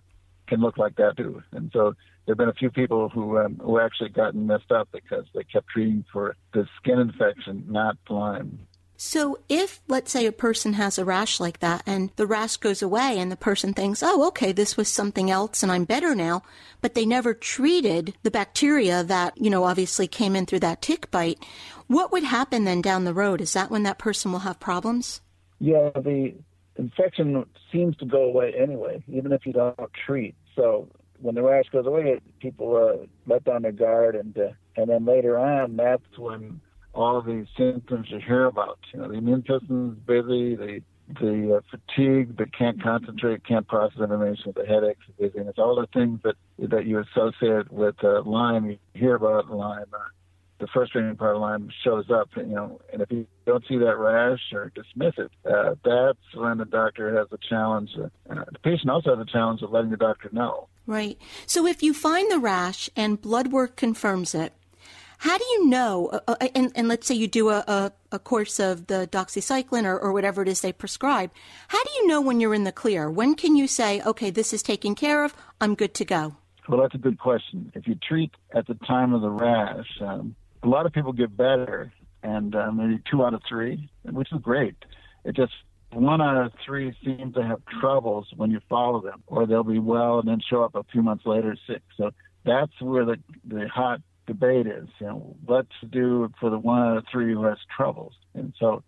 can 0.48 0.60
look 0.60 0.78
like 0.78 0.96
that 0.96 1.16
too. 1.16 1.42
And 1.52 1.70
so 1.72 1.94
there 2.26 2.32
have 2.32 2.38
been 2.38 2.48
a 2.48 2.54
few 2.54 2.70
people 2.70 3.08
who 3.08 3.38
um, 3.38 3.60
who 3.62 3.78
actually 3.78 4.10
gotten 4.10 4.46
messed 4.46 4.72
up 4.72 4.88
because 4.92 5.24
they 5.34 5.44
kept 5.44 5.68
treating 5.68 6.04
for 6.12 6.36
the 6.52 6.66
skin 6.78 6.98
infection, 6.98 7.64
not 7.68 7.96
Lyme. 8.08 8.60
So, 9.00 9.38
if, 9.48 9.80
let's 9.86 10.10
say, 10.10 10.26
a 10.26 10.32
person 10.32 10.72
has 10.72 10.98
a 10.98 11.04
rash 11.04 11.38
like 11.38 11.60
that 11.60 11.84
and 11.86 12.10
the 12.16 12.26
rash 12.26 12.56
goes 12.56 12.82
away 12.82 13.20
and 13.20 13.30
the 13.30 13.36
person 13.36 13.72
thinks, 13.72 14.02
oh, 14.02 14.26
okay, 14.26 14.50
this 14.50 14.76
was 14.76 14.88
something 14.88 15.30
else 15.30 15.62
and 15.62 15.70
I'm 15.70 15.84
better 15.84 16.16
now, 16.16 16.42
but 16.80 16.94
they 16.94 17.06
never 17.06 17.32
treated 17.32 18.14
the 18.24 18.30
bacteria 18.32 19.04
that, 19.04 19.40
you 19.40 19.50
know, 19.50 19.62
obviously 19.62 20.08
came 20.08 20.34
in 20.34 20.46
through 20.46 20.58
that 20.60 20.82
tick 20.82 21.12
bite, 21.12 21.38
what 21.86 22.10
would 22.10 22.24
happen 22.24 22.64
then 22.64 22.82
down 22.82 23.04
the 23.04 23.14
road? 23.14 23.40
Is 23.40 23.52
that 23.52 23.70
when 23.70 23.84
that 23.84 24.00
person 24.00 24.32
will 24.32 24.40
have 24.40 24.58
problems? 24.58 25.20
Yeah, 25.60 25.90
the 25.94 26.34
infection 26.78 27.44
seems 27.72 27.96
to 27.96 28.06
go 28.06 28.22
away 28.22 28.54
anyway, 28.56 29.02
even 29.08 29.32
if 29.32 29.44
you 29.44 29.52
don't 29.52 29.78
treat. 30.06 30.34
So, 30.56 30.88
when 31.20 31.34
the 31.34 31.42
rash 31.42 31.64
goes 31.72 31.86
away, 31.86 32.20
people 32.40 32.76
uh, 32.76 33.06
let 33.26 33.44
down 33.44 33.62
their 33.62 33.72
guard, 33.72 34.14
and 34.14 34.36
uh, 34.38 34.50
and 34.76 34.88
then 34.88 35.04
later 35.04 35.38
on, 35.38 35.76
that's 35.76 36.16
when 36.16 36.60
all 36.94 37.18
of 37.18 37.26
these 37.26 37.46
symptoms 37.56 38.06
you 38.08 38.20
hear 38.24 38.46
about. 38.46 38.78
You 38.92 39.00
know, 39.00 39.08
the 39.08 39.14
immune 39.14 39.42
system 39.42 39.92
is 39.92 40.06
busy, 40.06 40.54
the 40.56 40.80
the 41.20 41.56
uh, 41.56 41.60
fatigue, 41.70 42.36
that 42.36 42.56
can't 42.56 42.82
concentrate, 42.82 43.44
can't 43.46 43.66
process 43.66 43.98
information, 43.98 44.52
the 44.54 44.66
headaches, 44.66 45.00
the 45.18 45.28
dizziness, 45.28 45.54
all 45.58 45.76
the 45.76 45.88
things 45.92 46.20
that 46.22 46.36
that 46.68 46.86
you 46.86 47.00
associate 47.00 47.72
with 47.72 47.96
uh, 48.04 48.22
Lyme. 48.22 48.70
You 48.70 48.78
hear 48.94 49.14
about 49.14 49.50
Lyme. 49.50 49.84
Uh, 49.92 49.98
the 50.58 50.66
frustrating 50.72 51.16
part 51.16 51.36
of 51.36 51.42
Lyme 51.42 51.70
shows 51.84 52.10
up, 52.10 52.28
you 52.36 52.44
know, 52.44 52.80
and 52.92 53.02
if 53.02 53.10
you 53.10 53.26
don't 53.46 53.64
see 53.68 53.78
that 53.78 53.96
rash 53.96 54.40
or 54.52 54.72
dismiss 54.74 55.14
it, 55.18 55.30
uh, 55.44 55.74
that's 55.84 56.34
when 56.34 56.58
the 56.58 56.64
doctor 56.64 57.16
has 57.16 57.28
a 57.32 57.38
challenge. 57.48 57.90
Uh, 57.98 58.08
the 58.28 58.58
patient 58.62 58.90
also 58.90 59.16
has 59.16 59.26
a 59.26 59.30
challenge 59.30 59.62
of 59.62 59.70
letting 59.70 59.90
the 59.90 59.96
doctor 59.96 60.28
know. 60.32 60.68
Right. 60.86 61.18
So 61.46 61.66
if 61.66 61.82
you 61.82 61.94
find 61.94 62.30
the 62.30 62.38
rash 62.38 62.90
and 62.96 63.20
blood 63.20 63.52
work 63.52 63.76
confirms 63.76 64.34
it, 64.34 64.52
How 65.18 65.36
do 65.36 65.44
you 65.44 65.66
know? 65.66 66.06
Uh, 66.06 66.20
uh, 66.28 66.48
and, 66.54 66.70
and, 66.76 66.86
let's 66.86 67.06
say 67.06 67.14
you 67.14 67.26
do 67.26 67.48
a, 67.48 67.64
a, 67.66 67.92
a 68.12 68.18
course 68.20 68.60
of 68.60 68.86
the 68.86 69.08
doxycycline 69.10 69.84
or, 69.84 69.98
or, 69.98 70.12
whatever 70.12 70.42
it 70.42 70.48
is 70.48 70.60
they 70.60 70.72
prescribe. 70.72 71.32
How 71.68 71.82
do 71.82 71.90
you 71.96 72.06
know 72.06 72.20
when 72.20 72.38
you're 72.38 72.54
in 72.54 72.62
the 72.62 72.70
clear? 72.72 73.10
When 73.10 73.34
can 73.34 73.56
you 73.56 73.66
say, 73.66 74.00
okay, 74.02 74.30
this 74.30 74.52
is 74.52 74.62
taken 74.62 74.94
care 74.94 75.24
of, 75.24 75.34
I'm 75.60 75.74
good 75.74 75.92
to 75.94 76.04
go? 76.04 76.36
Well, 76.68 76.80
that's 76.80 76.94
a 76.94 76.98
good 76.98 77.18
question. 77.18 77.72
If 77.74 77.88
you 77.88 77.96
treat 77.96 78.30
at 78.54 78.66
the 78.66 78.74
time 78.74 79.12
of 79.12 79.22
the 79.22 79.30
rash, 79.30 79.88
um, 80.00 80.36
a 80.62 80.68
lot 80.68 80.86
of 80.86 80.92
people 80.92 81.12
get 81.12 81.36
better, 81.36 81.92
and 82.22 82.54
uh, 82.54 82.70
maybe 82.70 83.00
two 83.10 83.24
out 83.24 83.34
of 83.34 83.42
three, 83.48 83.90
which 84.04 84.32
is 84.32 84.40
great. 84.40 84.76
It 85.24 85.36
just 85.36 85.52
one 85.92 86.20
out 86.20 86.44
of 86.46 86.52
three 86.64 86.94
seem 87.04 87.32
to 87.32 87.42
have 87.42 87.60
troubles 87.80 88.28
when 88.36 88.50
you 88.50 88.60
follow 88.68 89.00
them, 89.00 89.22
or 89.26 89.46
they'll 89.46 89.64
be 89.64 89.78
well 89.78 90.18
and 90.18 90.28
then 90.28 90.40
show 90.48 90.62
up 90.62 90.74
a 90.74 90.84
few 90.92 91.02
months 91.02 91.24
later 91.24 91.56
sick. 91.66 91.82
So 91.96 92.10
that's 92.44 92.72
where 92.80 93.04
the 93.04 93.16
the 93.46 93.68
hot 93.68 94.00
debate 94.26 94.66
is. 94.66 94.88
You 95.00 95.06
know, 95.06 95.36
what 95.44 95.66
to 95.80 95.86
do 95.86 96.30
for 96.38 96.50
the 96.50 96.58
one 96.58 96.82
out 96.82 96.98
of 96.98 97.04
three 97.10 97.32
who 97.32 97.44
has 97.44 97.58
troubles. 97.74 98.14
And 98.34 98.52
so 98.58 98.82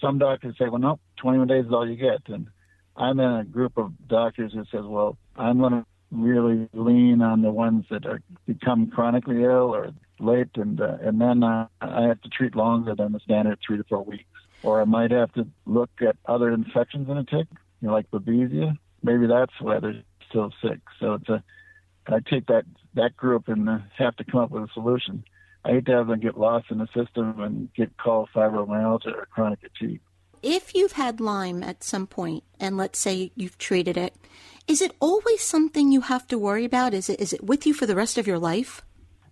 some 0.00 0.18
doctors 0.18 0.56
say, 0.58 0.68
well, 0.68 0.80
no, 0.80 1.00
21 1.18 1.46
days 1.46 1.66
is 1.66 1.72
all 1.72 1.88
you 1.88 1.96
get. 1.96 2.22
And 2.26 2.48
I'm 2.96 3.20
in 3.20 3.32
a 3.32 3.44
group 3.44 3.78
of 3.78 3.92
doctors 4.08 4.52
that 4.54 4.66
says, 4.70 4.84
well, 4.84 5.16
I'm 5.36 5.58
going 5.58 5.72
to 5.72 5.86
really 6.10 6.68
lean 6.72 7.22
on 7.22 7.42
the 7.42 7.50
ones 7.50 7.84
that 7.90 8.04
are 8.06 8.20
become 8.46 8.90
chronically 8.90 9.44
ill 9.44 9.74
or 9.74 9.92
late, 10.20 10.50
and 10.56 10.80
uh, 10.80 10.98
and 11.02 11.20
then 11.20 11.42
uh, 11.42 11.66
I 11.80 12.02
have 12.02 12.20
to 12.22 12.28
treat 12.28 12.54
longer 12.54 12.94
than 12.94 13.12
the 13.12 13.20
standard 13.20 13.58
three 13.66 13.76
to 13.76 13.84
four 13.84 14.04
weeks. 14.04 14.24
Or 14.62 14.80
I 14.80 14.84
might 14.84 15.10
have 15.10 15.32
to 15.34 15.46
look 15.64 15.90
at 16.06 16.16
other 16.26 16.50
infections 16.50 17.08
in 17.08 17.16
a 17.16 17.24
tick, 17.24 17.46
you 17.80 17.88
know, 17.88 17.92
like 17.92 18.10
babesia. 18.10 18.76
Maybe 19.02 19.26
that's 19.26 19.54
why 19.58 19.80
they're 19.80 20.02
still 20.28 20.52
sick. 20.62 20.80
So 20.98 21.14
it's 21.14 21.28
a 21.28 21.42
I 22.06 22.20
take 22.20 22.46
that 22.46 22.64
that 22.94 23.16
group 23.16 23.48
and 23.48 23.68
uh, 23.68 23.78
have 23.96 24.16
to 24.16 24.24
come 24.24 24.40
up 24.40 24.50
with 24.50 24.64
a 24.64 24.72
solution. 24.72 25.24
I 25.64 25.72
hate 25.72 25.86
to 25.86 25.92
have 25.92 26.08
them 26.08 26.20
get 26.20 26.38
lost 26.38 26.66
in 26.70 26.78
the 26.78 26.88
system 26.94 27.40
and 27.40 27.72
get 27.74 27.96
called 27.98 28.30
fibromyalgia 28.34 29.14
or 29.14 29.28
chronic 29.30 29.60
fatigue. 29.60 30.00
If 30.42 30.74
you've 30.74 30.92
had 30.92 31.20
Lyme 31.20 31.62
at 31.62 31.84
some 31.84 32.06
point, 32.06 32.44
and 32.58 32.78
let's 32.78 32.98
say 32.98 33.30
you've 33.34 33.58
treated 33.58 33.98
it, 33.98 34.14
is 34.66 34.80
it 34.80 34.96
always 34.98 35.42
something 35.42 35.92
you 35.92 36.00
have 36.02 36.26
to 36.28 36.38
worry 36.38 36.64
about? 36.64 36.94
Is 36.94 37.10
it 37.10 37.20
is 37.20 37.32
it 37.32 37.44
with 37.44 37.66
you 37.66 37.74
for 37.74 37.86
the 37.86 37.94
rest 37.94 38.18
of 38.18 38.26
your 38.26 38.38
life? 38.38 38.82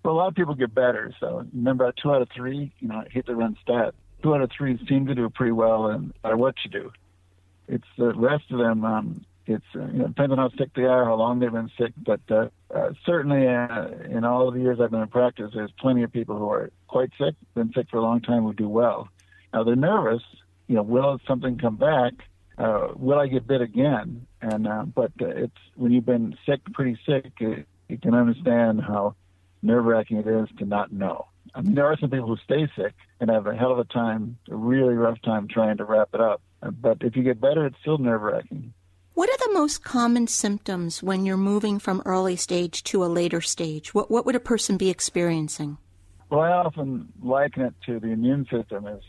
Well, 0.09 0.17
a 0.17 0.21
lot 0.21 0.29
of 0.29 0.37
people 0.37 0.55
get 0.55 0.75
better. 0.75 1.13
So 1.21 1.47
remember, 1.53 1.93
two 2.03 2.15
out 2.15 2.23
of 2.23 2.31
three, 2.35 2.73
you 2.79 2.89
know, 2.89 2.95
I 2.95 3.09
hate 3.11 3.27
to 3.27 3.35
run 3.35 3.59
stat. 3.63 3.93
Two 4.23 4.35
out 4.35 4.41
of 4.41 4.51
three 4.57 4.81
seem 4.89 5.07
to 5.07 5.15
do 5.15 5.29
pretty 5.29 5.53
well, 5.53 5.89
and 5.89 6.07
no 6.07 6.13
matter 6.25 6.37
what 6.39 6.55
you 6.65 6.71
do, 6.71 6.91
it's 7.69 7.85
the 7.99 8.15
rest 8.15 8.45
of 8.51 8.59
them. 8.59 8.87
Um, 8.87 9.27
it's 9.45 9.67
uh, 9.77 9.81
you 9.81 9.99
know, 9.99 10.07
depends 10.07 10.33
on 10.33 10.39
how 10.39 10.49
sick 10.57 10.71
they 10.75 10.85
are, 10.85 11.05
how 11.05 11.17
long 11.17 11.41
they've 11.41 11.53
been 11.53 11.71
sick. 11.77 11.93
But 11.99 12.23
uh, 12.31 12.49
uh, 12.75 12.93
certainly, 13.05 13.47
uh, 13.47 13.89
in 14.09 14.25
all 14.25 14.49
of 14.49 14.55
the 14.55 14.61
years 14.61 14.81
I've 14.81 14.93
been 14.93 15.03
in 15.03 15.09
practice, 15.09 15.51
there's 15.55 15.73
plenty 15.79 16.05
of 16.05 16.11
people 16.11 16.39
who 16.39 16.49
are 16.49 16.71
quite 16.87 17.11
sick, 17.19 17.35
been 17.55 17.71
sick 17.75 17.89
for 17.91 17.99
a 17.99 18.03
long 18.03 18.23
time, 18.23 18.45
who 18.45 18.55
do 18.55 18.67
well. 18.67 19.11
Now 19.53 19.65
they're 19.65 19.77
nervous. 19.77 20.23
You 20.69 20.77
know, 20.77 20.85
will 20.85 21.21
something 21.29 21.59
come 21.59 21.77
back? 21.77 22.15
Uh, 22.57 22.95
will 22.97 23.21
I 23.21 23.27
get 23.27 23.47
bit 23.47 23.61
again? 23.61 24.27
And 24.41 24.67
uh, 24.67 24.85
but 24.85 25.13
uh, 25.21 25.27
it's 25.27 25.61
when 25.77 25.93
you've 25.93 26.07
been 26.07 26.35
sick, 26.47 26.61
pretty 26.73 26.99
sick, 27.05 27.31
uh, 27.43 27.61
you 27.91 27.99
can 27.99 28.15
understand 28.15 28.81
how 28.81 29.15
nerve 29.63 29.85
wracking 29.85 30.19
it 30.19 30.27
is 30.27 30.49
to 30.59 30.65
not 30.65 30.93
know. 30.93 31.27
I 31.55 31.63
mean, 31.63 31.75
there 31.75 31.87
are 31.87 31.97
some 31.99 32.11
people 32.11 32.27
who 32.27 32.37
stay 32.45 32.71
sick 32.77 32.95
and 33.21 33.31
have 33.31 33.47
a 33.47 33.55
hell 33.55 33.73
of 33.73 33.79
a 33.79 33.85
time, 33.85 34.39
a 34.51 34.55
really 34.55 34.95
rough 34.95 35.21
time 35.23 35.49
trying 35.49 35.79
to 35.79 35.85
wrap 35.85 36.11
it 36.13 36.21
up. 36.21 36.43
But 36.61 36.99
if 37.01 37.17
you 37.17 37.23
get 37.23 37.41
better, 37.41 37.67
it's 37.67 37.79
still 37.81 37.99
nerve 37.99 38.23
wracking. 38.23 38.75
What 39.15 39.31
are 39.31 39.49
the 39.49 39.55
most 39.55 39.83
common 39.83 40.29
symptoms 40.29 41.03
when 41.03 41.27
you're 41.27 41.37
moving 41.37 41.81
from 41.81 42.03
early 42.05 42.37
stage 42.37 42.85
to 42.85 43.05
a 43.05 43.07
later 43.07 43.41
stage? 43.41 43.93
What 43.93 44.11
what 44.11 44.25
would 44.27 44.37
a 44.37 44.41
person 44.41 44.77
be 44.77 44.91
experiencing? 44.91 45.79
Well, 46.31 46.41
I 46.41 46.51
often 46.51 47.09
liken 47.21 47.63
it 47.63 47.75
to 47.87 47.99
the 47.99 48.09
immune 48.09 48.47
system 48.51 48.87
as 48.87 49.01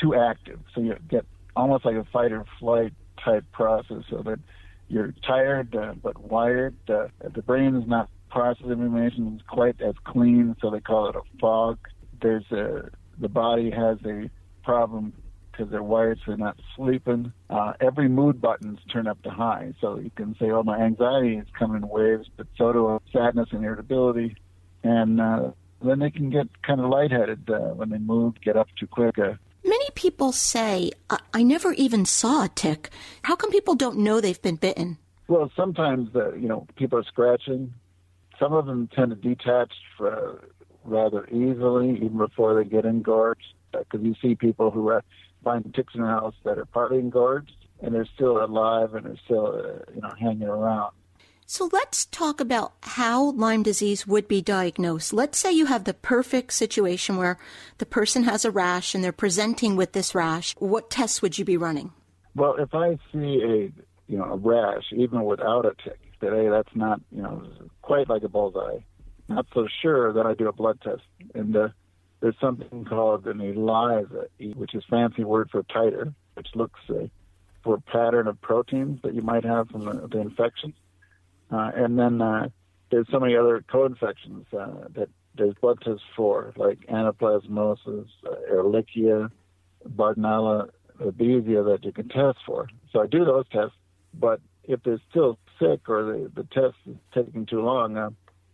too 0.00 0.14
active. 0.14 0.58
So 0.74 0.80
you 0.80 0.96
get 1.08 1.24
almost 1.54 1.84
like 1.84 1.96
a 1.96 2.04
fight 2.12 2.32
or 2.32 2.44
flight 2.58 2.92
type 3.24 3.44
process 3.52 4.02
so 4.10 4.22
that 4.22 4.40
you're 4.88 5.14
tired 5.26 5.74
uh, 5.76 5.94
but 6.02 6.20
wired. 6.20 6.74
Uh, 6.88 7.06
the 7.20 7.42
brain 7.42 7.76
is 7.76 7.86
not 7.86 8.08
processing 8.34 8.72
information 8.72 9.36
is 9.36 9.42
quite 9.46 9.80
as 9.80 9.94
clean, 10.04 10.56
so 10.60 10.68
they 10.68 10.80
call 10.80 11.08
it 11.08 11.14
a 11.14 11.22
fog. 11.38 11.78
There's 12.20 12.50
a 12.50 12.90
the 13.18 13.28
body 13.28 13.70
has 13.70 13.98
a 14.04 14.28
problem 14.64 15.12
because 15.52 15.70
they're 15.70 15.84
wired 15.84 16.18
so 16.18 16.32
they're 16.32 16.36
not 16.36 16.58
sleeping. 16.74 17.32
Uh, 17.48 17.74
every 17.80 18.08
mood 18.08 18.40
button's 18.40 18.80
turned 18.92 19.06
up 19.06 19.22
to 19.22 19.30
high, 19.30 19.72
so 19.80 20.00
you 20.00 20.10
can 20.16 20.34
say, 20.40 20.50
"Oh, 20.50 20.64
my 20.64 20.78
anxiety 20.78 21.36
is 21.36 21.46
coming 21.56 21.76
in 21.76 21.88
waves," 21.88 22.28
but 22.36 22.48
so 22.58 22.72
do 22.72 23.00
sadness 23.12 23.50
and 23.52 23.64
irritability, 23.64 24.36
and 24.82 25.20
uh, 25.20 25.52
then 25.80 26.00
they 26.00 26.10
can 26.10 26.28
get 26.28 26.48
kind 26.62 26.80
of 26.80 26.90
lightheaded 26.90 27.48
uh, 27.48 27.74
when 27.78 27.90
they 27.90 27.98
move, 27.98 28.34
get 28.44 28.56
up 28.56 28.66
too 28.78 28.88
quick. 28.88 29.16
Uh, 29.16 29.34
Many 29.64 29.86
people 29.94 30.32
say, 30.32 30.90
I-, 31.08 31.20
I 31.32 31.42
never 31.44 31.72
even 31.72 32.04
saw 32.04 32.44
a 32.44 32.48
tick. 32.48 32.90
How 33.22 33.36
come 33.36 33.50
people 33.50 33.76
don't 33.76 33.98
know 33.98 34.20
they've 34.20 34.42
been 34.42 34.56
bitten? 34.56 34.98
Well, 35.28 35.50
sometimes, 35.56 36.14
uh, 36.14 36.34
you 36.34 36.48
know, 36.48 36.66
people 36.76 36.98
are 36.98 37.04
scratching. 37.04 37.72
Some 38.38 38.52
of 38.52 38.66
them 38.66 38.88
tend 38.94 39.10
to 39.10 39.16
detach 39.16 39.72
uh, 40.00 40.34
rather 40.84 41.26
easily, 41.28 41.96
even 41.96 42.18
before 42.18 42.54
they 42.54 42.68
get 42.68 42.84
engorged. 42.84 43.54
Because 43.72 44.00
uh, 44.00 44.04
you 44.04 44.14
see 44.22 44.34
people 44.34 44.70
who 44.70 44.90
uh, 44.90 45.00
find 45.42 45.72
ticks 45.74 45.94
in 45.94 46.02
their 46.02 46.10
house 46.10 46.34
that 46.44 46.58
are 46.58 46.66
partly 46.66 46.98
engorged, 46.98 47.52
and 47.82 47.94
they're 47.94 48.08
still 48.14 48.42
alive 48.42 48.94
and 48.94 49.06
they're 49.06 49.16
still, 49.24 49.46
uh, 49.46 49.92
you 49.94 50.00
know, 50.00 50.12
hanging 50.18 50.48
around. 50.48 50.92
So 51.46 51.68
let's 51.72 52.06
talk 52.06 52.40
about 52.40 52.72
how 52.82 53.32
Lyme 53.32 53.62
disease 53.62 54.06
would 54.06 54.26
be 54.26 54.40
diagnosed. 54.40 55.12
Let's 55.12 55.38
say 55.38 55.52
you 55.52 55.66
have 55.66 55.84
the 55.84 55.92
perfect 55.92 56.54
situation 56.54 57.16
where 57.16 57.38
the 57.78 57.86
person 57.86 58.24
has 58.24 58.44
a 58.44 58.50
rash 58.50 58.94
and 58.94 59.04
they're 59.04 59.12
presenting 59.12 59.76
with 59.76 59.92
this 59.92 60.14
rash. 60.14 60.54
What 60.58 60.88
tests 60.88 61.20
would 61.20 61.38
you 61.38 61.44
be 61.44 61.58
running? 61.58 61.92
Well, 62.34 62.56
if 62.58 62.74
I 62.74 62.98
see 63.12 63.42
a 63.42 63.72
you 64.10 64.18
know 64.18 64.24
a 64.24 64.36
rash, 64.36 64.84
even 64.92 65.24
without 65.24 65.66
a 65.66 65.74
tick, 65.84 66.00
that 66.20 66.32
hey, 66.32 66.48
that's 66.48 66.74
not 66.74 67.00
you 67.10 67.22
know 67.22 67.42
quite 67.82 68.08
like 68.08 68.22
a 68.22 68.28
bullseye, 68.28 68.78
not 69.28 69.46
so 69.54 69.66
sure, 69.82 70.12
then 70.12 70.26
I 70.26 70.34
do 70.34 70.48
a 70.48 70.52
blood 70.52 70.80
test. 70.82 71.02
And 71.34 71.56
uh, 71.56 71.68
there's 72.20 72.38
something 72.40 72.84
called 72.84 73.26
an 73.26 73.40
ELISA, 73.40 74.28
which 74.54 74.74
is 74.74 74.84
fancy 74.88 75.24
word 75.24 75.50
for 75.50 75.62
titer, 75.64 76.14
which 76.34 76.48
looks 76.54 76.80
uh, 76.90 77.06
for 77.62 77.74
a 77.76 77.80
pattern 77.80 78.28
of 78.28 78.40
proteins 78.40 79.00
that 79.02 79.14
you 79.14 79.22
might 79.22 79.44
have 79.44 79.68
from 79.70 79.84
the, 79.84 80.08
the 80.08 80.20
infection. 80.20 80.74
Uh, 81.50 81.70
and 81.74 81.98
then 81.98 82.20
uh, 82.20 82.48
there's 82.90 83.06
so 83.10 83.18
many 83.20 83.36
other 83.36 83.64
co-infections 83.70 84.46
uh, 84.52 84.88
that 84.94 85.08
there's 85.36 85.54
blood 85.60 85.80
tests 85.82 86.02
for, 86.14 86.52
like 86.56 86.80
anaplasmosis, 86.86 88.08
uh, 88.26 88.34
Ehrlichia, 88.52 89.30
Bartonella, 89.88 90.70
Babesia 91.00 91.64
that 91.64 91.84
you 91.84 91.92
can 91.92 92.08
test 92.08 92.38
for. 92.46 92.68
So 92.92 93.00
I 93.00 93.06
do 93.06 93.24
those 93.24 93.46
tests, 93.50 93.76
but 94.12 94.40
if 94.64 94.82
they're 94.82 95.00
still 95.10 95.38
sick 95.64 95.88
or 95.88 96.04
the, 96.04 96.30
the 96.34 96.44
test 96.44 96.76
is 96.86 96.96
taking 97.14 97.46
too 97.46 97.60
long, 97.60 97.96
uh, 97.96 98.10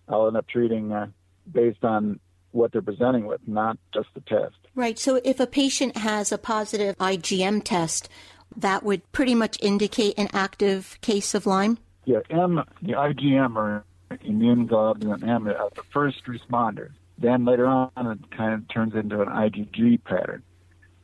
I'll 0.09 0.27
end 0.27 0.37
up 0.37 0.49
treating 0.49 0.93
uh, 0.93 1.09
based 1.51 1.85
on 1.85 2.21
what 2.53 2.73
they're 2.73 2.83
presenting 2.83 3.27
with, 3.27 3.41
not 3.47 3.79
just 3.95 4.09
the 4.15 4.21
test. 4.21 4.57
Right. 4.75 4.99
So 4.99 5.21
if 5.25 5.39
a 5.41 5.47
patient 5.47 5.97
has 5.97 6.33
a 6.33 6.39
positive 6.39 6.97
IgM 6.99 7.63
test, 7.65 8.09
that 8.57 8.83
would 8.83 9.11
pretty 9.13 9.35
much 9.35 9.57
indicate 9.61 10.19
an 10.19 10.29
active 10.33 10.99
case 11.01 11.35
of 11.35 11.47
Lyme? 11.47 11.79
Yeah, 12.05 12.21
M, 12.31 12.63
the 12.83 12.93
IgM 12.93 13.57
or 13.57 13.85
immune 14.23 14.67
globulin 14.67 15.23
M 15.27 15.47
are 15.47 15.71
the 15.75 15.83
first 15.93 16.25
responders. 16.27 16.93
Then 17.19 17.45
later 17.45 17.67
on, 17.67 17.91
it 17.97 18.37
kind 18.37 18.55
of 18.55 18.69
turns 18.69 18.95
into 18.95 19.21
an 19.21 19.29
IgG 19.29 20.03
pattern. 20.05 20.43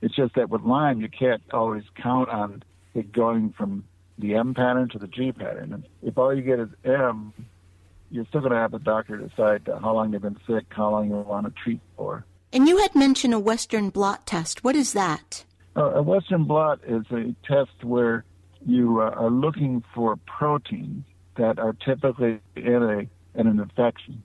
It's 0.01 0.17
just 0.17 0.35
that 0.35 0.51
with 0.51 0.63
Lyme, 0.63 1.01
you 1.01 1.09
can't 1.09 1.43
always 1.53 1.85
count 2.03 2.29
on 2.29 2.63
it 2.95 3.13
going 3.13 3.55
from 3.57 3.85
the 4.19 4.35
M 4.35 4.55
pattern 4.55 4.89
to 4.91 4.99
the 4.99 5.07
G 5.09 5.33
pattern. 5.33 5.73
And 5.73 5.85
if 6.03 6.17
all 6.19 6.35
you 6.35 6.43
get 6.43 6.59
is 6.59 6.69
M, 6.85 7.33
you're 8.11 8.27
still 8.27 8.41
going 8.41 8.53
to 8.53 8.59
have 8.59 8.73
the 8.73 8.79
doctor 8.79 9.17
decide 9.17 9.69
how 9.81 9.95
long 9.95 10.11
they've 10.11 10.23
been 10.23 10.39
sick, 10.47 10.65
how 10.71 10.91
long 10.91 11.09
you 11.09 11.17
want 11.17 11.47
to 11.47 11.63
treat 11.63 11.81
for. 11.97 12.25
And 12.53 12.69
you 12.69 12.79
had 12.79 12.95
mentioned 12.95 13.35
a 13.35 13.39
Western 13.39 13.91
blot 13.91 14.27
test. 14.27 14.65
What 14.65 14.77
is 14.77 14.93
that? 14.93 15.45
Uh, 15.77 15.95
a 15.97 16.03
Western 16.03 16.45
blot 16.45 16.81
is 16.87 17.05
a 17.11 17.35
test 17.47 17.85
where 17.85 18.25
you 18.65 19.01
uh, 19.01 19.11
are 19.11 19.31
looking 19.31 19.85
for 19.95 20.17
proteins 20.27 21.05
that 21.37 21.59
are 21.59 21.75
typically 21.75 22.41
in 22.55 22.83
a 22.83 23.39
in 23.39 23.47
an 23.47 23.61
infection. 23.61 24.23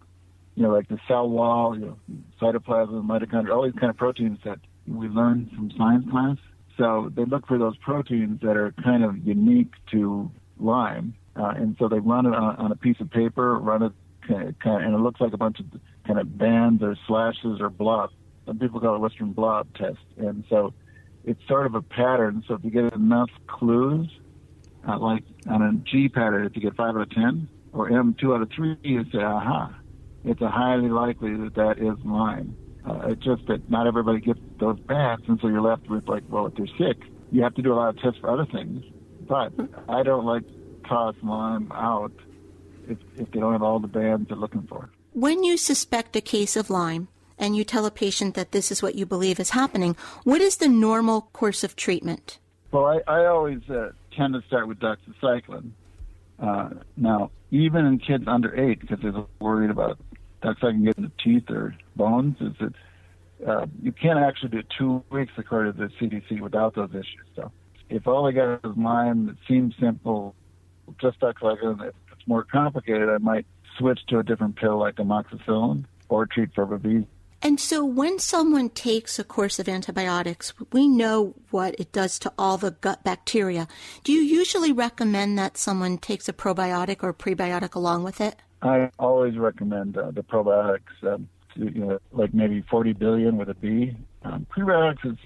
You 0.55 0.63
know, 0.63 0.69
like 0.71 0.87
the 0.87 0.99
cell 1.07 1.29
wall, 1.29 1.77
you 1.77 1.85
know, 1.85 1.97
cytoplasm, 2.41 3.05
mitochondria, 3.05 3.55
all 3.55 3.63
these 3.63 3.79
kind 3.79 3.89
of 3.89 3.97
proteins 3.97 4.39
that 4.45 4.59
we 4.87 5.07
learn 5.07 5.49
from 5.55 5.71
science 5.77 6.09
class. 6.09 6.37
So 6.81 7.11
they 7.15 7.25
look 7.25 7.45
for 7.45 7.59
those 7.59 7.77
proteins 7.77 8.41
that 8.41 8.57
are 8.57 8.73
kind 8.83 9.03
of 9.03 9.15
unique 9.17 9.71
to 9.91 10.31
Lyme, 10.57 11.13
uh, 11.35 11.53
and 11.55 11.75
so 11.77 11.87
they 11.87 11.99
run 11.99 12.25
it 12.25 12.33
on, 12.33 12.55
on 12.55 12.71
a 12.71 12.75
piece 12.75 12.99
of 12.99 13.11
paper, 13.11 13.59
run 13.59 13.83
it 13.83 13.91
kind 14.27 14.49
of, 14.49 14.55
and 14.65 14.95
it 14.95 14.97
looks 14.97 15.21
like 15.21 15.31
a 15.33 15.37
bunch 15.37 15.59
of 15.59 15.67
kind 16.07 16.17
of 16.17 16.39
bands 16.39 16.81
or 16.81 16.95
slashes 17.05 17.61
or 17.61 17.69
blobs. 17.69 18.13
Some 18.47 18.57
people 18.57 18.79
call 18.79 18.95
it 18.95 18.97
Western 18.97 19.31
blot 19.31 19.67
test, 19.75 19.99
and 20.17 20.43
so 20.49 20.73
it's 21.23 21.39
sort 21.47 21.67
of 21.67 21.75
a 21.75 21.83
pattern. 21.83 22.43
So 22.47 22.55
if 22.55 22.63
you 22.63 22.71
get 22.71 22.91
enough 22.93 23.29
clues, 23.45 24.09
uh, 24.87 24.97
like 24.97 25.23
on 25.47 25.61
a 25.61 25.73
G 25.87 26.09
pattern, 26.09 26.47
if 26.47 26.55
you 26.55 26.63
get 26.63 26.75
five 26.75 26.95
out 26.95 27.01
of 27.01 27.11
ten, 27.11 27.47
or 27.73 27.91
M 27.91 28.15
two 28.19 28.33
out 28.33 28.41
of 28.41 28.49
three, 28.55 28.75
you 28.81 29.03
say, 29.11 29.19
aha. 29.19 29.71
it's 30.25 30.41
highly 30.41 30.89
likely 30.89 31.35
that 31.37 31.53
that 31.53 31.77
is 31.77 32.03
Lyme. 32.03 32.57
Uh, 32.85 33.09
it's 33.09 33.23
just 33.23 33.45
that 33.47 33.69
not 33.69 33.87
everybody 33.87 34.19
gets 34.19 34.39
those 34.59 34.79
baths, 34.79 35.23
and 35.27 35.39
so 35.41 35.47
you're 35.47 35.61
left 35.61 35.87
with 35.89 36.07
like, 36.07 36.23
well, 36.29 36.47
if 36.47 36.55
they're 36.55 36.67
sick, 36.77 36.97
you 37.31 37.43
have 37.43 37.53
to 37.55 37.61
do 37.61 37.71
a 37.71 37.75
lot 37.75 37.89
of 37.89 38.01
tests 38.01 38.19
for 38.19 38.29
other 38.29 38.45
things. 38.45 38.83
But 39.27 39.53
I 39.87 40.03
don't 40.03 40.25
like 40.25 40.43
toss 40.87 41.15
Lyme 41.23 41.71
out 41.71 42.11
if, 42.87 42.97
if 43.17 43.31
they 43.31 43.39
don't 43.39 43.53
have 43.53 43.61
all 43.61 43.79
the 43.79 43.87
bands 43.87 44.27
they're 44.27 44.37
looking 44.37 44.63
for. 44.63 44.89
When 45.13 45.43
you 45.43 45.57
suspect 45.57 46.15
a 46.15 46.21
case 46.21 46.55
of 46.55 46.69
Lyme 46.69 47.07
and 47.37 47.55
you 47.55 47.63
tell 47.63 47.85
a 47.85 47.91
patient 47.91 48.35
that 48.35 48.51
this 48.51 48.71
is 48.71 48.81
what 48.81 48.95
you 48.95 49.05
believe 49.05 49.39
is 49.39 49.51
happening, 49.51 49.95
what 50.23 50.41
is 50.41 50.57
the 50.57 50.67
normal 50.67 51.21
course 51.33 51.63
of 51.63 51.75
treatment? 51.75 52.39
Well, 52.71 52.85
I, 52.85 53.01
I 53.07 53.25
always 53.25 53.61
uh, 53.69 53.91
tend 54.15 54.33
to 54.33 54.41
start 54.47 54.67
with 54.67 54.79
doxycycline. 54.79 55.71
Uh, 56.39 56.69
now, 56.97 57.29
even 57.51 57.85
in 57.85 57.99
kids 57.99 58.23
under 58.27 58.59
eight, 58.59 58.81
because 58.81 58.99
they're 59.01 59.13
worried 59.39 59.69
about 59.69 59.99
doxycycline 60.41 60.85
getting 60.85 61.03
the 61.03 61.11
teeth 61.23 61.49
or 61.49 61.75
bones, 61.95 62.37
is 62.41 62.53
that 62.59 62.73
uh, 63.47 63.65
you 63.81 63.91
can't 63.91 64.19
actually 64.19 64.49
do 64.49 64.63
two 64.77 65.03
weeks 65.09 65.31
according 65.37 65.73
to 65.73 65.79
the 65.79 65.89
CDC 65.99 66.41
without 66.41 66.75
those 66.75 66.91
issues. 66.91 67.25
So, 67.35 67.51
if 67.89 68.07
all 68.07 68.27
I 68.27 68.31
got 68.31 68.63
is 68.63 68.77
Lyme, 68.77 69.29
it 69.29 69.37
seems 69.47 69.73
simple, 69.79 70.35
just 70.99 71.19
doxycycline. 71.19 71.87
If 71.87 71.95
it's 72.11 72.27
more 72.27 72.43
complicated, 72.43 73.09
I 73.09 73.17
might 73.17 73.45
switch 73.77 73.99
to 74.09 74.19
a 74.19 74.23
different 74.23 74.55
pill 74.55 74.77
like 74.77 74.95
amoxicillin 74.95 75.85
or 76.09 76.25
treat 76.25 76.53
for 76.53 76.65
babesia. 76.65 77.07
And 77.43 77.59
so 77.59 77.83
when 77.83 78.19
someone 78.19 78.69
takes 78.69 79.17
a 79.17 79.23
course 79.23 79.57
of 79.57 79.67
antibiotics, 79.67 80.53
we 80.71 80.87
know 80.87 81.33
what 81.49 81.73
it 81.79 81.91
does 81.91 82.19
to 82.19 82.31
all 82.37 82.57
the 82.57 82.71
gut 82.71 83.03
bacteria. 83.03 83.67
Do 84.03 84.13
you 84.13 84.21
usually 84.21 84.71
recommend 84.71 85.39
that 85.39 85.57
someone 85.57 85.97
takes 85.97 86.29
a 86.29 86.33
probiotic 86.33 86.97
or 87.01 87.13
prebiotic 87.13 87.73
along 87.73 88.03
with 88.03 88.21
it? 88.21 88.35
I 88.61 88.89
always 88.99 89.37
recommend 89.37 89.97
uh, 89.97 90.11
the 90.11 90.21
probiotics, 90.23 91.03
um, 91.03 91.27
to, 91.55 91.65
you 91.65 91.85
know, 91.85 91.99
like 92.11 92.33
maybe 92.33 92.63
40 92.69 92.93
billion 92.93 93.37
with 93.37 93.49
a 93.49 93.55
B. 93.55 93.95
Um, 94.23 94.45
prebiotics 94.55 95.05
is 95.05 95.17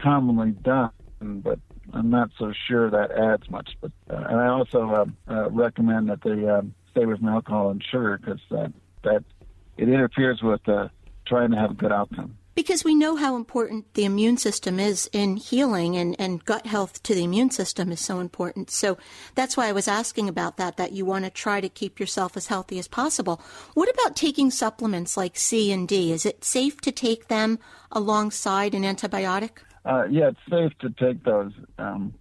commonly 0.00 0.52
done, 0.52 0.90
but 1.20 1.58
I'm 1.92 2.10
not 2.10 2.30
so 2.38 2.52
sure 2.68 2.90
that 2.90 3.10
adds 3.10 3.48
much. 3.50 3.70
But 3.80 3.92
uh, 4.10 4.24
and 4.28 4.40
I 4.40 4.48
also 4.48 5.12
uh, 5.28 5.32
uh, 5.32 5.50
recommend 5.50 6.08
that 6.08 6.22
they 6.22 6.48
um, 6.48 6.74
stay 6.90 7.04
from 7.04 7.28
alcohol 7.28 7.70
and 7.70 7.84
sugar 7.90 8.18
because 8.18 8.40
that 8.50 8.72
that 9.04 9.24
it 9.76 9.88
interferes 9.88 10.40
with 10.42 10.66
uh, 10.68 10.88
trying 11.26 11.50
to 11.50 11.56
have 11.56 11.72
a 11.72 11.74
good 11.74 11.92
outcome. 11.92 12.38
Because 12.58 12.82
we 12.82 12.96
know 12.96 13.14
how 13.14 13.36
important 13.36 13.94
the 13.94 14.04
immune 14.04 14.36
system 14.36 14.80
is 14.80 15.08
in 15.12 15.36
healing 15.36 15.96
and, 15.96 16.16
and 16.18 16.44
gut 16.44 16.66
health 16.66 17.00
to 17.04 17.14
the 17.14 17.22
immune 17.22 17.52
system 17.52 17.92
is 17.92 18.00
so 18.00 18.18
important. 18.18 18.68
So 18.68 18.98
that's 19.36 19.56
why 19.56 19.68
I 19.68 19.72
was 19.72 19.86
asking 19.86 20.28
about 20.28 20.56
that, 20.56 20.76
that 20.76 20.90
you 20.90 21.04
want 21.04 21.24
to 21.24 21.30
try 21.30 21.60
to 21.60 21.68
keep 21.68 22.00
yourself 22.00 22.36
as 22.36 22.48
healthy 22.48 22.80
as 22.80 22.88
possible. 22.88 23.40
What 23.74 23.88
about 23.88 24.16
taking 24.16 24.50
supplements 24.50 25.16
like 25.16 25.36
C 25.36 25.70
and 25.70 25.86
D? 25.86 26.10
Is 26.10 26.26
it 26.26 26.42
safe 26.42 26.80
to 26.80 26.90
take 26.90 27.28
them 27.28 27.60
alongside 27.92 28.74
an 28.74 28.82
antibiotic? 28.82 29.58
Uh, 29.84 30.06
yeah, 30.10 30.30
it's 30.30 30.40
safe 30.50 30.76
to 30.80 30.90
take 30.90 31.22
those. 31.22 31.52
Um, 31.78 32.12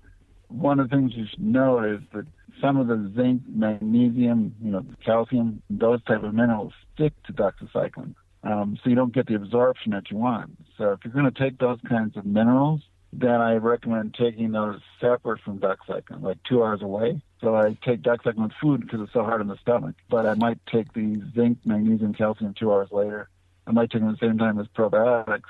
one 0.50 0.80
of 0.80 0.92
the 0.92 0.96
things 0.96 1.14
you 1.16 1.26
should 1.32 1.42
know 1.42 1.80
is 1.80 2.02
that 2.14 2.28
some 2.62 2.78
of 2.78 2.86
the 2.86 3.12
zinc, 3.16 3.42
magnesium, 3.48 4.54
you 4.62 4.70
know, 4.70 4.86
calcium, 5.04 5.64
those 5.72 6.04
type 6.04 6.22
of 6.22 6.36
minerals 6.36 6.74
stick 6.94 7.14
to 7.24 7.34
doxycycline. 7.34 8.14
Um, 8.48 8.80
so 8.82 8.90
you 8.90 8.96
don't 8.96 9.14
get 9.14 9.28
the 9.28 9.36
absorption 9.36 9.92
that 9.92 10.10
you 10.10 10.18
want. 10.18 10.52
So 10.78 10.92
if 10.92 11.00
you're 11.04 11.14
going 11.14 11.32
to 11.32 11.38
take 11.38 11.60
those 11.60 11.80
kinds 11.88 12.16
of 12.16 12.26
minerals, 12.26 12.82
then 13.12 13.42
I 13.42 13.56
recommend 13.56 14.16
taking 14.18 14.52
those 14.54 14.80
separate 15.02 15.42
from 15.42 15.60
doxycycline, 15.60 16.22
like 16.22 16.38
two 16.48 16.64
hours 16.64 16.82
away. 16.82 17.22
So 17.42 17.56
I 17.56 17.78
take 17.84 18.04
doxycycline 18.04 18.44
with 18.44 18.54
food 18.62 18.82
because 18.82 19.02
it's 19.02 19.12
so 19.12 19.24
hard 19.24 19.42
on 19.42 19.48
the 19.48 19.58
stomach. 19.58 19.96
But 20.10 20.26
I 20.26 20.36
might 20.36 20.60
take 20.72 20.94
the 20.94 21.22
zinc, 21.36 21.58
magnesium, 21.66 22.14
calcium 22.14 22.54
two 22.54 22.72
hours 22.72 22.90
later. 22.92 23.28
I 23.66 23.72
might 23.72 23.92
take 23.92 24.02
them 24.02 24.12
at 24.12 24.20
the 24.20 24.28
same 24.28 24.38
time 24.38 24.60
as 24.60 24.68
probiotics, 24.68 25.42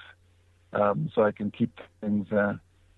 um, 0.73 1.11
so 1.13 1.21
I 1.21 1.31
can 1.31 1.51
keep 1.51 1.79
things 2.01 2.31
uh, 2.31 2.55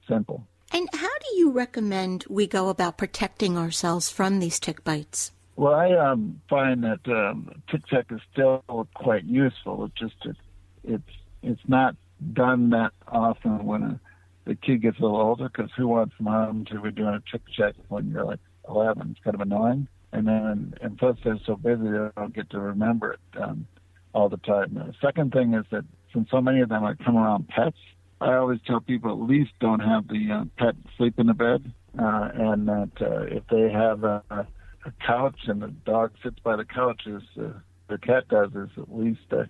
simple. 0.07 0.47
And 0.71 0.87
how 0.93 1.07
do 1.07 1.37
you 1.37 1.51
recommend 1.51 2.23
we 2.29 2.47
go 2.47 2.69
about 2.69 2.97
protecting 2.97 3.57
ourselves 3.57 4.09
from 4.09 4.39
these 4.39 4.61
tick 4.61 4.85
bites? 4.85 5.31
Well, 5.59 5.73
I 5.73 5.91
um, 5.91 6.39
find 6.49 6.85
that 6.85 7.05
um, 7.05 7.51
check 7.89 8.05
is 8.11 8.21
still 8.31 8.63
quite 8.93 9.25
useful. 9.25 9.83
It's 9.83 9.99
just 9.99 10.15
it, 10.25 10.37
it's 10.85 11.17
it's 11.43 11.61
not 11.67 11.97
done 12.31 12.69
that 12.69 12.93
often 13.09 13.65
when 13.65 13.83
a, 13.83 13.99
the 14.45 14.55
kid 14.55 14.83
gets 14.83 14.99
a 14.99 15.01
little 15.01 15.19
older 15.19 15.49
because 15.49 15.69
who 15.75 15.89
wants 15.89 16.15
mom 16.17 16.63
to 16.71 16.79
be 16.79 16.91
doing 16.91 17.13
a 17.13 17.21
tick 17.29 17.41
check 17.53 17.75
when 17.89 18.09
you're 18.09 18.23
like 18.23 18.39
11? 18.69 19.09
It's 19.11 19.19
kind 19.21 19.35
of 19.35 19.41
annoying. 19.41 19.89
And 20.13 20.29
then 20.29 20.75
and 20.81 20.97
plus 20.97 21.17
they're 21.25 21.37
so 21.45 21.57
busy 21.57 21.83
they 21.83 22.07
don't 22.15 22.33
get 22.33 22.49
to 22.51 22.59
remember 22.61 23.11
it 23.15 23.41
um, 23.41 23.67
all 24.13 24.29
the 24.29 24.37
time. 24.37 24.75
The 24.75 24.93
second 25.01 25.33
thing 25.33 25.55
is 25.55 25.65
that 25.71 25.83
since 26.13 26.29
so 26.31 26.39
many 26.39 26.61
of 26.61 26.69
them 26.69 26.85
are 26.85 26.95
come 26.95 27.17
around 27.17 27.49
pets, 27.49 27.75
I 28.21 28.35
always 28.35 28.61
tell 28.65 28.79
people 28.79 29.11
at 29.11 29.29
least 29.29 29.51
don't 29.59 29.81
have 29.81 30.07
the 30.07 30.31
uh, 30.31 30.45
pet 30.57 30.75
sleep 30.95 31.19
in 31.19 31.27
the 31.27 31.33
bed, 31.33 31.69
uh, 32.01 32.29
and 32.33 32.65
that 32.69 32.91
uh, 33.01 33.23
if 33.23 33.43
they 33.51 33.69
have 33.69 34.05
a, 34.05 34.47
a 34.85 34.91
couch 35.05 35.39
and 35.47 35.61
the 35.61 35.67
dog 35.67 36.11
sits 36.23 36.37
by 36.43 36.55
the 36.55 36.65
couch, 36.65 37.03
as 37.07 37.21
uh, 37.39 37.49
the 37.89 37.97
cat 37.97 38.27
does, 38.29 38.51
is 38.51 38.69
at 38.77 38.95
least 38.95 39.21
uh, 39.31 39.43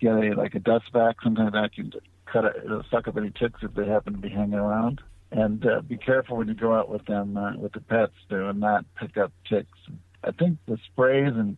get 0.00 0.12
a 0.12 0.34
like 0.36 0.54
a 0.54 0.60
dust 0.60 0.86
vac, 0.92 1.16
sometimes 1.22 1.52
vacuum 1.52 1.90
to 1.92 2.00
cut 2.30 2.44
it, 2.44 2.56
it'll 2.64 2.84
suck 2.90 3.08
up 3.08 3.16
any 3.16 3.30
ticks 3.30 3.60
if 3.62 3.74
they 3.74 3.86
happen 3.86 4.12
to 4.12 4.18
be 4.18 4.28
hanging 4.28 4.54
around. 4.54 5.00
And 5.30 5.64
uh, 5.66 5.80
be 5.80 5.96
careful 5.96 6.36
when 6.36 6.48
you 6.48 6.54
go 6.54 6.74
out 6.74 6.88
with 6.88 7.06
them, 7.06 7.36
uh, 7.36 7.56
with 7.56 7.72
the 7.72 7.80
pets, 7.80 8.12
do, 8.28 8.48
and 8.48 8.60
not 8.60 8.84
pick 9.00 9.16
up 9.16 9.32
ticks. 9.48 9.78
I 10.22 10.30
think 10.30 10.58
the 10.66 10.78
sprays 10.92 11.32
and 11.34 11.56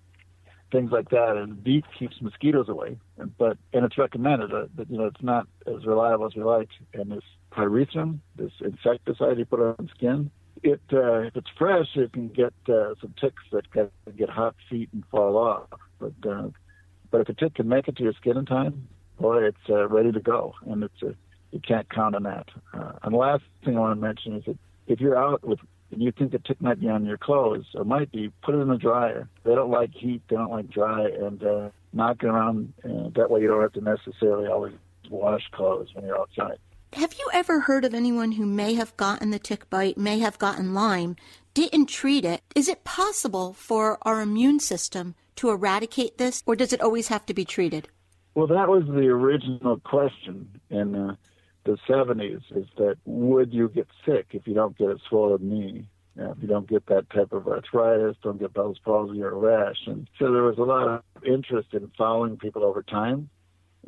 things 0.73 0.91
like 0.91 1.11
that. 1.11 1.37
And 1.37 1.63
DEET 1.63 1.85
keeps 1.99 2.21
mosquitoes 2.21 2.69
away, 2.69 2.99
but 3.39 3.59
and 3.73 3.85
it's 3.85 3.99
recommended. 3.99 4.53
Uh, 4.53 4.67
but 4.75 4.91
you 4.91 4.99
know, 4.99 5.07
it's 5.07 5.23
not 5.23 5.47
as 5.67 5.85
reliable 5.85 6.27
as 6.27 6.35
we 6.35 6.43
like. 6.43 6.69
And 6.95 7.11
this 7.11 7.25
pyrethrum, 7.53 8.21
this 8.37 8.53
insecticide 8.61 9.39
you 9.39 9.45
put 9.45 9.61
on 9.61 9.91
skin, 9.95 10.31
it 10.63 10.81
uh, 10.93 11.21
if 11.21 11.37
it's 11.37 11.51
fresh, 11.59 11.89
it 11.97 12.13
can 12.13 12.29
get 12.29 12.55
uh, 12.69 12.95
some 13.01 13.15
ticks 13.21 13.43
that 13.53 13.71
can 13.71 13.91
get 14.17 14.29
hot 14.29 14.55
feet 14.69 14.89
and 14.93 15.05
fall 15.11 15.37
off. 15.37 15.69
But 15.99 16.29
uh, 16.29 16.49
but 17.11 17.21
if 17.21 17.29
a 17.29 17.35
tick 17.35 17.55
can 17.55 17.69
make 17.69 17.89
it 17.89 17.97
to 17.97 18.03
your 18.03 18.13
skin 18.15 18.37
in 18.37 18.47
time, 18.47 18.89
boy, 19.21 19.45
it's 19.45 19.57
uh, 19.69 19.89
ready 19.89 20.13
to 20.13 20.21
go, 20.21 20.55
and 20.67 20.83
it's 20.83 21.03
a, 21.03 21.15
you 21.53 21.61
can't 21.61 21.89
count 21.89 22.15
on 22.15 22.25
that. 22.25 22.49
Uh, 22.75 22.93
and 23.03 23.15
the 23.15 23.19
last 23.19 23.45
thing 23.65 23.77
I 23.77 23.81
want 23.81 23.99
to 23.99 24.07
mention 24.07 24.37
is 24.37 24.45
that 24.45 24.59
if 24.87 25.01
you're 25.01 25.17
out 25.17 25.45
with 25.45 25.61
and 25.93 26.03
you 26.03 26.13
think 26.13 26.35
a 26.35 26.39
tick 26.39 26.61
might 26.61 26.81
be 26.81 26.89
on 26.89 27.05
your 27.05 27.17
clothes 27.17 27.67
or 27.75 27.85
might 27.85 28.11
be, 28.11 28.33
put 28.43 28.55
it 28.55 28.59
in 28.59 28.69
the 28.69 28.77
dryer. 28.77 29.29
They 29.45 29.55
don't 29.55 29.71
like 29.71 29.93
heat, 29.93 30.23
they 30.29 30.37
don't 30.37 30.51
like 30.51 30.69
dry, 30.69 31.09
and 31.09 31.43
uh, 31.43 31.71
knock 31.93 32.23
it 32.23 32.27
around. 32.27 32.73
Uh, 32.85 33.11
that 33.15 33.31
way 33.31 33.41
you 33.41 33.49
don't 33.49 33.63
have 33.63 33.73
to 33.75 33.81
necessarily 33.81 34.49
always 34.49 34.75
wash 35.11 35.49
clothes 35.53 35.89
when 35.95 36.05
you're 36.05 36.19
outside. 36.19 36.59
Have 36.93 37.15
you 37.15 37.29
ever 37.33 37.61
heard 37.61 37.85
of 37.85 37.95
anyone 37.95 38.33
who 38.33 38.47
may 38.47 38.75
have 38.75 38.97
gotten 38.97 39.31
the 39.31 39.39
tick 39.39 39.69
bite, 39.69 39.99
may 39.99 40.19
have 40.21 40.39
gotten 40.39 40.73
Lyme, 40.73 41.17
didn't 41.53 41.87
treat 41.87 42.25
it? 42.25 42.43
Is 42.55 42.69
it 42.69 42.85
possible 42.85 43.53
for 43.53 43.99
our 44.03 44.23
immune 44.23 44.61
system 44.61 45.15
to 45.37 45.51
eradicate 45.51 46.17
this, 46.17 46.43
or 46.47 46.57
does 46.57 46.73
it 46.73 46.81
always 46.81 47.09
have 47.09 47.27
to 47.27 47.35
be 47.35 47.45
treated? 47.45 47.89
Well, 48.35 48.47
that 48.47 48.69
was 48.69 48.85
the 48.87 49.09
original 49.09 49.79
question 49.81 50.61
in 50.71 50.95
uh, 50.95 51.17
the 51.65 51.77
70s 51.89 52.43
is 52.55 52.67
that 52.79 52.97
would 53.05 53.53
you 53.53 53.69
get 53.69 53.89
sick 54.07 54.29
if 54.31 54.47
you 54.47 54.55
don't 54.55 54.77
get 54.79 54.89
a 54.89 54.99
swollen 55.09 55.49
knee? 55.49 55.89
If 56.17 56.39
you 56.41 56.49
don't 56.49 56.69
get 56.69 56.87
that 56.87 57.11
type 57.11 57.33
of 57.33 57.47
arthritis, 57.47 58.17
don't 58.23 58.39
get 58.39 58.55
Bell's 58.55 58.79
palsy 58.79 59.23
or 59.23 59.35
rash. 59.35 59.87
And 59.87 60.09
so 60.19 60.33
there 60.33 60.45
was 60.45 60.57
a 60.57 60.63
lot 60.63 60.89
of 60.89 61.25
interest 61.25 61.75
in 61.75 61.91
following 61.99 62.39
people 62.39 62.65
over 62.65 62.83
time, 62.83 63.29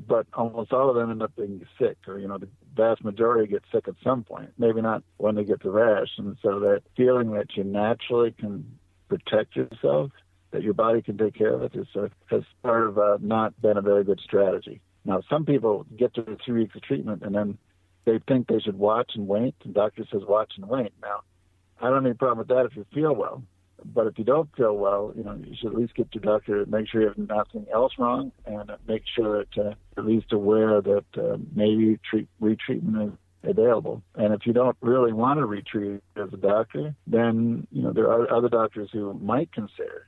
but 0.07 0.27
almost 0.33 0.73
all 0.73 0.91
of 0.91 0.97
them 0.97 1.11
end 1.11 1.23
up 1.23 1.35
being 1.37 1.67
sick, 1.79 1.97
or, 2.07 2.19
you 2.19 2.29
know, 2.29 2.39
the 2.39 2.49
vast 2.77 3.03
majority 3.05 3.51
get 3.51 3.63
sick 3.73 3.89
at 3.89 3.95
some 4.05 4.23
point, 4.25 4.51
maybe 4.59 4.81
not 4.81 5.03
when 5.17 5.35
they 5.35 5.45
get 5.45 5.63
the 5.63 5.71
rash. 5.71 6.09
And 6.19 6.37
so 6.43 6.61
that 6.61 6.83
feeling 6.97 7.33
that 7.33 7.57
you 7.57 7.65
naturally 7.65 8.31
can 8.31 8.79
protect 9.09 9.57
yourself, 9.57 10.13
that 10.53 10.63
your 10.63 10.75
body 10.75 11.03
can 11.03 11.19
take 11.19 11.35
care 11.35 11.53
of 11.53 11.63
it, 11.63 11.75
is, 11.75 11.89
uh, 11.97 12.09
has 12.31 12.43
part 12.63 12.87
of 12.87 12.99
uh, 12.99 13.19
not 13.21 13.61
been 13.61 13.77
a 13.77 13.83
very 13.83 14.05
good 14.05 14.21
strategy. 14.21 14.81
Now, 15.05 15.23
some 15.29 15.45
people 15.45 15.87
get 15.97 16.15
to 16.15 16.23
the 16.23 16.37
three 16.45 16.63
weeks 16.63 16.77
of 16.77 16.83
treatment 16.83 17.23
and 17.23 17.35
then 17.35 17.59
they 18.05 18.21
think 18.27 18.47
they 18.47 18.61
should 18.61 18.79
watch 18.79 19.13
and 19.15 19.27
wait, 19.27 19.55
and 19.65 19.75
doctor 19.75 20.05
says 20.11 20.23
watch 20.27 20.53
and 20.57 20.69
wait. 20.69 20.93
Now, 21.03 21.21
I 21.81 21.87
don't 21.87 21.97
have 21.97 22.07
any 22.07 22.15
problem 22.15 22.39
with 22.39 22.49
that 22.49 22.67
if 22.67 22.77
you 22.77 22.87
feel 22.95 23.15
well, 23.15 23.43
but 23.85 24.07
if 24.07 24.19
you 24.19 24.25
don't 24.25 24.49
feel 24.57 24.77
well, 24.77 25.13
you 25.17 25.25
know, 25.25 25.39
you 25.45 25.55
should 25.57 25.73
at 25.73 25.79
least 25.79 25.95
get 25.95 26.09
your 26.15 26.23
doctor 26.23 26.65
to 26.65 26.71
make 26.71 26.89
sure 26.89 27.03
you 27.03 27.09
have 27.09 27.19
nothing 27.19 27.67
else 27.73 27.93
wrong, 27.99 28.33
and 28.47 28.71
make 28.87 29.03
sure 29.17 29.45
that 29.45 29.65
uh, 29.65 29.75
at 29.97 30.05
least 30.05 30.33
aware 30.33 30.81
that 30.81 31.05
uh, 31.17 31.37
maybe 31.55 31.99
treat, 32.09 32.29
retreatment 32.41 33.13
is 33.13 33.19
available. 33.45 34.03
And 34.15 34.35
if 34.35 34.47
you 34.47 34.53
don't 34.53 34.77
really 34.81 35.13
want 35.13 35.39
to 35.39 35.47
retreat 35.47 36.03
as 36.17 36.33
a 36.33 36.37
doctor, 36.37 36.95
then 37.07 37.67
you 37.71 37.83
know 37.83 37.93
there 37.93 38.11
are 38.11 38.33
other 38.33 38.49
doctors 38.49 38.91
who 38.93 39.15
might 39.15 39.53
consider. 39.53 40.07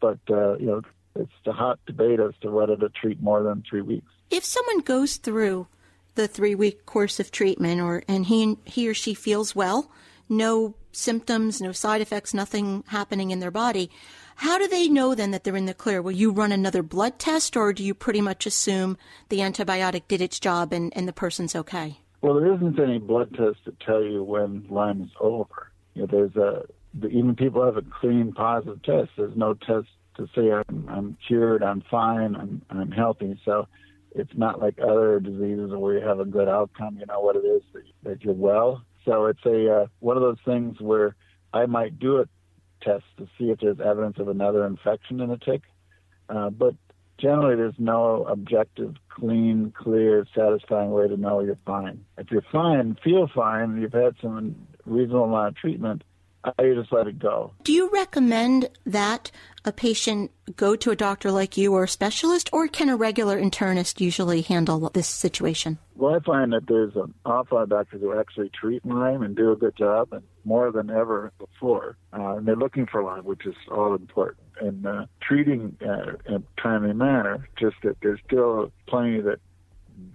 But 0.00 0.18
uh, 0.30 0.58
you 0.58 0.66
know, 0.66 0.82
it's 1.16 1.32
a 1.46 1.52
hot 1.52 1.80
debate 1.86 2.20
as 2.20 2.32
to 2.42 2.50
whether 2.50 2.76
to 2.76 2.88
treat 2.88 3.20
more 3.20 3.42
than 3.42 3.64
three 3.68 3.82
weeks. 3.82 4.10
If 4.30 4.44
someone 4.44 4.80
goes 4.80 5.16
through 5.16 5.66
the 6.14 6.28
three 6.28 6.54
week 6.54 6.86
course 6.86 7.18
of 7.18 7.30
treatment 7.30 7.80
or 7.80 8.02
and 8.06 8.26
he 8.26 8.56
he 8.64 8.88
or 8.88 8.94
she 8.94 9.14
feels 9.14 9.54
well 9.54 9.90
no 10.32 10.74
symptoms 10.92 11.60
no 11.60 11.72
side 11.72 12.00
effects 12.00 12.34
nothing 12.34 12.82
happening 12.88 13.30
in 13.30 13.40
their 13.40 13.50
body 13.50 13.90
How 14.36 14.58
do 14.58 14.66
they 14.66 14.88
know 14.88 15.14
then 15.14 15.30
that 15.30 15.44
they're 15.44 15.56
in 15.56 15.66
the 15.66 15.74
clear? 15.74 16.00
Will 16.02 16.12
you 16.12 16.32
run 16.32 16.52
another 16.52 16.82
blood 16.82 17.18
test 17.18 17.56
or 17.56 17.72
do 17.72 17.84
you 17.84 17.94
pretty 17.94 18.20
much 18.20 18.46
assume 18.46 18.96
the 19.28 19.38
antibiotic 19.38 20.08
did 20.08 20.20
its 20.20 20.40
job 20.40 20.72
and, 20.72 20.92
and 20.96 21.06
the 21.06 21.12
person's 21.12 21.54
okay? 21.54 22.00
Well, 22.22 22.34
there 22.34 22.52
isn't 22.54 22.78
any 22.80 22.98
blood 22.98 23.34
test 23.36 23.64
to 23.66 23.74
tell 23.84 24.02
you 24.02 24.22
when 24.22 24.66
Lyme 24.70 25.02
is 25.02 25.10
over. 25.20 25.70
You 25.94 26.02
know, 26.02 26.08
there's 26.10 26.36
a 26.36 26.64
even 27.08 27.34
people 27.36 27.64
have 27.64 27.76
a 27.76 27.82
clean 27.82 28.32
positive 28.32 28.82
test. 28.82 29.10
There's 29.16 29.36
no 29.36 29.54
test 29.54 29.88
to 30.16 30.26
say 30.34 30.52
I'm, 30.52 30.88
I'm 30.88 31.16
cured, 31.26 31.62
I'm 31.62 31.82
fine, 31.90 32.34
I'm, 32.36 32.62
I'm 32.68 32.90
healthy. 32.90 33.40
So 33.44 33.66
it's 34.14 34.36
not 34.36 34.60
like 34.60 34.78
other 34.78 35.20
diseases 35.20 35.70
where 35.72 35.98
you 35.98 36.06
have 36.06 36.20
a 36.20 36.24
good 36.24 36.48
outcome. 36.48 36.98
You 36.98 37.06
know 37.06 37.20
what 37.20 37.36
it 37.36 37.46
is 37.46 37.62
that, 37.72 37.82
that 38.02 38.22
you're 38.22 38.34
well. 38.34 38.82
So 39.04 39.26
it's 39.26 39.44
a 39.44 39.82
uh, 39.82 39.86
one 40.00 40.16
of 40.16 40.22
those 40.22 40.38
things 40.44 40.80
where 40.80 41.16
I 41.52 41.66
might 41.66 41.98
do 41.98 42.18
a 42.18 42.24
test 42.82 43.04
to 43.18 43.26
see 43.38 43.50
if 43.50 43.60
there's 43.60 43.80
evidence 43.80 44.18
of 44.18 44.28
another 44.28 44.66
infection 44.66 45.20
in 45.20 45.30
a 45.30 45.38
tick, 45.38 45.62
uh, 46.28 46.50
but 46.50 46.74
generally 47.18 47.56
there's 47.56 47.74
no 47.78 48.24
objective, 48.24 48.94
clean, 49.08 49.72
clear, 49.76 50.26
satisfying 50.34 50.90
way 50.90 51.08
to 51.08 51.16
know 51.16 51.40
you're 51.40 51.58
fine. 51.64 52.04
If 52.18 52.30
you're 52.30 52.44
fine, 52.50 52.96
feel 53.02 53.28
fine, 53.32 53.80
you've 53.80 53.92
had 53.92 54.16
some 54.20 54.66
reasonable 54.84 55.24
amount 55.24 55.48
of 55.48 55.56
treatment, 55.56 56.02
I 56.44 56.72
just 56.74 56.92
let 56.92 57.06
it 57.06 57.18
go. 57.18 57.52
Do 57.62 57.72
you 57.72 57.90
recommend 57.90 58.68
that 58.84 59.30
a 59.64 59.72
patient 59.72 60.32
go 60.56 60.74
to 60.74 60.90
a 60.90 60.96
doctor 60.96 61.30
like 61.30 61.56
you 61.56 61.72
or 61.74 61.84
a 61.84 61.88
specialist, 61.88 62.50
or 62.52 62.66
can 62.66 62.88
a 62.88 62.96
regular 62.96 63.40
internist 63.40 64.00
usually 64.00 64.42
handle 64.42 64.90
this 64.90 65.06
situation? 65.06 65.78
Well, 65.94 66.16
I 66.16 66.18
find 66.18 66.52
that 66.52 66.66
there's 66.66 66.96
an 66.96 67.14
awful 67.24 67.58
lot 67.58 67.64
of 67.64 67.68
doctors 67.68 68.00
who 68.00 68.18
actually 68.18 68.50
treat 68.50 68.84
Lyme 68.84 69.22
and 69.22 69.36
do 69.36 69.52
a 69.52 69.56
good 69.56 69.76
job, 69.76 70.08
and 70.12 70.22
more 70.44 70.72
than 70.72 70.90
ever 70.90 71.32
before. 71.38 71.96
Uh, 72.12 72.36
and 72.36 72.46
they're 72.46 72.56
looking 72.56 72.86
for 72.86 73.04
Lyme, 73.04 73.24
which 73.24 73.46
is 73.46 73.54
all 73.70 73.94
important. 73.94 74.38
And 74.60 74.84
uh, 74.84 75.06
treating 75.20 75.76
uh, 75.80 76.16
in 76.26 76.34
a 76.34 76.60
timely 76.60 76.92
manner, 76.92 77.48
just 77.56 77.76
that 77.84 77.98
there's 78.02 78.20
still 78.26 78.72
plenty 78.88 79.20
that 79.20 79.38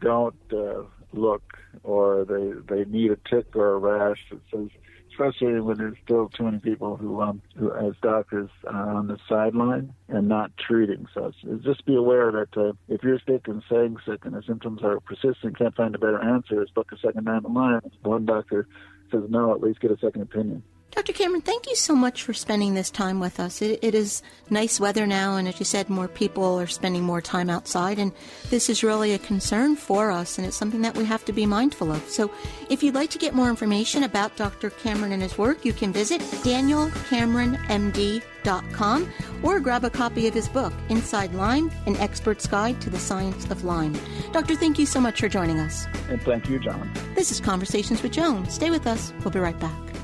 don't 0.02 0.36
uh, 0.52 0.82
look 1.14 1.58
or 1.84 2.26
they 2.26 2.76
they 2.76 2.90
need 2.90 3.12
a 3.12 3.18
tick 3.30 3.56
or 3.56 3.74
a 3.74 3.78
rash 3.78 4.20
that 4.30 4.40
says 4.52 4.70
especially 5.18 5.60
when 5.60 5.78
there's 5.78 5.98
still 6.04 6.30
too 6.30 6.44
many 6.44 6.60
people 6.60 6.96
who, 6.96 7.22
um, 7.22 7.42
who 7.58 7.74
as 7.74 7.94
doctors, 8.02 8.50
are 8.68 8.92
on 8.92 9.08
the 9.08 9.18
sideline 9.28 9.94
and 10.10 10.28
not 10.28 10.52
treating. 10.58 11.08
So 11.14 11.32
just 11.64 11.86
be 11.86 11.96
aware 11.96 12.32
that 12.32 12.58
uh, 12.58 12.74
if 12.88 13.04
you're 13.04 13.20
sick 13.28 13.48
and 13.48 13.64
saying 13.70 13.98
sick 14.06 14.26
and 14.26 14.36
the 14.36 14.44
symptoms 14.46 14.82
are 14.84 15.00
persistent, 15.00 15.58
can't 15.58 15.76
find 15.76 15.96
a 15.96 16.00
better 16.00 16.22
answer, 16.22 16.62
is 16.62 16.70
book 16.70 16.92
a 16.92 16.98
second 16.98 17.26
down 17.26 17.44
the 17.44 17.50
line. 17.50 17.82
One 18.04 18.26
doctor 18.26 18.68
says 19.12 19.24
no, 19.30 19.54
at 19.54 19.62
least 19.62 19.80
get 19.80 19.92
a 19.92 19.98
second 19.98 20.22
opinion. 20.22 20.64
Dr. 20.98 21.14
Cameron, 21.14 21.42
thank 21.42 21.68
you 21.68 21.76
so 21.76 21.96
much 21.96 22.24
for 22.24 22.34
spending 22.34 22.74
this 22.74 22.90
time 22.90 23.20
with 23.20 23.40
us. 23.40 23.62
It, 23.62 23.78
it 23.84 23.94
is 23.94 24.24
nice 24.50 24.80
weather 24.80 25.06
now, 25.06 25.38
and 25.38 25.48
as 25.48 25.60
you 25.60 25.66
said, 25.66 25.92
more 25.92 26.08
people 26.08 26.60
are 26.60 26.66
spending 26.66 27.04
more 27.04 27.22
time 27.22 27.52
outside, 27.52 28.00
and 28.00 28.12
this 28.50 28.68
is 28.68 28.84
really 28.84 29.14
a 29.14 29.20
concern 29.20 29.76
for 29.76 30.10
us, 30.10 30.40
and 30.40 30.48
it's 30.48 30.58
something 30.58 30.82
that 30.82 30.98
we 30.98 31.06
have 31.06 31.24
to 31.26 31.34
be 31.34 31.46
mindful 31.46 31.92
of. 31.92 32.10
So, 32.10 32.32
if 32.72 32.82
you'd 32.82 32.96
like 32.96 33.12
to 33.12 33.20
get 33.20 33.36
more 33.36 33.48
information 33.48 34.06
about 34.06 34.36
Dr. 34.38 34.72
Cameron 34.72 35.12
and 35.12 35.22
his 35.22 35.38
work, 35.38 35.64
you 35.64 35.72
can 35.72 35.94
visit 35.94 36.20
danielcameronmd.com 36.20 39.14
or 39.44 39.60
grab 39.60 39.84
a 39.84 39.92
copy 39.92 40.26
of 40.26 40.34
his 40.34 40.50
book, 40.50 40.74
Inside 40.90 41.32
Lyme 41.36 41.70
An 41.86 41.96
Expert's 41.98 42.48
Guide 42.48 42.82
to 42.82 42.90
the 42.90 42.98
Science 42.98 43.46
of 43.52 43.64
Lyme. 43.64 43.96
Doctor, 44.32 44.56
thank 44.56 44.80
you 44.80 44.88
so 44.88 45.00
much 45.00 45.20
for 45.20 45.30
joining 45.30 45.60
us. 45.60 45.86
And 46.10 46.20
thank 46.24 46.50
you, 46.50 46.58
John. 46.58 46.92
This 47.14 47.32
is 47.32 47.40
Conversations 47.40 48.02
with 48.02 48.14
Joan. 48.14 48.50
Stay 48.50 48.72
with 48.72 48.88
us. 48.88 49.14
We'll 49.20 49.30
be 49.30 49.38
right 49.38 49.60
back. 49.60 49.97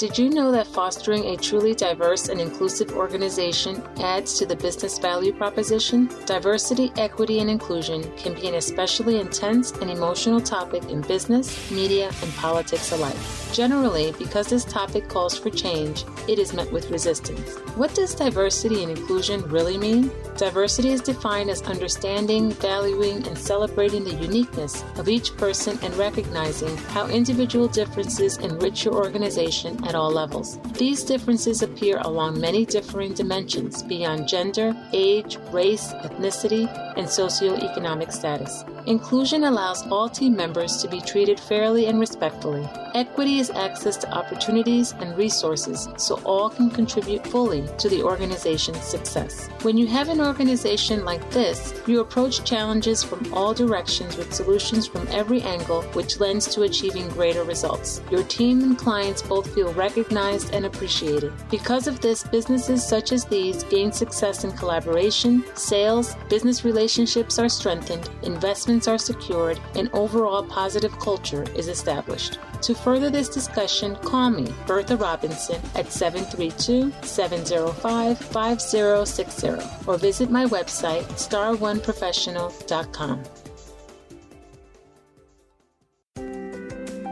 Did 0.00 0.16
you 0.16 0.30
know 0.30 0.50
that 0.52 0.66
fostering 0.66 1.26
a 1.26 1.36
truly 1.36 1.74
diverse 1.74 2.30
and 2.30 2.40
inclusive 2.40 2.92
organization 2.92 3.82
adds 3.98 4.38
to 4.38 4.46
the 4.46 4.56
business 4.56 4.98
value 4.98 5.30
proposition? 5.30 6.08
Diversity, 6.24 6.90
equity, 6.96 7.40
and 7.40 7.50
inclusion 7.50 8.10
can 8.16 8.32
be 8.32 8.48
an 8.48 8.54
especially 8.54 9.20
intense 9.20 9.72
and 9.72 9.90
emotional 9.90 10.40
topic 10.40 10.84
in 10.84 11.02
business, 11.02 11.70
media, 11.70 12.10
and 12.22 12.32
politics 12.36 12.92
alike. 12.92 13.14
Generally, 13.52 14.14
because 14.18 14.46
this 14.48 14.64
topic 14.64 15.06
calls 15.10 15.38
for 15.38 15.50
change, 15.50 16.06
it 16.26 16.38
is 16.38 16.54
met 16.54 16.72
with 16.72 16.90
resistance. 16.90 17.58
What 17.76 17.94
does 17.94 18.14
diversity 18.14 18.82
and 18.82 18.96
inclusion 18.96 19.42
really 19.50 19.76
mean? 19.76 20.10
Diversity 20.38 20.88
is 20.88 21.02
defined 21.02 21.50
as 21.50 21.60
understanding, 21.62 22.52
valuing, 22.52 23.26
and 23.26 23.36
celebrating 23.36 24.04
the 24.04 24.14
uniqueness 24.14 24.82
of 24.96 25.10
each 25.10 25.36
person 25.36 25.78
and 25.82 25.94
recognizing 25.96 26.74
how 26.94 27.06
individual 27.08 27.68
differences 27.68 28.38
enrich 28.38 28.86
your 28.86 28.94
organization 28.94 29.78
at 29.90 29.96
all 29.96 30.10
levels. 30.10 30.58
These 30.78 31.02
differences 31.02 31.62
appear 31.62 31.98
along 31.98 32.40
many 32.40 32.64
differing 32.64 33.12
dimensions 33.12 33.82
beyond 33.82 34.28
gender, 34.28 34.72
age, 34.92 35.36
race, 35.50 35.92
ethnicity, 35.94 36.64
and 36.96 37.08
socioeconomic 37.08 38.12
status. 38.12 38.64
Inclusion 38.86 39.44
allows 39.44 39.86
all 39.88 40.08
team 40.08 40.36
members 40.36 40.76
to 40.78 40.88
be 40.88 41.00
treated 41.00 41.38
fairly 41.40 41.86
and 41.86 41.98
respectfully. 41.98 42.66
Equity 42.94 43.38
is 43.38 43.50
access 43.50 43.96
to 43.98 44.10
opportunities 44.12 44.92
and 44.92 45.16
resources 45.16 45.88
so 45.96 46.20
all 46.24 46.48
can 46.50 46.70
contribute 46.70 47.26
fully 47.26 47.68
to 47.78 47.88
the 47.88 48.02
organization's 48.02 48.82
success. 48.82 49.48
When 49.62 49.76
you 49.76 49.86
have 49.88 50.08
an 50.08 50.20
organization 50.20 51.04
like 51.04 51.28
this, 51.30 51.74
you 51.86 52.00
approach 52.00 52.44
challenges 52.44 53.02
from 53.02 53.32
all 53.34 53.54
directions 53.54 54.16
with 54.16 54.32
solutions 54.32 54.86
from 54.86 55.06
every 55.08 55.42
angle, 55.42 55.82
which 55.92 56.20
lends 56.20 56.46
to 56.54 56.62
achieving 56.62 57.08
greater 57.10 57.44
results. 57.44 58.02
Your 58.10 58.24
team 58.24 58.62
and 58.62 58.78
clients 58.78 59.22
both 59.22 59.54
feel 59.54 59.72
recognized 59.80 60.52
and 60.52 60.66
appreciated. 60.66 61.32
Because 61.50 61.86
of 61.86 62.00
this, 62.00 62.22
businesses 62.22 62.86
such 62.86 63.12
as 63.12 63.24
these 63.24 63.64
gain 63.64 63.90
success 63.90 64.44
in 64.44 64.52
collaboration, 64.52 65.42
sales, 65.54 66.16
business 66.28 66.66
relationships 66.66 67.38
are 67.38 67.48
strengthened, 67.48 68.10
investments 68.22 68.86
are 68.86 68.98
secured, 68.98 69.58
and 69.74 69.88
overall 69.94 70.42
positive 70.42 70.92
culture 70.98 71.44
is 71.56 71.68
established. 71.68 72.38
To 72.66 72.74
further 72.74 73.08
this 73.08 73.30
discussion, 73.30 73.96
call 73.96 74.28
me, 74.28 74.52
Bertha 74.66 74.98
Robinson, 74.98 75.62
at 75.74 75.90
732 75.90 76.92
705 77.02 78.18
5060 78.18 79.48
or 79.86 79.96
visit 79.96 80.30
my 80.30 80.44
website, 80.44 81.04
star1professional.com. 81.26 83.39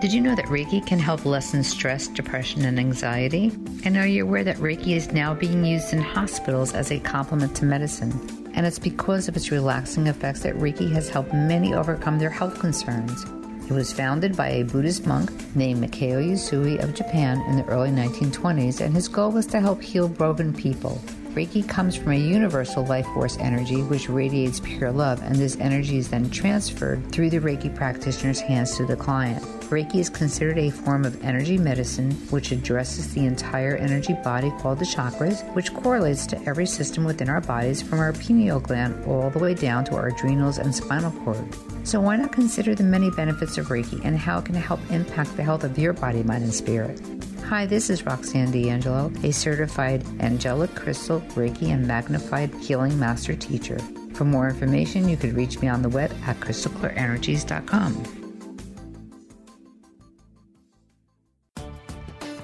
Did 0.00 0.12
you 0.12 0.20
know 0.20 0.36
that 0.36 0.44
Reiki 0.44 0.86
can 0.86 1.00
help 1.00 1.24
lessen 1.24 1.64
stress, 1.64 2.06
depression, 2.06 2.64
and 2.64 2.78
anxiety? 2.78 3.50
And 3.82 3.96
are 3.96 4.06
you 4.06 4.22
aware 4.22 4.44
that 4.44 4.58
Reiki 4.58 4.94
is 4.94 5.10
now 5.10 5.34
being 5.34 5.64
used 5.64 5.92
in 5.92 6.00
hospitals 6.00 6.72
as 6.72 6.92
a 6.92 7.00
complement 7.00 7.56
to 7.56 7.64
medicine? 7.64 8.12
And 8.54 8.64
it's 8.64 8.78
because 8.78 9.26
of 9.26 9.36
its 9.36 9.50
relaxing 9.50 10.06
effects 10.06 10.44
that 10.44 10.54
Reiki 10.54 10.88
has 10.92 11.08
helped 11.08 11.34
many 11.34 11.74
overcome 11.74 12.20
their 12.20 12.30
health 12.30 12.60
concerns. 12.60 13.24
It 13.68 13.72
was 13.72 13.92
founded 13.92 14.36
by 14.36 14.50
a 14.50 14.62
Buddhist 14.62 15.04
monk 15.04 15.32
named 15.56 15.82
Mikao 15.82 16.24
Usui 16.30 16.80
of 16.80 16.94
Japan 16.94 17.40
in 17.48 17.56
the 17.56 17.64
early 17.64 17.90
1920s, 17.90 18.80
and 18.80 18.94
his 18.94 19.08
goal 19.08 19.32
was 19.32 19.46
to 19.48 19.58
help 19.58 19.82
heal 19.82 20.08
broken 20.08 20.54
people. 20.54 21.02
Reiki 21.34 21.68
comes 21.68 21.94
from 21.94 22.12
a 22.12 22.18
universal 22.18 22.84
life 22.84 23.06
force 23.14 23.36
energy 23.38 23.82
which 23.82 24.08
radiates 24.08 24.60
pure 24.60 24.90
love, 24.90 25.22
and 25.22 25.36
this 25.36 25.56
energy 25.58 25.98
is 25.98 26.08
then 26.08 26.30
transferred 26.30 27.12
through 27.12 27.30
the 27.30 27.38
Reiki 27.38 27.74
practitioner's 27.74 28.40
hands 28.40 28.76
to 28.76 28.86
the 28.86 28.96
client. 28.96 29.42
Reiki 29.70 29.96
is 29.96 30.08
considered 30.08 30.58
a 30.58 30.70
form 30.70 31.04
of 31.04 31.22
energy 31.22 31.58
medicine 31.58 32.12
which 32.30 32.52
addresses 32.52 33.12
the 33.12 33.26
entire 33.26 33.76
energy 33.76 34.14
body 34.24 34.50
called 34.58 34.78
the 34.78 34.86
chakras, 34.86 35.42
which 35.54 35.74
correlates 35.74 36.26
to 36.26 36.42
every 36.48 36.66
system 36.66 37.04
within 37.04 37.28
our 37.28 37.42
bodies 37.42 37.82
from 37.82 38.00
our 38.00 38.14
pineal 38.14 38.60
gland 38.60 39.04
all 39.04 39.28
the 39.28 39.38
way 39.38 39.52
down 39.52 39.84
to 39.84 39.94
our 39.94 40.08
adrenals 40.08 40.56
and 40.58 40.74
spinal 40.74 41.12
cord. 41.22 41.46
So, 41.84 42.00
why 42.00 42.16
not 42.16 42.32
consider 42.32 42.74
the 42.74 42.84
many 42.84 43.10
benefits 43.10 43.58
of 43.58 43.66
Reiki 43.66 44.02
and 44.04 44.16
how 44.16 44.38
it 44.38 44.46
can 44.46 44.54
help 44.54 44.80
impact 44.90 45.36
the 45.36 45.42
health 45.42 45.64
of 45.64 45.78
your 45.78 45.92
body, 45.92 46.22
mind, 46.22 46.44
and 46.44 46.54
spirit? 46.54 47.00
Hi, 47.48 47.64
this 47.64 47.88
is 47.88 48.04
Roxanne 48.04 48.50
D'Angelo, 48.50 49.10
a 49.22 49.32
certified 49.32 50.04
angelic 50.20 50.74
crystal, 50.74 51.22
Reiki, 51.30 51.68
and 51.68 51.88
magnified 51.88 52.52
healing 52.56 52.98
master 52.98 53.34
teacher. 53.34 53.78
For 54.12 54.26
more 54.26 54.50
information, 54.50 55.08
you 55.08 55.16
could 55.16 55.32
reach 55.32 55.58
me 55.62 55.68
on 55.68 55.80
the 55.80 55.88
web 55.88 56.12
at 56.26 56.38
crystalclearenergies.com. 56.40 58.34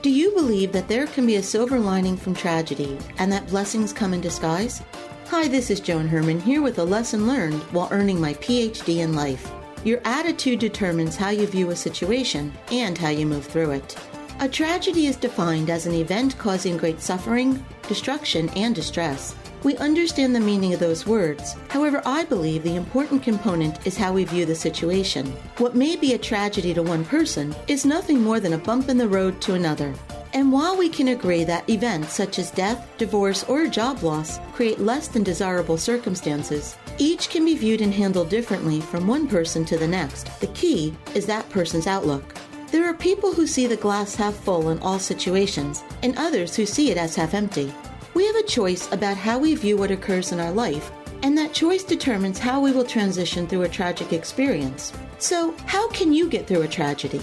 Do 0.01 0.09
you 0.09 0.31
believe 0.31 0.73
that 0.73 0.89
there 0.89 1.07
can 1.07 1.27
be 1.27 1.37
a 1.37 1.43
silver 1.43 1.79
lining 1.79 2.17
from 2.17 2.35
tragedy 2.35 2.97
and 3.19 3.31
that 3.31 3.47
blessings 3.49 3.93
come 3.93 4.15
in 4.15 4.23
disguise? 4.23 4.81
Hi, 5.29 5.49
this 5.49 5.71
is 5.71 5.81
Joan 5.81 6.09
Herrmann 6.09 6.41
here 6.41 6.63
with 6.63 6.79
a 6.79 6.85
lesson 6.85 7.27
learned 7.27 7.61
while 7.75 7.89
earning 7.91 8.19
my 8.19 8.33
PhD 8.33 9.01
in 9.01 9.13
life. 9.15 9.53
Your 9.85 10.01
attitude 10.07 10.61
determines 10.61 11.15
how 11.15 11.29
you 11.29 11.47
view 11.47 11.73
a 11.73 11.77
situation 11.77 12.55
and 12.73 12.97
how 12.97 13.11
you 13.11 13.27
move 13.27 13.45
through 13.45 13.73
it. 13.73 13.99
A 14.41 14.49
tragedy 14.49 15.07
is 15.07 15.17
defined 15.17 15.71
as 15.71 15.87
an 15.87 15.95
event 15.95 16.37
causing 16.39 16.77
great 16.77 17.01
suffering, 17.01 17.65
destruction, 17.87 18.49
and 18.51 18.75
distress. 18.75 19.35
We 19.63 19.77
understand 19.77 20.35
the 20.35 20.41
meaning 20.41 20.75
of 20.75 20.81
those 20.81 21.07
words. 21.07 21.55
However, 21.69 22.03
I 22.05 22.25
believe 22.25 22.65
the 22.65 22.75
important 22.75 23.23
component 23.23 23.87
is 23.87 23.97
how 23.97 24.13
we 24.13 24.25
view 24.25 24.45
the 24.45 24.55
situation. 24.55 25.27
What 25.59 25.77
may 25.77 25.95
be 25.95 26.13
a 26.15 26.19
tragedy 26.19 26.75
to 26.75 26.83
one 26.83 27.05
person 27.05 27.55
is 27.69 27.87
nothing 27.87 28.21
more 28.21 28.41
than 28.41 28.55
a 28.55 28.59
bump 28.59 28.89
in 28.89 28.99
the 28.99 29.09
road 29.09 29.41
to 29.43 29.55
another. 29.55 29.95
And 30.35 30.51
while 30.51 30.77
we 30.77 30.89
can 30.89 31.09
agree 31.09 31.45
that 31.45 31.71
events 31.71 32.13
such 32.13 32.41
as 32.41 32.51
death, 32.51 32.87
divorce, 32.99 33.45
or 33.45 33.69
job 33.69 34.03
loss 34.03 34.41
create 34.53 34.81
less 34.81 35.07
than 35.07 35.23
desirable 35.23 35.79
circumstances, 35.79 36.77
each 36.99 37.31
can 37.31 37.45
be 37.45 37.55
viewed 37.55 37.81
and 37.81 37.95
handled 37.95 38.31
differently 38.31 38.81
from 38.81 39.07
one 39.07 39.29
person 39.29 39.65
to 39.67 39.79
the 39.79 39.89
next. 39.89 40.41
The 40.41 40.49
key 40.49 40.93
is 41.15 41.25
that 41.27 41.49
person's 41.51 41.87
outlook. 41.87 42.35
There 42.75 42.91
are 42.91 42.95
people 42.95 43.33
who 43.33 43.47
see 43.47 43.69
the 43.69 43.77
glass 43.77 44.17
half 44.17 44.35
full 44.35 44.71
in 44.71 44.81
all 44.81 44.99
situations, 44.99 45.85
and 46.03 46.19
others 46.19 46.57
who 46.57 46.67
see 46.67 46.91
it 46.91 46.97
as 46.97 47.15
half 47.15 47.33
empty. 47.33 47.73
We 48.15 48.27
have 48.27 48.35
a 48.35 48.43
choice 48.43 48.91
about 48.91 49.17
how 49.17 49.39
we 49.39 49.55
view 49.55 49.77
what 49.77 49.93
occurs 49.93 50.33
in 50.33 50.41
our 50.41 50.51
life, 50.51 50.91
and 51.23 51.39
that 51.39 51.53
choice 51.53 51.85
determines 51.85 52.41
how 52.41 52.61
we 52.61 52.73
will 52.73 52.83
transition 52.83 53.47
through 53.47 53.63
a 53.63 53.69
tragic 53.69 54.13
experience. 54.13 54.93
So, 55.21 55.55
how 55.67 55.89
can 55.91 56.13
you 56.13 56.29
get 56.29 56.49
through 56.49 56.63
a 56.63 56.67
tragedy? 56.67 57.21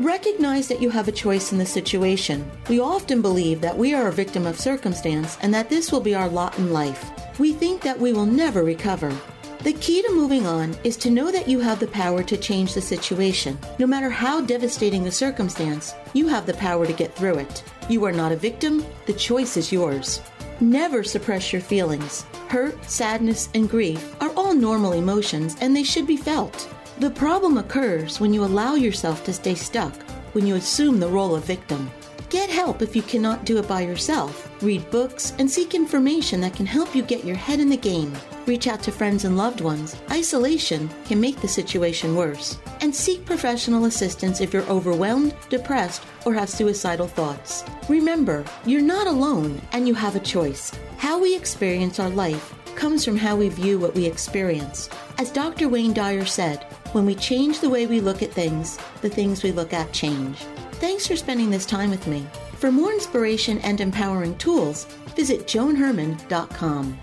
Recognize 0.00 0.66
that 0.66 0.82
you 0.82 0.90
have 0.90 1.06
a 1.06 1.12
choice 1.12 1.52
in 1.52 1.58
the 1.58 1.64
situation. 1.64 2.50
We 2.68 2.80
often 2.80 3.22
believe 3.22 3.60
that 3.60 3.78
we 3.78 3.94
are 3.94 4.08
a 4.08 4.12
victim 4.12 4.48
of 4.48 4.58
circumstance 4.58 5.38
and 5.42 5.54
that 5.54 5.70
this 5.70 5.92
will 5.92 6.00
be 6.00 6.16
our 6.16 6.28
lot 6.28 6.58
in 6.58 6.72
life. 6.72 7.08
We 7.38 7.52
think 7.52 7.82
that 7.82 8.00
we 8.00 8.12
will 8.12 8.26
never 8.26 8.64
recover. 8.64 9.16
The 9.64 9.72
key 9.72 10.02
to 10.02 10.12
moving 10.12 10.46
on 10.46 10.76
is 10.84 10.96
to 10.98 11.10
know 11.10 11.32
that 11.32 11.48
you 11.48 11.58
have 11.58 11.80
the 11.80 11.88
power 11.88 12.22
to 12.22 12.36
change 12.36 12.74
the 12.74 12.80
situation. 12.80 13.58
No 13.80 13.88
matter 13.88 14.08
how 14.08 14.40
devastating 14.40 15.02
the 15.02 15.10
circumstance, 15.10 15.94
you 16.12 16.28
have 16.28 16.46
the 16.46 16.54
power 16.54 16.86
to 16.86 16.92
get 16.92 17.12
through 17.16 17.38
it. 17.38 17.64
You 17.88 18.04
are 18.04 18.12
not 18.12 18.30
a 18.30 18.36
victim, 18.36 18.86
the 19.06 19.12
choice 19.12 19.56
is 19.56 19.72
yours. 19.72 20.20
Never 20.60 21.02
suppress 21.02 21.52
your 21.52 21.60
feelings. 21.60 22.22
Hurt, 22.48 22.82
sadness, 22.84 23.48
and 23.52 23.68
grief 23.68 24.14
are 24.22 24.30
all 24.36 24.54
normal 24.54 24.92
emotions 24.92 25.56
and 25.60 25.74
they 25.74 25.84
should 25.84 26.06
be 26.06 26.16
felt. 26.16 26.68
The 27.00 27.10
problem 27.10 27.58
occurs 27.58 28.20
when 28.20 28.32
you 28.32 28.44
allow 28.44 28.76
yourself 28.76 29.24
to 29.24 29.32
stay 29.32 29.56
stuck, 29.56 29.94
when 30.34 30.46
you 30.46 30.54
assume 30.54 31.00
the 31.00 31.08
role 31.08 31.34
of 31.34 31.44
victim. 31.44 31.90
Get 32.30 32.50
help 32.50 32.82
if 32.82 32.94
you 32.94 33.00
cannot 33.00 33.46
do 33.46 33.56
it 33.56 33.66
by 33.66 33.80
yourself. 33.80 34.52
Read 34.62 34.90
books 34.90 35.32
and 35.38 35.50
seek 35.50 35.74
information 35.74 36.42
that 36.42 36.54
can 36.54 36.66
help 36.66 36.94
you 36.94 37.02
get 37.02 37.24
your 37.24 37.36
head 37.36 37.58
in 37.58 37.70
the 37.70 37.76
game. 37.76 38.12
Reach 38.44 38.66
out 38.66 38.82
to 38.82 38.92
friends 38.92 39.24
and 39.24 39.34
loved 39.34 39.62
ones. 39.62 39.96
Isolation 40.10 40.90
can 41.06 41.22
make 41.22 41.40
the 41.40 41.48
situation 41.48 42.14
worse. 42.14 42.58
And 42.82 42.94
seek 42.94 43.24
professional 43.24 43.86
assistance 43.86 44.42
if 44.42 44.52
you're 44.52 44.68
overwhelmed, 44.68 45.34
depressed, 45.48 46.02
or 46.26 46.34
have 46.34 46.50
suicidal 46.50 47.08
thoughts. 47.08 47.64
Remember, 47.88 48.44
you're 48.66 48.82
not 48.82 49.06
alone 49.06 49.62
and 49.72 49.88
you 49.88 49.94
have 49.94 50.14
a 50.14 50.20
choice. 50.20 50.70
How 50.98 51.18
we 51.18 51.34
experience 51.34 51.98
our 51.98 52.10
life 52.10 52.54
comes 52.74 53.06
from 53.06 53.16
how 53.16 53.36
we 53.36 53.48
view 53.48 53.78
what 53.78 53.94
we 53.94 54.04
experience. 54.04 54.90
As 55.16 55.32
Dr. 55.32 55.70
Wayne 55.70 55.94
Dyer 55.94 56.26
said, 56.26 56.64
when 56.92 57.06
we 57.06 57.14
change 57.14 57.60
the 57.60 57.70
way 57.70 57.86
we 57.86 58.00
look 58.00 58.22
at 58.22 58.32
things, 58.32 58.78
the 59.00 59.08
things 59.08 59.42
we 59.42 59.50
look 59.50 59.72
at 59.72 59.92
change. 59.94 60.44
Thanks 60.78 61.08
for 61.08 61.16
spending 61.16 61.50
this 61.50 61.66
time 61.66 61.90
with 61.90 62.06
me. 62.06 62.24
For 62.54 62.70
more 62.70 62.92
inspiration 62.92 63.58
and 63.58 63.80
empowering 63.80 64.38
tools, 64.38 64.84
visit 65.16 65.46
joanherrmann.com. 65.46 66.98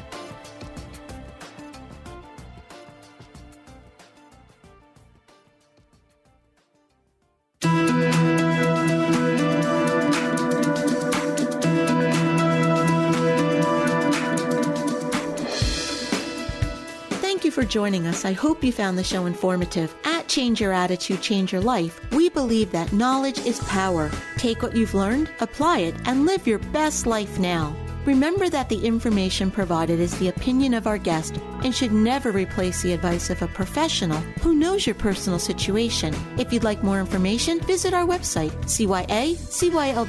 Thank 17.22 17.44
you 17.44 17.52
for 17.52 17.66
joining 17.66 18.08
us. 18.08 18.24
I 18.24 18.32
hope 18.32 18.64
you 18.64 18.72
found 18.72 18.98
the 18.98 19.04
show 19.04 19.26
informative. 19.26 19.94
Change 20.28 20.62
Your 20.62 20.74
Attitude, 20.74 21.22
Change 21.22 21.52
Your 21.52 21.62
Life, 21.62 22.00
we 22.12 22.30
believe 22.30 22.72
that 22.72 22.94
knowledge 22.94 23.40
is 23.40 23.60
power. 23.62 24.12
Take 24.38 24.62
what 24.62 24.76
you've 24.76 24.94
learned, 24.94 25.30
apply 25.40 25.80
it, 25.80 25.96
and 26.06 26.26
live 26.26 26.48
your 26.48 26.60
best 26.60 27.06
life 27.06 27.40
now. 27.40 27.76
Remember 28.06 28.50
that 28.50 28.70
the 28.70 28.86
information 28.86 29.50
provided 29.50 30.00
is 30.00 30.18
the 30.20 30.28
opinion 30.28 30.76
of 30.76 30.86
our 30.86 31.00
guest 31.00 31.40
and 31.64 31.74
should 31.74 31.92
never 31.92 32.32
replace 32.32 32.84
the 32.84 32.94
advice 32.94 33.32
of 33.32 33.42
a 33.42 33.48
professional 33.48 34.20
who 34.42 34.54
knows 34.54 34.86
your 34.86 34.94
personal 34.94 35.40
situation. 35.40 36.14
If 36.38 36.54
you'd 36.54 36.64
like 36.64 36.84
more 36.84 37.00
information, 37.00 37.60
visit 37.62 37.96
our 37.96 38.06
website, 38.06 38.52
cyacyl.com. 38.66 40.06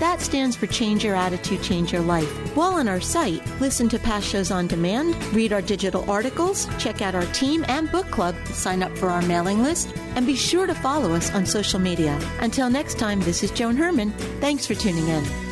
That 0.00 0.20
stands 0.20 0.56
for 0.56 0.66
Change 0.66 1.04
Your 1.04 1.14
Attitude, 1.14 1.62
Change 1.62 1.92
Your 1.92 2.02
Life. 2.02 2.28
While 2.56 2.74
on 2.74 2.88
our 2.88 3.00
site, 3.00 3.42
listen 3.60 3.88
to 3.90 3.98
past 4.00 4.26
shows 4.26 4.50
on 4.50 4.66
demand, 4.66 5.14
read 5.32 5.52
our 5.52 5.62
digital 5.62 6.08
articles, 6.10 6.66
check 6.78 7.00
out 7.00 7.14
our 7.14 7.26
team 7.26 7.64
and 7.68 7.92
book 7.92 8.10
club, 8.10 8.34
sign 8.48 8.82
up 8.82 8.96
for 8.98 9.08
our 9.08 9.22
mailing 9.22 9.62
list, 9.62 9.94
and 10.16 10.26
be 10.26 10.34
sure 10.34 10.66
to 10.66 10.74
follow 10.74 11.12
us 11.12 11.32
on 11.32 11.46
social 11.46 11.78
media. 11.78 12.18
Until 12.40 12.68
next 12.68 12.98
time, 12.98 13.20
this 13.20 13.44
is 13.44 13.52
Joan 13.52 13.76
Herrmann. 13.76 14.10
Thanks 14.40 14.66
for 14.66 14.74
tuning 14.74 15.06
in. 15.06 15.43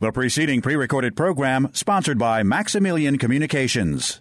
The 0.00 0.12
preceding 0.12 0.62
pre 0.62 0.76
recorded 0.76 1.16
program 1.16 1.70
sponsored 1.72 2.18
by 2.18 2.44
Maximilian 2.44 3.18
Communications. 3.18 4.20